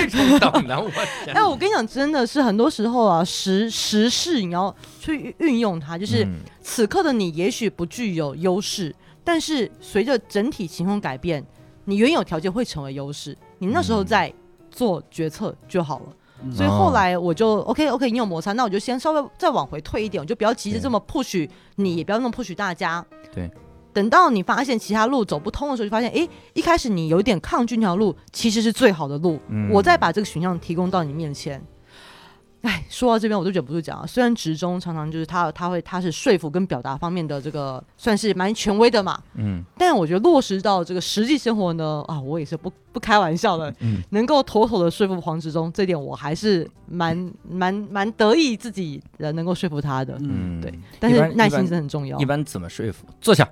[1.35, 6.39] 哎，我跟你讲，真的是很多时候啊，时时事你要去运用它，就是嗯。
[6.63, 8.93] 此刻的你也许不具有优势，
[9.23, 11.45] 但是随着整体情况改变，
[11.85, 14.05] 你原有条件会成为优势，你那时候嗯。
[14.05, 14.33] 再
[14.71, 16.05] 做决策就好了。
[16.43, 23.05] 嗯所以后来我就 OK OK，你有摩擦，那我就先稍微再往回退一点，我就不要急着这么 push 你，也不要那么 push 大家。
[23.33, 23.49] 对。
[23.93, 29.39] 等到你发现其他路走不通的时候，就发现，哎，一开始你有点抗拒那条路，其实是最好的路。
[29.47, 31.59] 嗯我再把这个选项提供到你面前。
[32.61, 34.05] 哎，说到这边我都忍不住讲啊。
[34.05, 50.15] 虽然职中常常就是他他会他是说服跟表达方面的这个算是蛮权威的嘛，嗯但我觉得落实到这个实际生活呢，啊，我也是不不开玩笑的，嗯 能够妥妥的说服黄执中，这点我还是蛮蛮蛮得意自己人能够说服他的。
[50.15, 52.25] 嗯嗯，对，但是耐心般一般真的很重要一。
[52.25, 53.05] 般怎么说服？
[53.21, 53.47] 坐下，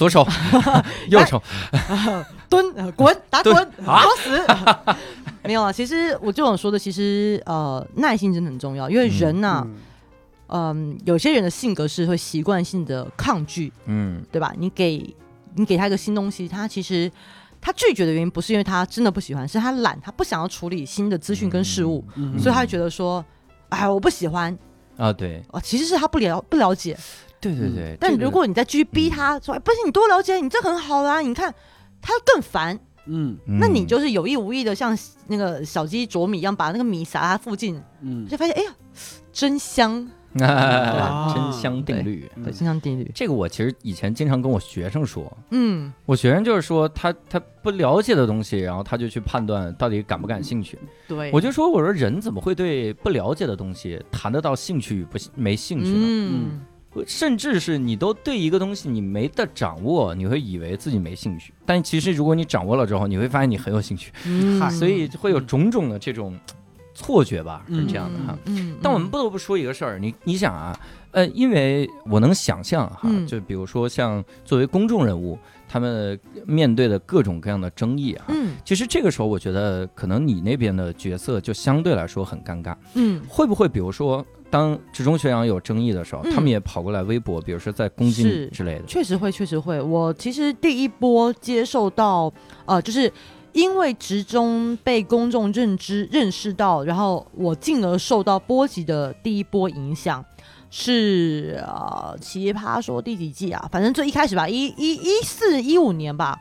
[0.00, 0.26] 左手，
[1.10, 1.42] 右手，
[2.48, 4.02] 蹲、呃滚、打滚、蹲啊。
[4.02, 4.42] 作死。
[5.44, 9.76] 没有啊，其实我就想说的，其实呃，耐心真的很重要，因为人呐、嗯。
[10.52, 14.24] 嗯、有些人的性格是会习惯性的抗拒，嗯。
[14.32, 14.54] 对吧？
[14.56, 15.14] 你给
[15.54, 17.12] 你给他一个新东西，他其实
[17.60, 22.38] 他拒绝的原因不是因为他真的不喜欢，是他懒，他不想要处理新的资讯跟事物，嗯。
[22.38, 23.22] 所以他会觉得说，
[23.68, 24.56] 哎，我不喜欢
[24.96, 25.42] 啊，对。
[25.52, 26.96] 啊，其实是他不了不了解。
[27.40, 27.96] 对对对。
[27.98, 31.54] 但如果你再继续逼他说，哎，不是你多了解，你这很好啦，你看
[32.00, 32.78] 他更烦。
[33.06, 34.96] 嗯那你嗯就是有意无意的像
[35.26, 38.70] 那个小鸡啄米一样，把那个米撒他附近，嗯就发现哎呀，
[39.32, 40.06] 真香，
[40.38, 42.30] 啊真香定律。
[42.44, 43.10] 对，真香定律。
[43.14, 50.78] 这个我其实以前经常跟我学生说，嗯，我学生就是说他他不了解的东西，然后他就去判断到底感不感兴趣。
[51.08, 55.98] 对，我就说我说人怎么会对不了解的东西谈得到兴趣与不没兴趣呢？
[55.98, 56.60] 嗯，
[57.06, 64.60] 甚至是你都对一个东西你没得掌握，你会以为自己没兴趣，但其实如果你掌握了之后，你会发现你很有兴趣，嗯。
[64.60, 66.36] 嗨所以会有种种的这种
[66.94, 68.36] 错觉吧，是这样的哈。
[68.46, 68.76] 嗯，嗯。
[68.82, 70.78] 但我们不得不说一个事儿，你你想啊，
[71.12, 73.26] 呃，因为我能想象哈，嗯。
[73.26, 75.38] 就比如说像作为公众人物，
[75.68, 78.56] 他们面对的各种各样的争议啊，嗯。
[78.64, 83.22] 其实这个时候我觉得可能你那边的角色就相对来说很尴尬，嗯。
[83.28, 89.80] 会不会比如说当职中学长有争议的时候，嗯他们也跑过来微博，比如说在攻击你之类的，确实会，确实会。
[89.80, 92.32] 我其实第一波接受到，
[92.66, 93.12] 呃，就是
[93.52, 100.24] 因为职中被公众认知认识到，然后我进而受到波及的第一波影响。
[100.72, 103.68] 是呃，奇葩说第几季啊？
[103.72, 106.38] 反正最一开始吧，一一一四一五年吧，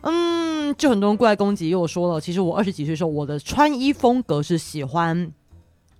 [0.00, 5.30] 嗯，就很多人过来攻击，因为我说了，其实我二十几岁的时候，我的穿衣风格是喜欢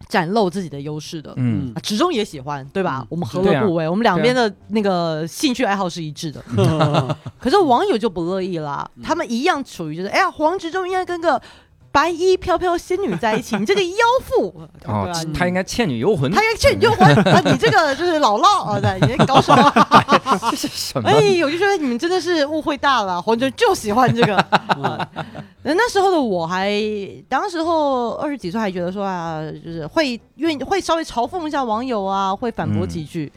[0.08, 1.32] 展露自己的优势的。
[1.36, 3.00] 嗯啊，职中也喜欢，对吧？
[3.02, 3.88] 嗯我们何乐不为？
[3.88, 6.42] 我们两边的那个兴趣爱好是一致的。
[7.38, 11.40] 可是网友就不乐意啦，他们一样处于就是，哎呀，黄执中应该跟个
[11.93, 14.51] 白衣飘飘仙女在一起，你这个妖妇，
[14.81, 19.73] 对哦吧？，他应该《倩女幽魂他》应该倩女幽魂啊，你这个就是姥姥啊，对，你在搞什么？
[20.51, 21.06] 这是什么？
[21.12, 25.09] 哎，我就觉得你们真的是误会大了，黄执中就喜欢这个。
[25.64, 26.73] 那时候的我还，
[27.28, 33.31] 当时候二十几岁，还觉得说啊，就是会愿意会稍微嘲讽一下网友啊，会反驳几句。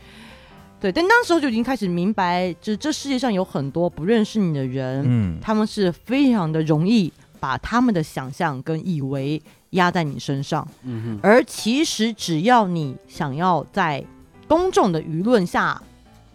[0.79, 7.11] 对，但那时候就已经开始明白，就是这世界上有很多不认识你的人，嗯他们是非常的容易
[7.45, 9.39] 把他们的想象跟以为
[9.69, 14.03] 压在你身上，嗯而其实只要你想要在
[14.47, 15.79] 公众的舆论下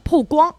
[0.05, 0.55] 曝光，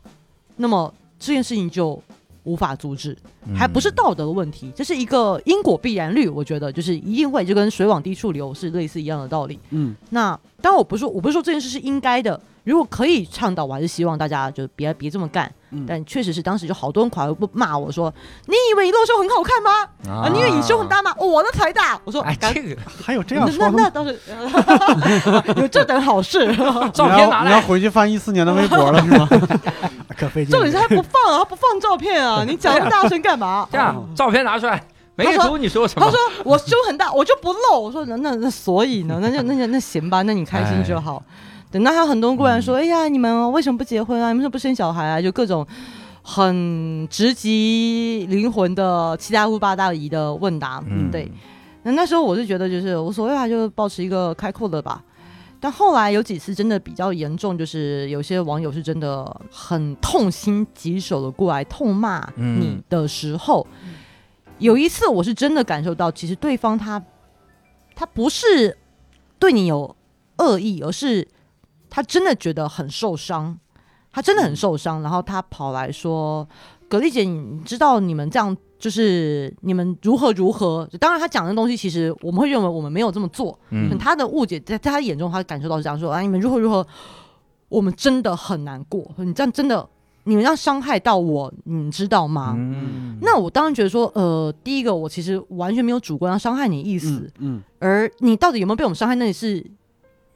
[0.57, 1.98] 那么这件事情就
[2.44, 3.18] 无法阻止，
[3.48, 3.56] 嗯。
[3.56, 9.57] 还不是道德的问题，这是一个因果必然律，我觉得就是一定会，就跟水往低处流是类似一样的道理。
[9.69, 9.95] 嗯。
[10.10, 15.49] 那当然，我不是说我不是说这件事是应该的，如果可以倡导，我还是希望大家就别别这么干。
[15.72, 18.14] 嗯但确实是当时就好多人跑来骂我说
[18.48, 19.72] ：“你以为你露胸很好看吗？
[20.23, 21.14] 啊，你以为你胸很大吗？
[21.18, 23.72] 哦我的才大。”我说：“哎，这个还有这样说的？
[23.77, 24.19] 那那倒是
[25.61, 26.45] 有这等好事。
[26.93, 29.27] 照片拿来，你要回去翻一四年的微博了是吗？
[30.18, 30.60] 可费劲了。
[30.60, 32.43] 重点是他不放啊，他不放照片啊！
[32.48, 33.68] 你讲那么大声干嘛？
[33.72, 34.84] 这样照片拿出来，
[35.15, 36.06] 没他说图你说什么？
[36.06, 37.80] 他说我胸很大，我就不露。
[37.81, 39.19] 我说那那那所以呢？
[39.22, 41.23] 那就那就那行吧，那你开心就好。
[41.72, 44.27] 等到还有很多人过来说：“哎呀，你们为什么不结婚啊？
[44.27, 45.65] 你们为什么不生小孩啊？”就各种
[46.22, 50.84] 很直击灵魂的七大姑八大姨的问答。
[50.88, 51.31] 嗯对。
[51.84, 55.03] 那那时候我是觉得就是无所谓啊，就保持一个开阔的吧。
[55.60, 63.65] 但后来有几次真的比较严重，就是有些网友是真的很痛心疾首的过来痛骂你嗯的时候，
[64.57, 67.02] 有一次我是真的感受到，其实对方他
[67.95, 68.76] 他不是
[69.38, 69.95] 对你有
[70.38, 71.27] 恶意，而是
[71.91, 73.55] 他真的觉得很受伤，
[74.11, 76.47] 他真的很受伤，然后他跑来说
[76.89, 86.88] ：“葛丽姐，你知道你们这样就是你们如何如何？”当然，他讲的东西其实我们会认为我们没有这么做，嗯可他的误解在在他眼中，他感受到是这样说：“啊，你们如何如何，
[87.69, 89.88] 我们真的很难过，你这样真的。”
[90.23, 92.53] 你们要伤害到我，你知道吗？
[92.55, 99.65] 嗯那我当然觉得说，呃，第一个我其实完全没有主观要伤害你意思，嗯而你到底有没有被我们伤害，那也是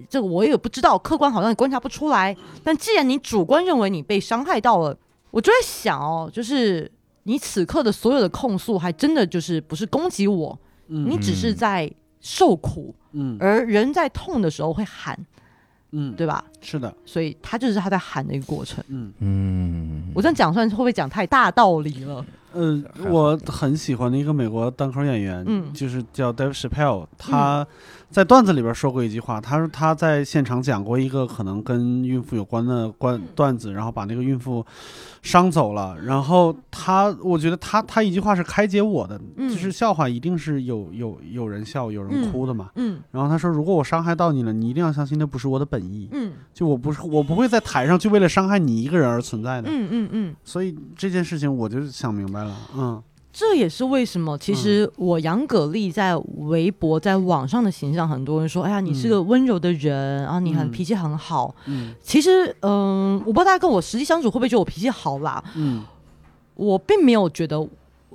[0.09, 2.35] 这个我也不知道，客观好像也观察不出来。
[2.63, 4.97] 但既然你主观认为你被伤害到了，
[5.31, 6.91] 我就在想哦，就是
[7.23, 10.57] 你此刻的所有的控诉，还真的就是不是攻击我，
[10.87, 15.17] 嗯你只是在受苦，嗯而人在痛的时候会喊，
[15.91, 16.43] 嗯，对吧？
[16.61, 18.83] 是的，所以他就是他在喊的一个过程。
[18.89, 22.25] 嗯嗯，我这样讲算会不会讲太大道理了？
[22.55, 25.73] 呃，我很喜欢的一个美国单口演员，嗯。
[25.73, 27.65] 就是叫 Dave Chappelle，他
[28.09, 34.65] 在段子里边说过一句话，他说他在现场讲过一个可能跟孕妇有关的关段子，然后把那个孕妇
[35.21, 39.49] 伤走了，然后他，我觉得他他一句话是开解我的，嗯。
[39.49, 42.69] 就是笑话一定是有有有人笑有人嗯哭的嘛。
[42.75, 43.01] 嗯。
[43.11, 46.31] 然后他说，如果我伤害到你了，你一定要相信那不是我的本意，嗯。
[46.53, 49.67] 就我不是我不会在台上就为了伤害你一个人而存在的。
[49.69, 50.35] 嗯嗯嗯。
[50.43, 52.44] 所以这件事情我就想明白了，
[52.75, 53.01] 嗯
[53.37, 56.15] 这也是为什么，其实我杨葛丽在
[56.47, 61.53] 微博、在网上的形象，很多人说：“哎呀，你是个温柔的人，然后你很嗯脾气很好。
[61.65, 65.43] 嗯其实，嗯，我不知道大家跟我实际相处会不会觉得我脾气好啦？
[65.55, 65.83] 嗯
[66.55, 67.59] 我并没有觉得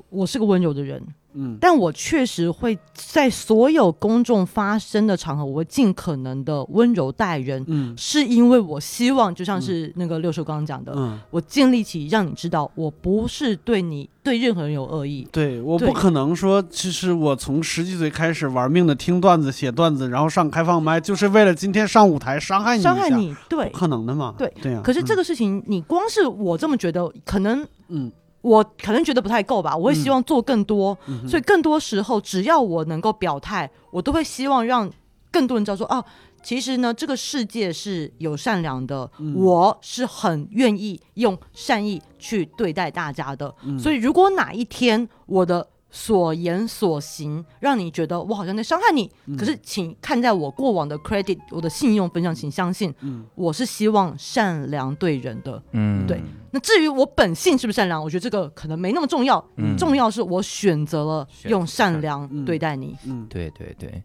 [0.08, 1.02] 我是个温柔的人，
[1.34, 1.56] 嗯。
[1.60, 7.94] 但我确实会在所有公众发声的场合，我会尽可能的温柔待人，嗯。
[7.96, 15.26] 是因为我希望，就像是那个六叔刚刚讲的，嗯，我尽力起让你知道，我不是对你对任何人有恶意。
[15.32, 23.68] 对，我不可能说，其实我从十几岁开始玩命的听段子、写段子，然后上开放麦，就是为了今天上舞台伤害你，伤害你，对。
[23.70, 23.78] 不。
[23.78, 24.34] 可能的嘛。
[24.36, 28.10] 对对呀、可是这个事情，你光是我这么觉得，可能嗯，
[28.42, 29.76] 我可能觉得不太够吧。
[29.76, 30.96] 我会希望做更多，
[31.28, 34.90] 所以更多时候，只要我能够表态，我都会希望让
[35.30, 36.04] 更多人知道说，哦，
[36.42, 43.54] 其实呢，这个世界是有善良的，嗯我是很愿意用善意去对待大家的。
[43.64, 49.36] 嗯所以，如果哪一天我的所言所行让你觉得我好像在伤害你，嗯。
[49.36, 53.24] 可是请看在我过往的 credit，我的信用分享，请相信嗯。
[53.34, 55.62] 我是希望善良对人的。
[55.72, 56.22] 嗯，对。
[56.52, 59.76] 那至于我本性是不是善良，我觉得这个可能没那么重要，嗯。
[59.76, 62.96] 重要是我选择了用善良嗯对待你。
[63.04, 63.26] 嗯。
[63.28, 64.02] 对对对，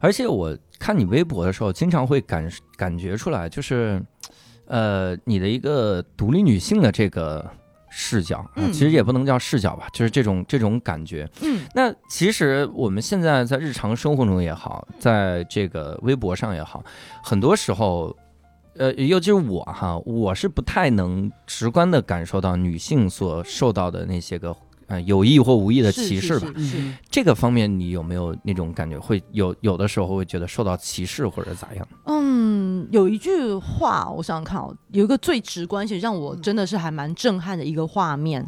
[0.00, 4.02] 而且我看你微博的时候，经常会感感觉出来，就是，
[4.66, 7.50] 呃，你的一个独立女性的这个
[7.98, 11.26] 视角啊，嗯其实也不能叫视角吧，就是这种这种感觉。
[11.40, 16.84] 嗯那其实我们现在在日常生活中也好，在这个微博上也好，
[17.24, 18.14] 很多时候。
[18.78, 24.54] 呃，尤其是我哈，我是不太能直观的感受到女性所受到的那些个
[24.86, 26.52] 呃有意或无意的歧视吧。
[26.56, 28.98] 是是是这个方面，你有没有那种感觉？
[28.98, 31.88] 会有有的时候会觉得受到歧视或者咋样？
[32.04, 38.46] 嗯，有一句话，我想想看哦，有一个最直观且让我真的是还蛮震撼的一个画面。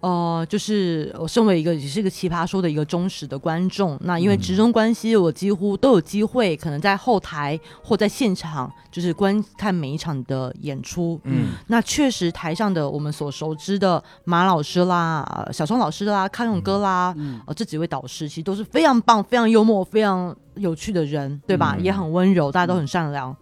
[0.00, 11.20] 呃，就是我身为一个也是一个奇葩说的一个忠实的观众，那因为嗯职中关系，我几乎都有机会，可能在后台或在现场，就是观看每一场的演出。
[11.24, 21.74] 嗯那确实台上的我们所熟知的马老师啦、呃小松老师啦、康永哥啦，嗯呃这几位导师其实都是非常棒、非常幽默、非常有趣的人，对吧？
[21.76, 23.36] 嗯也很温柔，大家都很善良。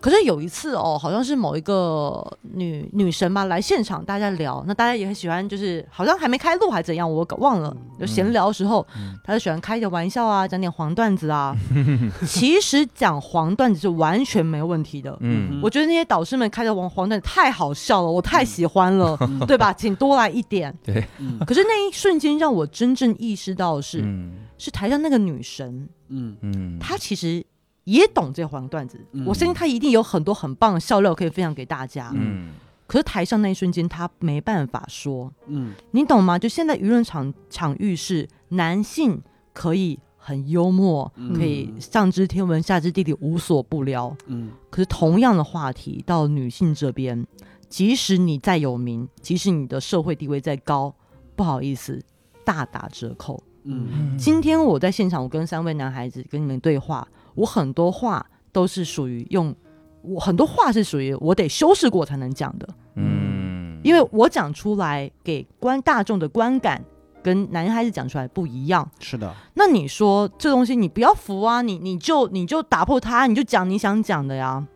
[0.00, 2.24] 可是有一次哦，好像是某一个
[2.54, 7.76] 女女神吧来现场，大家聊，那大家也很喜欢，就是好像还没开录还怎样，我搞忘了。
[7.98, 11.54] 就闲聊的时候，嗯他就喜欢开一点玩笑啊，讲点黄段子啊。
[12.26, 15.16] 其实讲黄段子是完全没问题的。
[15.20, 19.72] 嗯我觉得那些导师们开的黄黄段子太好笑了，我太喜欢了，对吧？
[19.72, 20.74] 请多来一点。
[20.82, 27.44] 对，嗯可是那一瞬间让我真正意识到的是，嗯是台上那个女神，嗯嗯，她其实
[27.84, 32.10] 也懂这黄段子，嗯我相信他一定有很多很棒的笑料可以分享给大家。
[32.14, 32.52] 嗯
[32.86, 36.36] 可是台上那一瞬间，他没办法说，嗯你懂吗？
[36.36, 44.16] 就现在舆论场场域是男性可以很幽默，嗯可以上知天文下知地理，无所不聊。
[44.26, 47.24] 嗯可是同样的话题到女性这边，
[47.68, 50.92] 即使你再有名，即使你的社会地位再高，
[51.36, 52.02] 不好意思，
[52.44, 53.40] 大打折扣。
[53.62, 59.54] 嗯今天我在现场，我跟三位男孩子跟你们对话，我很多话都是属于用，
[60.02, 66.84] 我很多话是属于我得修饰过才能讲的，嗯，因为我讲出来给观大众的观感
[67.22, 68.88] 跟男孩子讲出来不一样。
[68.98, 74.66] 是的，那你说这东西你不要服啊，你你就你就打破它，你就讲你想讲的呀。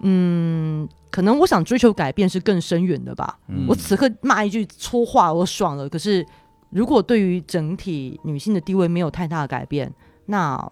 [0.00, 3.36] 嗯，可能我想追求改变是更深远的吧。
[3.48, 5.88] 嗯我此刻骂一句粗话，我爽了。
[5.88, 6.24] 可是
[6.70, 9.92] 如果对于整体女性的地位没有太大的改变，
[10.30, 10.62] 那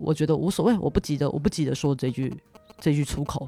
[0.00, 2.34] 我觉得无所谓，我不急着，我不急着说这句
[2.80, 3.46] 这句出口。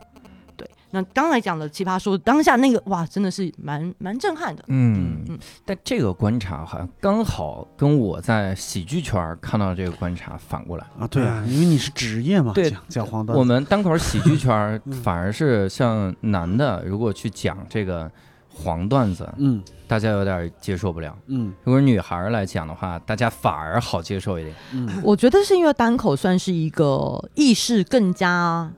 [0.57, 4.63] 对，那刚才讲的奇葩说当下那个哇，真的是蛮蛮震撼的。
[4.69, 10.87] 嗯嗯，但这个观察好像刚好跟我在喜剧圈看到的这个观察反过来。
[10.99, 18.09] 啊，对啊，因为你是职业嘛，对讲讲黄段，我们单口喜剧圈 反而是像男的，如果去讲这个
[18.55, 19.63] 黄段子，嗯。
[19.87, 21.53] 大家有点接受不了；嗯。
[21.63, 24.55] 如果女孩来讲的话，大家反而好接受一点。
[24.73, 24.89] 嗯。
[25.03, 28.73] 我觉得是因为单口算是一个意识更加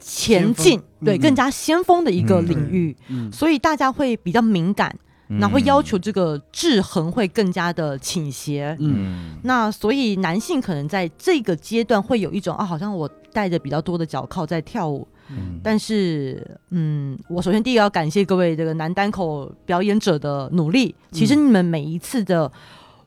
[0.00, 1.20] 前进，对，嗯。
[1.20, 3.30] 更加先锋的一个嗯领域，嗯。
[3.30, 4.94] 所以大家会比较敏感，
[5.28, 8.76] 那会要求嗯这个制衡会更加的倾斜。
[8.80, 8.94] 嗯。
[8.96, 9.36] 嗯。
[9.42, 15.60] 那所以男性可能在这个阶段会有一种啊，好像我带着比较多的脚铐在跳舞，嗯。
[15.62, 20.94] 但是嗯，我首先第一个要感谢各位这个男单口表演者的努力。
[21.10, 22.50] 其实你们每一次的，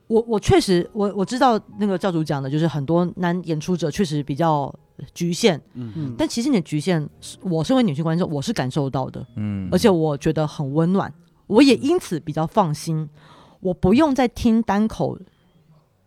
[0.06, 4.72] 我我确实我我知道那个教主讲的，就是很多男演出者确实比较
[5.12, 5.92] 局限，嗯。
[5.96, 11.12] 嗯，但其实你的局限，是我身为女性观众，我是感受到的，嗯，而且我觉得很温暖，
[11.52, 13.08] 我也因此比较放心，
[13.60, 15.18] 我不用在听单口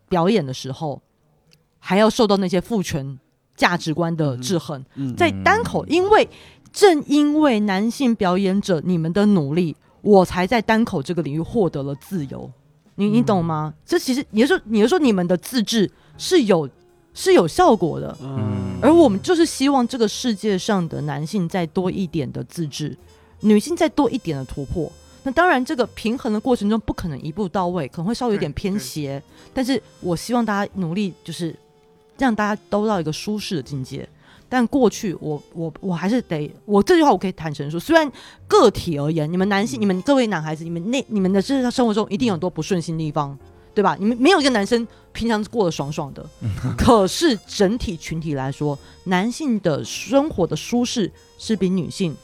[0.08, 1.00] 表演的时候，
[1.78, 3.18] 还要受到那些父权
[3.54, 4.84] 价值观的制衡。
[4.96, 6.28] 嗯在单口，因为
[6.72, 12.50] 正因为男性表演者你们的努力，我才在单口这个领域获得了自由。
[12.96, 13.74] 你你懂吗？
[13.84, 16.68] 这其实你是说你是说你们的自制是有
[17.14, 22.96] 是有效果的，嗯而我们就是希望这个世界上的男性再多一点的自制，
[23.40, 24.90] 女性再多一点的突破。
[25.26, 29.20] 那当然，这个平衡的过程中不可能一步到位，可能会稍微有点偏斜。
[29.52, 31.52] 但是我希望大家努力，就是
[32.16, 34.08] 让大家都到一个舒适的境界。
[34.48, 38.08] 但过去我我我还是得，我这句话我可以坦诚说，虽然
[38.46, 43.36] 个体而言，你们男性、你们各位男孩子，你们那你们的日常生活中一定有很多不顺心的地方，
[43.74, 43.96] 对吧？
[43.98, 46.24] 你们没有一个男生平常过得爽爽的，
[46.78, 52.16] 可是整体群体来说，男性的生活的舒适是比女性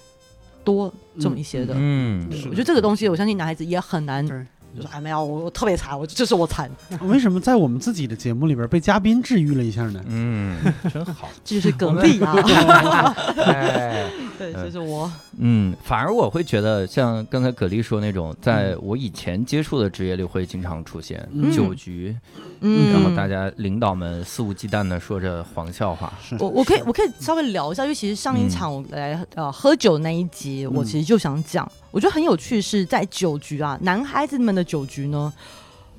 [0.64, 1.74] 多这么一些的。
[1.76, 6.70] 嗯我觉得这个东西，我相信男孩子也很难，就说哎没有，我我特别惨，我这是我惨，
[7.04, 10.02] 为什么在我们自己的节目里边被嘉宾治愈了一下呢？
[10.06, 10.58] 嗯，
[10.92, 11.28] 真好。
[11.44, 13.14] 这就是蛤蜊啊！
[13.44, 22.16] 哎，对，这是我，嗯，反而我会觉得，像刚才葛丽说那种，在我以前接触的职业里会经常出现嗯酒局，
[22.62, 26.12] 嗯，然后大家领导们肆无忌惮的说着黄笑话。
[26.22, 35.32] 是我我可以我可以稍微聊一下，因为其实上一场我来、呃喝酒那一集，我其实就想讲，我觉得很有趣是在酒局啊，男孩子们的酒局呢，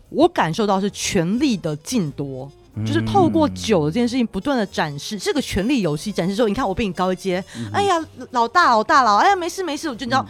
[0.09, 2.51] 我感受到是权力的竞夺。
[2.87, 10.25] 就是透过酒这件事情不断的展示这个权力游戏，展示说，你看我比你高一阶，嗯哎呀老大老大老，哎呀没事没事，我就你知道，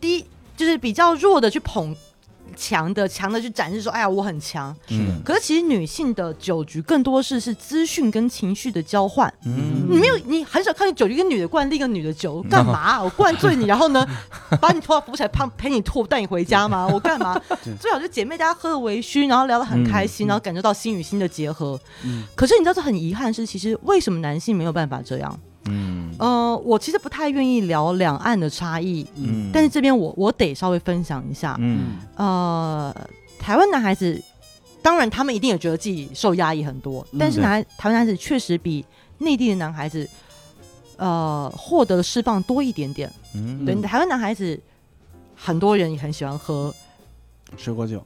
[0.00, 0.24] 第一
[0.56, 1.92] 就是比较弱的去捧
[2.58, 4.74] 强的，强的去展示说，哎呀，我很强。
[4.90, 9.32] 嗯可是其实女性的酒局更多是是资讯跟情绪的交换。
[9.44, 13.00] 嗯你没有，你很少看见酒局一个女的灌另一个女的酒，干嘛？
[13.04, 14.04] 我灌醉你，然后呢，
[14.60, 16.88] 把你头发扶起来，胖陪你吐，带你回家吗？
[16.92, 17.40] 我干嘛？
[17.80, 21.78] 最好就姐妹大家喝的微醺，然后聊得很开心，然后感觉到心与心的结合。
[22.04, 25.38] 嗯可是你知道这很遗憾是，其实为什么男性没有办法这样？
[25.68, 26.14] 嗯。
[26.18, 29.50] 呃，我其实不太愿意聊两岸的差异，嗯。
[29.52, 31.56] 但是这边我我得稍微分享一下。
[31.60, 31.96] 嗯。
[32.16, 32.94] 呃，
[33.38, 34.20] 台湾男孩子，
[34.82, 37.42] 当然他们一定也觉得自己受压抑很多，嗯但是对。
[37.42, 38.84] 男台湾男孩子确实比
[39.18, 40.08] 内地的男孩子，
[40.96, 43.10] 呃，获得的释放多一点点。
[43.34, 43.64] 嗯。
[43.64, 44.58] 对，台湾男孩子
[45.36, 46.74] 很多人也很喜欢喝
[47.56, 48.04] 水果酒，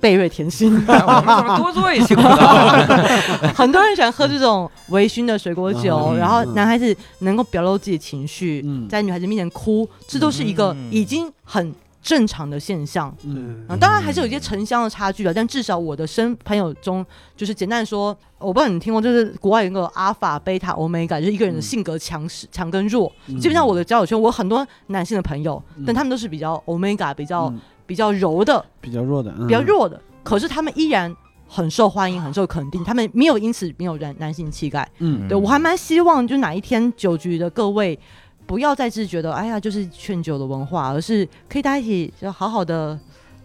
[0.00, 2.86] 贝瑞甜心， 我们怎么多做一期不知道？
[3.54, 6.18] 很多人喜欢喝这种微醺的水果酒，嗯。
[6.18, 8.88] 然后男孩子能够表露自己的情绪，嗯。
[8.88, 10.88] 在女孩子面前哭，这都是一个嗯。
[10.92, 13.12] 已经很正常的现象。
[13.24, 13.64] 嗯。
[13.68, 17.04] 啊，当然还是有一些城乡的差距了，但至少我的生朋友中，
[17.36, 21.62] 就是简单说，我不知道你听过，就是国外有个阿法、贝塔、欧米伽，就是一个人的嗯。
[21.62, 23.10] 性格强势、强跟弱。
[23.26, 23.36] 嗯。
[23.40, 25.82] 基本上我的交友圈，我很多男性的朋友，嗯。
[25.84, 31.12] 但他们都是比较欧米伽、比较、嗯比较柔的、比较弱的，嗯比较，弱的，可是他们依然
[31.48, 34.86] 很受欢迎、很受肯定，他们没有因此没有男男性气概。
[34.98, 37.98] 嗯对我还蛮希望，就哪一天酒局的各位。
[38.46, 42.98] 不要再是觉得哎呀，就是劝酒的文化，而是可以大家一起就好好的，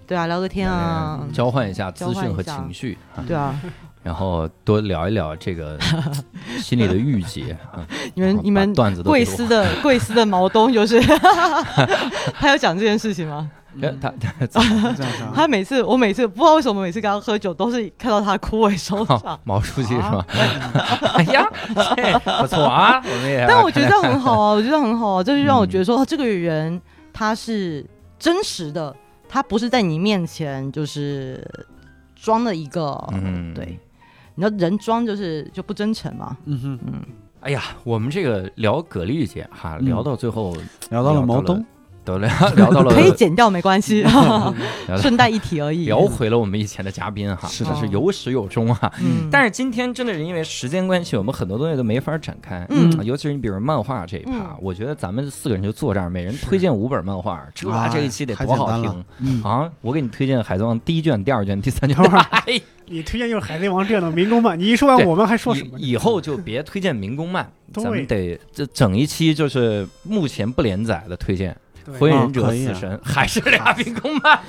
[0.07, 3.53] 对啊，聊个天啊，交换一下资讯和情绪啊，对啊，
[4.01, 5.77] 然后多聊一聊这个
[6.63, 7.85] 心里的郁结啊。
[8.15, 11.01] 你们你们贵司的贵司的毛东就是，
[12.39, 13.51] 他有讲这件事情吗？
[13.81, 14.47] 哎他他
[15.33, 20.25] 他每次我每次不知道为什么每次跟他喝酒都是看到他枯萎收场，哦毛书记是吧？
[21.15, 21.47] 哎呀，
[22.41, 23.45] 不错啊，我们也。
[23.47, 26.79] 但我觉得很好啊，我觉得很好啊，这就让我觉得说、哦这个人
[27.11, 27.85] 他是
[28.19, 28.95] 真实的，
[29.27, 31.45] 他不是在你面前就是
[32.15, 33.53] 装了一个，嗯。
[33.53, 33.79] 对，
[34.35, 37.01] 你知道人装就是就不真诚嘛，嗯哼，嗯，
[37.41, 39.85] 哎呀，我们这个聊葛丽姐哈，嗯。
[39.85, 40.55] 聊到最后
[40.89, 41.63] 聊到了毛东，
[42.05, 44.05] 都聊 聊到了，可以剪掉没关系
[44.97, 45.85] 顺带一提而已。
[45.85, 48.91] 聊回了我们以前的嘉宾哈，是的是有始有终啊。
[49.01, 52.65] 嗯，但是今天真的是因为时间关系，我们很多东西都没法展开。
[52.69, 59.69] 嗯啊尤其是你比如漫画这一趴嗯，我觉得咱们四个人就坐这儿，每人推荐五本漫画，这哎这一期得多好听啊！
[59.81, 61.97] 我给你推荐《海贼王》第一卷、第二卷、第三卷
[62.85, 65.79] 你推荐就是《海贼王》这样的民工漫，你一说完我们还说什么？
[65.79, 71.55] 以以后就别推荐民工漫，咱们得这整一期就是目前不连载的推荐，对
[71.99, 74.39] 《火影忍者死神》还是俩兵工漫，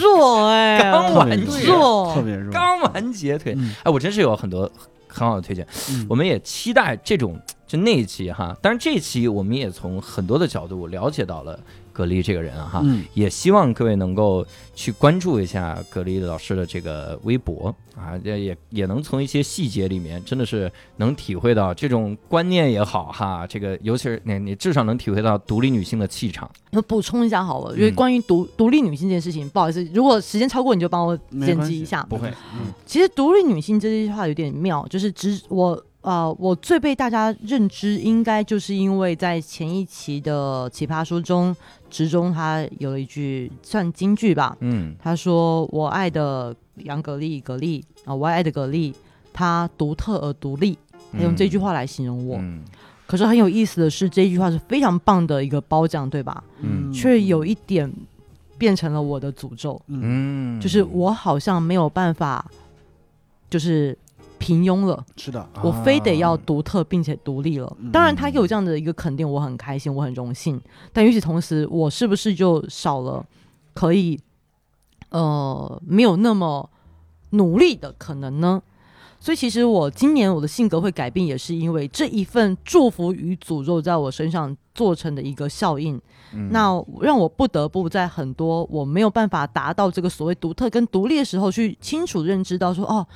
[0.00, 3.54] 弱哎， 刚完弱结，特别弱，刚完结推。
[3.54, 3.74] 嗯。
[3.82, 4.70] 哎，我真是有很多
[5.06, 6.06] 很好的推荐，嗯。
[6.08, 8.56] 我们也期待这种就那一期哈。
[8.60, 11.58] 当然这一期我们也从很多的角度了解到了
[11.92, 14.44] 葛丽这个人哈，嗯也希望各位能够
[14.74, 26.50] 去关注一下格力老师的这个微博啊，也也也能从一些细节里面，真的是能体会到这种观念也好哈，这个尤其是你你至少能体会到独立女性的气场。
[26.72, 32.06] 我补充一下好了，因为嗯关于独独立女性这件事情，不好意思，如果时间超过，你就帮我剪辑一下。
[32.08, 41.54] 不会，嗯其实独立女性这句话有点妙，就是只我呃，我最被大家认知，应该就是因为在前一期的《奇葩说》中，
[41.90, 44.94] 直中他有了一句算金句吧，嗯。
[44.98, 48.94] 他说：“我爱的杨格力，格力啊，我爱的格力，
[49.32, 50.78] 他独特而独立。”
[51.12, 52.38] 他用这句话来形容我。
[52.38, 52.62] 嗯。
[53.06, 56.42] 可是很有意思的是，这句话是非常棒的一个褒奖，对吧？
[56.60, 56.92] 嗯。
[56.92, 57.92] 却有一点
[58.56, 59.80] 变成了我的诅咒，
[60.60, 62.48] 就是我好像没有办法，
[63.48, 63.96] 就是
[64.40, 67.76] 平庸了，是的，我非得要啊独特并且独立了。
[67.78, 70.60] 嗯当然，他给我这样的一个肯定，我很开心，我很荣幸。
[70.92, 73.24] 但与此同时，我是不是就少了
[73.74, 74.18] 可以
[75.10, 76.68] 呃没有那么
[77.30, 78.62] 努力的可能呢？
[79.22, 86.00] 所以其实我今年我的性格会改变，也是因为这一份祝福与诅咒在我身上做成的一个效应。
[86.32, 93.06] 嗯那让我不得不在很多我没有办法达到这个所谓独特跟独立的时候，去清楚认知到说，哦，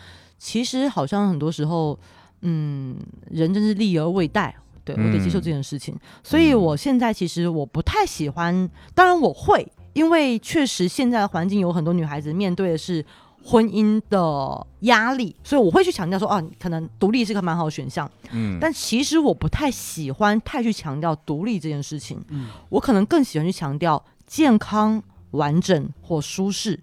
[0.44, 1.98] 其实好像很多时候，
[2.42, 2.94] 嗯，
[3.30, 4.54] 人真是利而未待。
[4.84, 13.02] 对我得接受这件事情，所以我现在其实我不太喜欢，当然我会，因为确实现在的环境有很多女孩子面对的是
[13.42, 18.10] 婚姻的压力，所以我会去强调说，哦、可能独立是个蛮好的选项。
[18.32, 26.78] 嗯但其实我不太喜欢太去强调独立这件事情，嗯我可能更喜欢去强调健康、完整或舒适。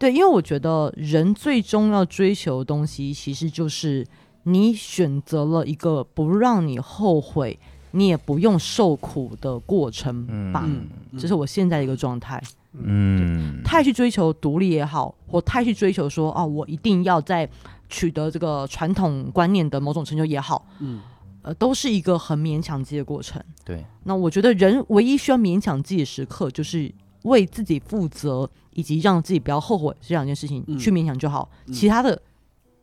[0.00, 4.04] 对，因为我觉得人最终要追求的东西，其实就是
[4.44, 7.58] 你选择了一个不让你后悔、
[7.90, 10.64] 你也不用受苦的过程吧。
[10.66, 12.42] 嗯这是我现在的一个状态。
[12.72, 17.46] 嗯，太去追求独立也好，或太去追求说啊，我一定要在
[17.90, 21.00] 取得这个传统观念的某种成就也好，嗯
[21.42, 23.42] 呃，都是一个很勉强自己的过程。
[23.64, 26.90] 对，那我觉得人唯一需要勉强自己的时刻，就是
[27.22, 30.78] 为自己负责，以及让自己不要后悔这两件事情嗯。
[30.78, 31.72] 去勉强就好，嗯。
[31.72, 32.20] 其他的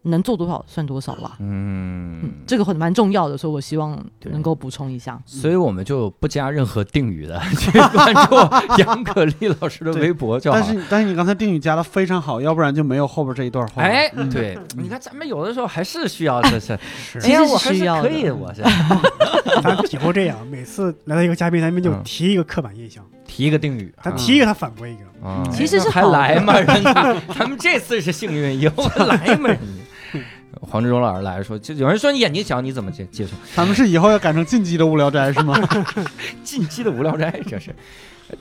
[0.03, 1.35] 能做多少算多少吧。
[1.39, 2.21] 嗯。
[2.23, 5.21] 嗯，这个很蛮重要的，所以我希望能够补充一下。
[5.25, 10.57] 所以我们就不加任何定语的，去关注杨可丽老师的微博就好。
[10.59, 13.83] 但是但是你刚才定语加的非常好，要不然就没有后边这一段话。
[13.83, 14.29] 哎，嗯。
[14.29, 17.19] 对，你看咱们有的时候还是需要这些， 是。
[17.21, 18.61] 其实我还需要可以，我是
[19.61, 22.01] 咱以后这样，每次来到一个嘉宾，咱们就嗯。
[22.03, 25.27] 提一个刻板印象，提一个定语，他提一个，他反驳一个。
[25.27, 26.59] 啊其实是还好的来吗？
[26.59, 26.93] 人家
[27.37, 29.49] 咱们这次是幸运，以后还来吗？
[29.49, 30.21] 人家
[30.61, 33.33] 黄志忠老师来说，就有人说你眼睛小，你怎么接接受？
[33.55, 35.55] 咱们是以后要改成进击的无聊斋是吗？
[36.43, 37.75] 进击的无聊斋，这是。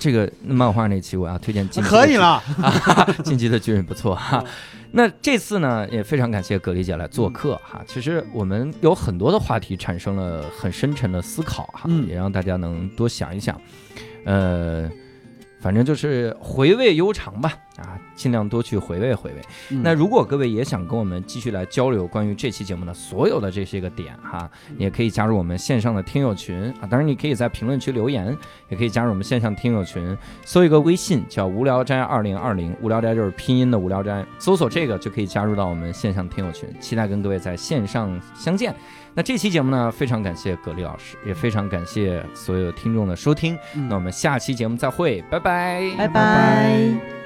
[0.00, 2.42] 这个漫画那期我要推荐进可以了，
[3.22, 4.42] 进击的巨人不错哈。
[4.90, 7.80] 那这次呢，也非常感谢葛丽姐来做客哈。
[7.86, 13.60] 其实我们有很多的话题产生了很深沉的思考哈，嗯也让大家能多想一想。
[14.26, 14.90] 呃，
[15.60, 19.40] 反正就是回味悠长吧，啊，尽量多去回味回味。
[19.70, 26.86] 嗯那如果各位也想跟我们继续来交流关于这期节目的所有的这些个点哈，也可以加入我们线上的听友群啊。
[26.90, 28.36] 当然，你可以在评论区留言，
[28.68, 36.68] 也可以加入我们线上听友群，搜一个微信叫“无聊斋二零二零”，无聊斋就是拼音的无聊斋，搜索这个就可以加入到我们线上听友群。
[36.80, 38.74] 期待跟各位在线上相见。
[39.16, 43.58] 那这期节目呢，非常感谢葛丽老师，也非常感谢所有听众的收听。
[43.74, 43.88] 嗯。
[43.88, 46.06] 那我们下期节目再会，拜拜，拜拜。
[46.06, 47.25] 拜拜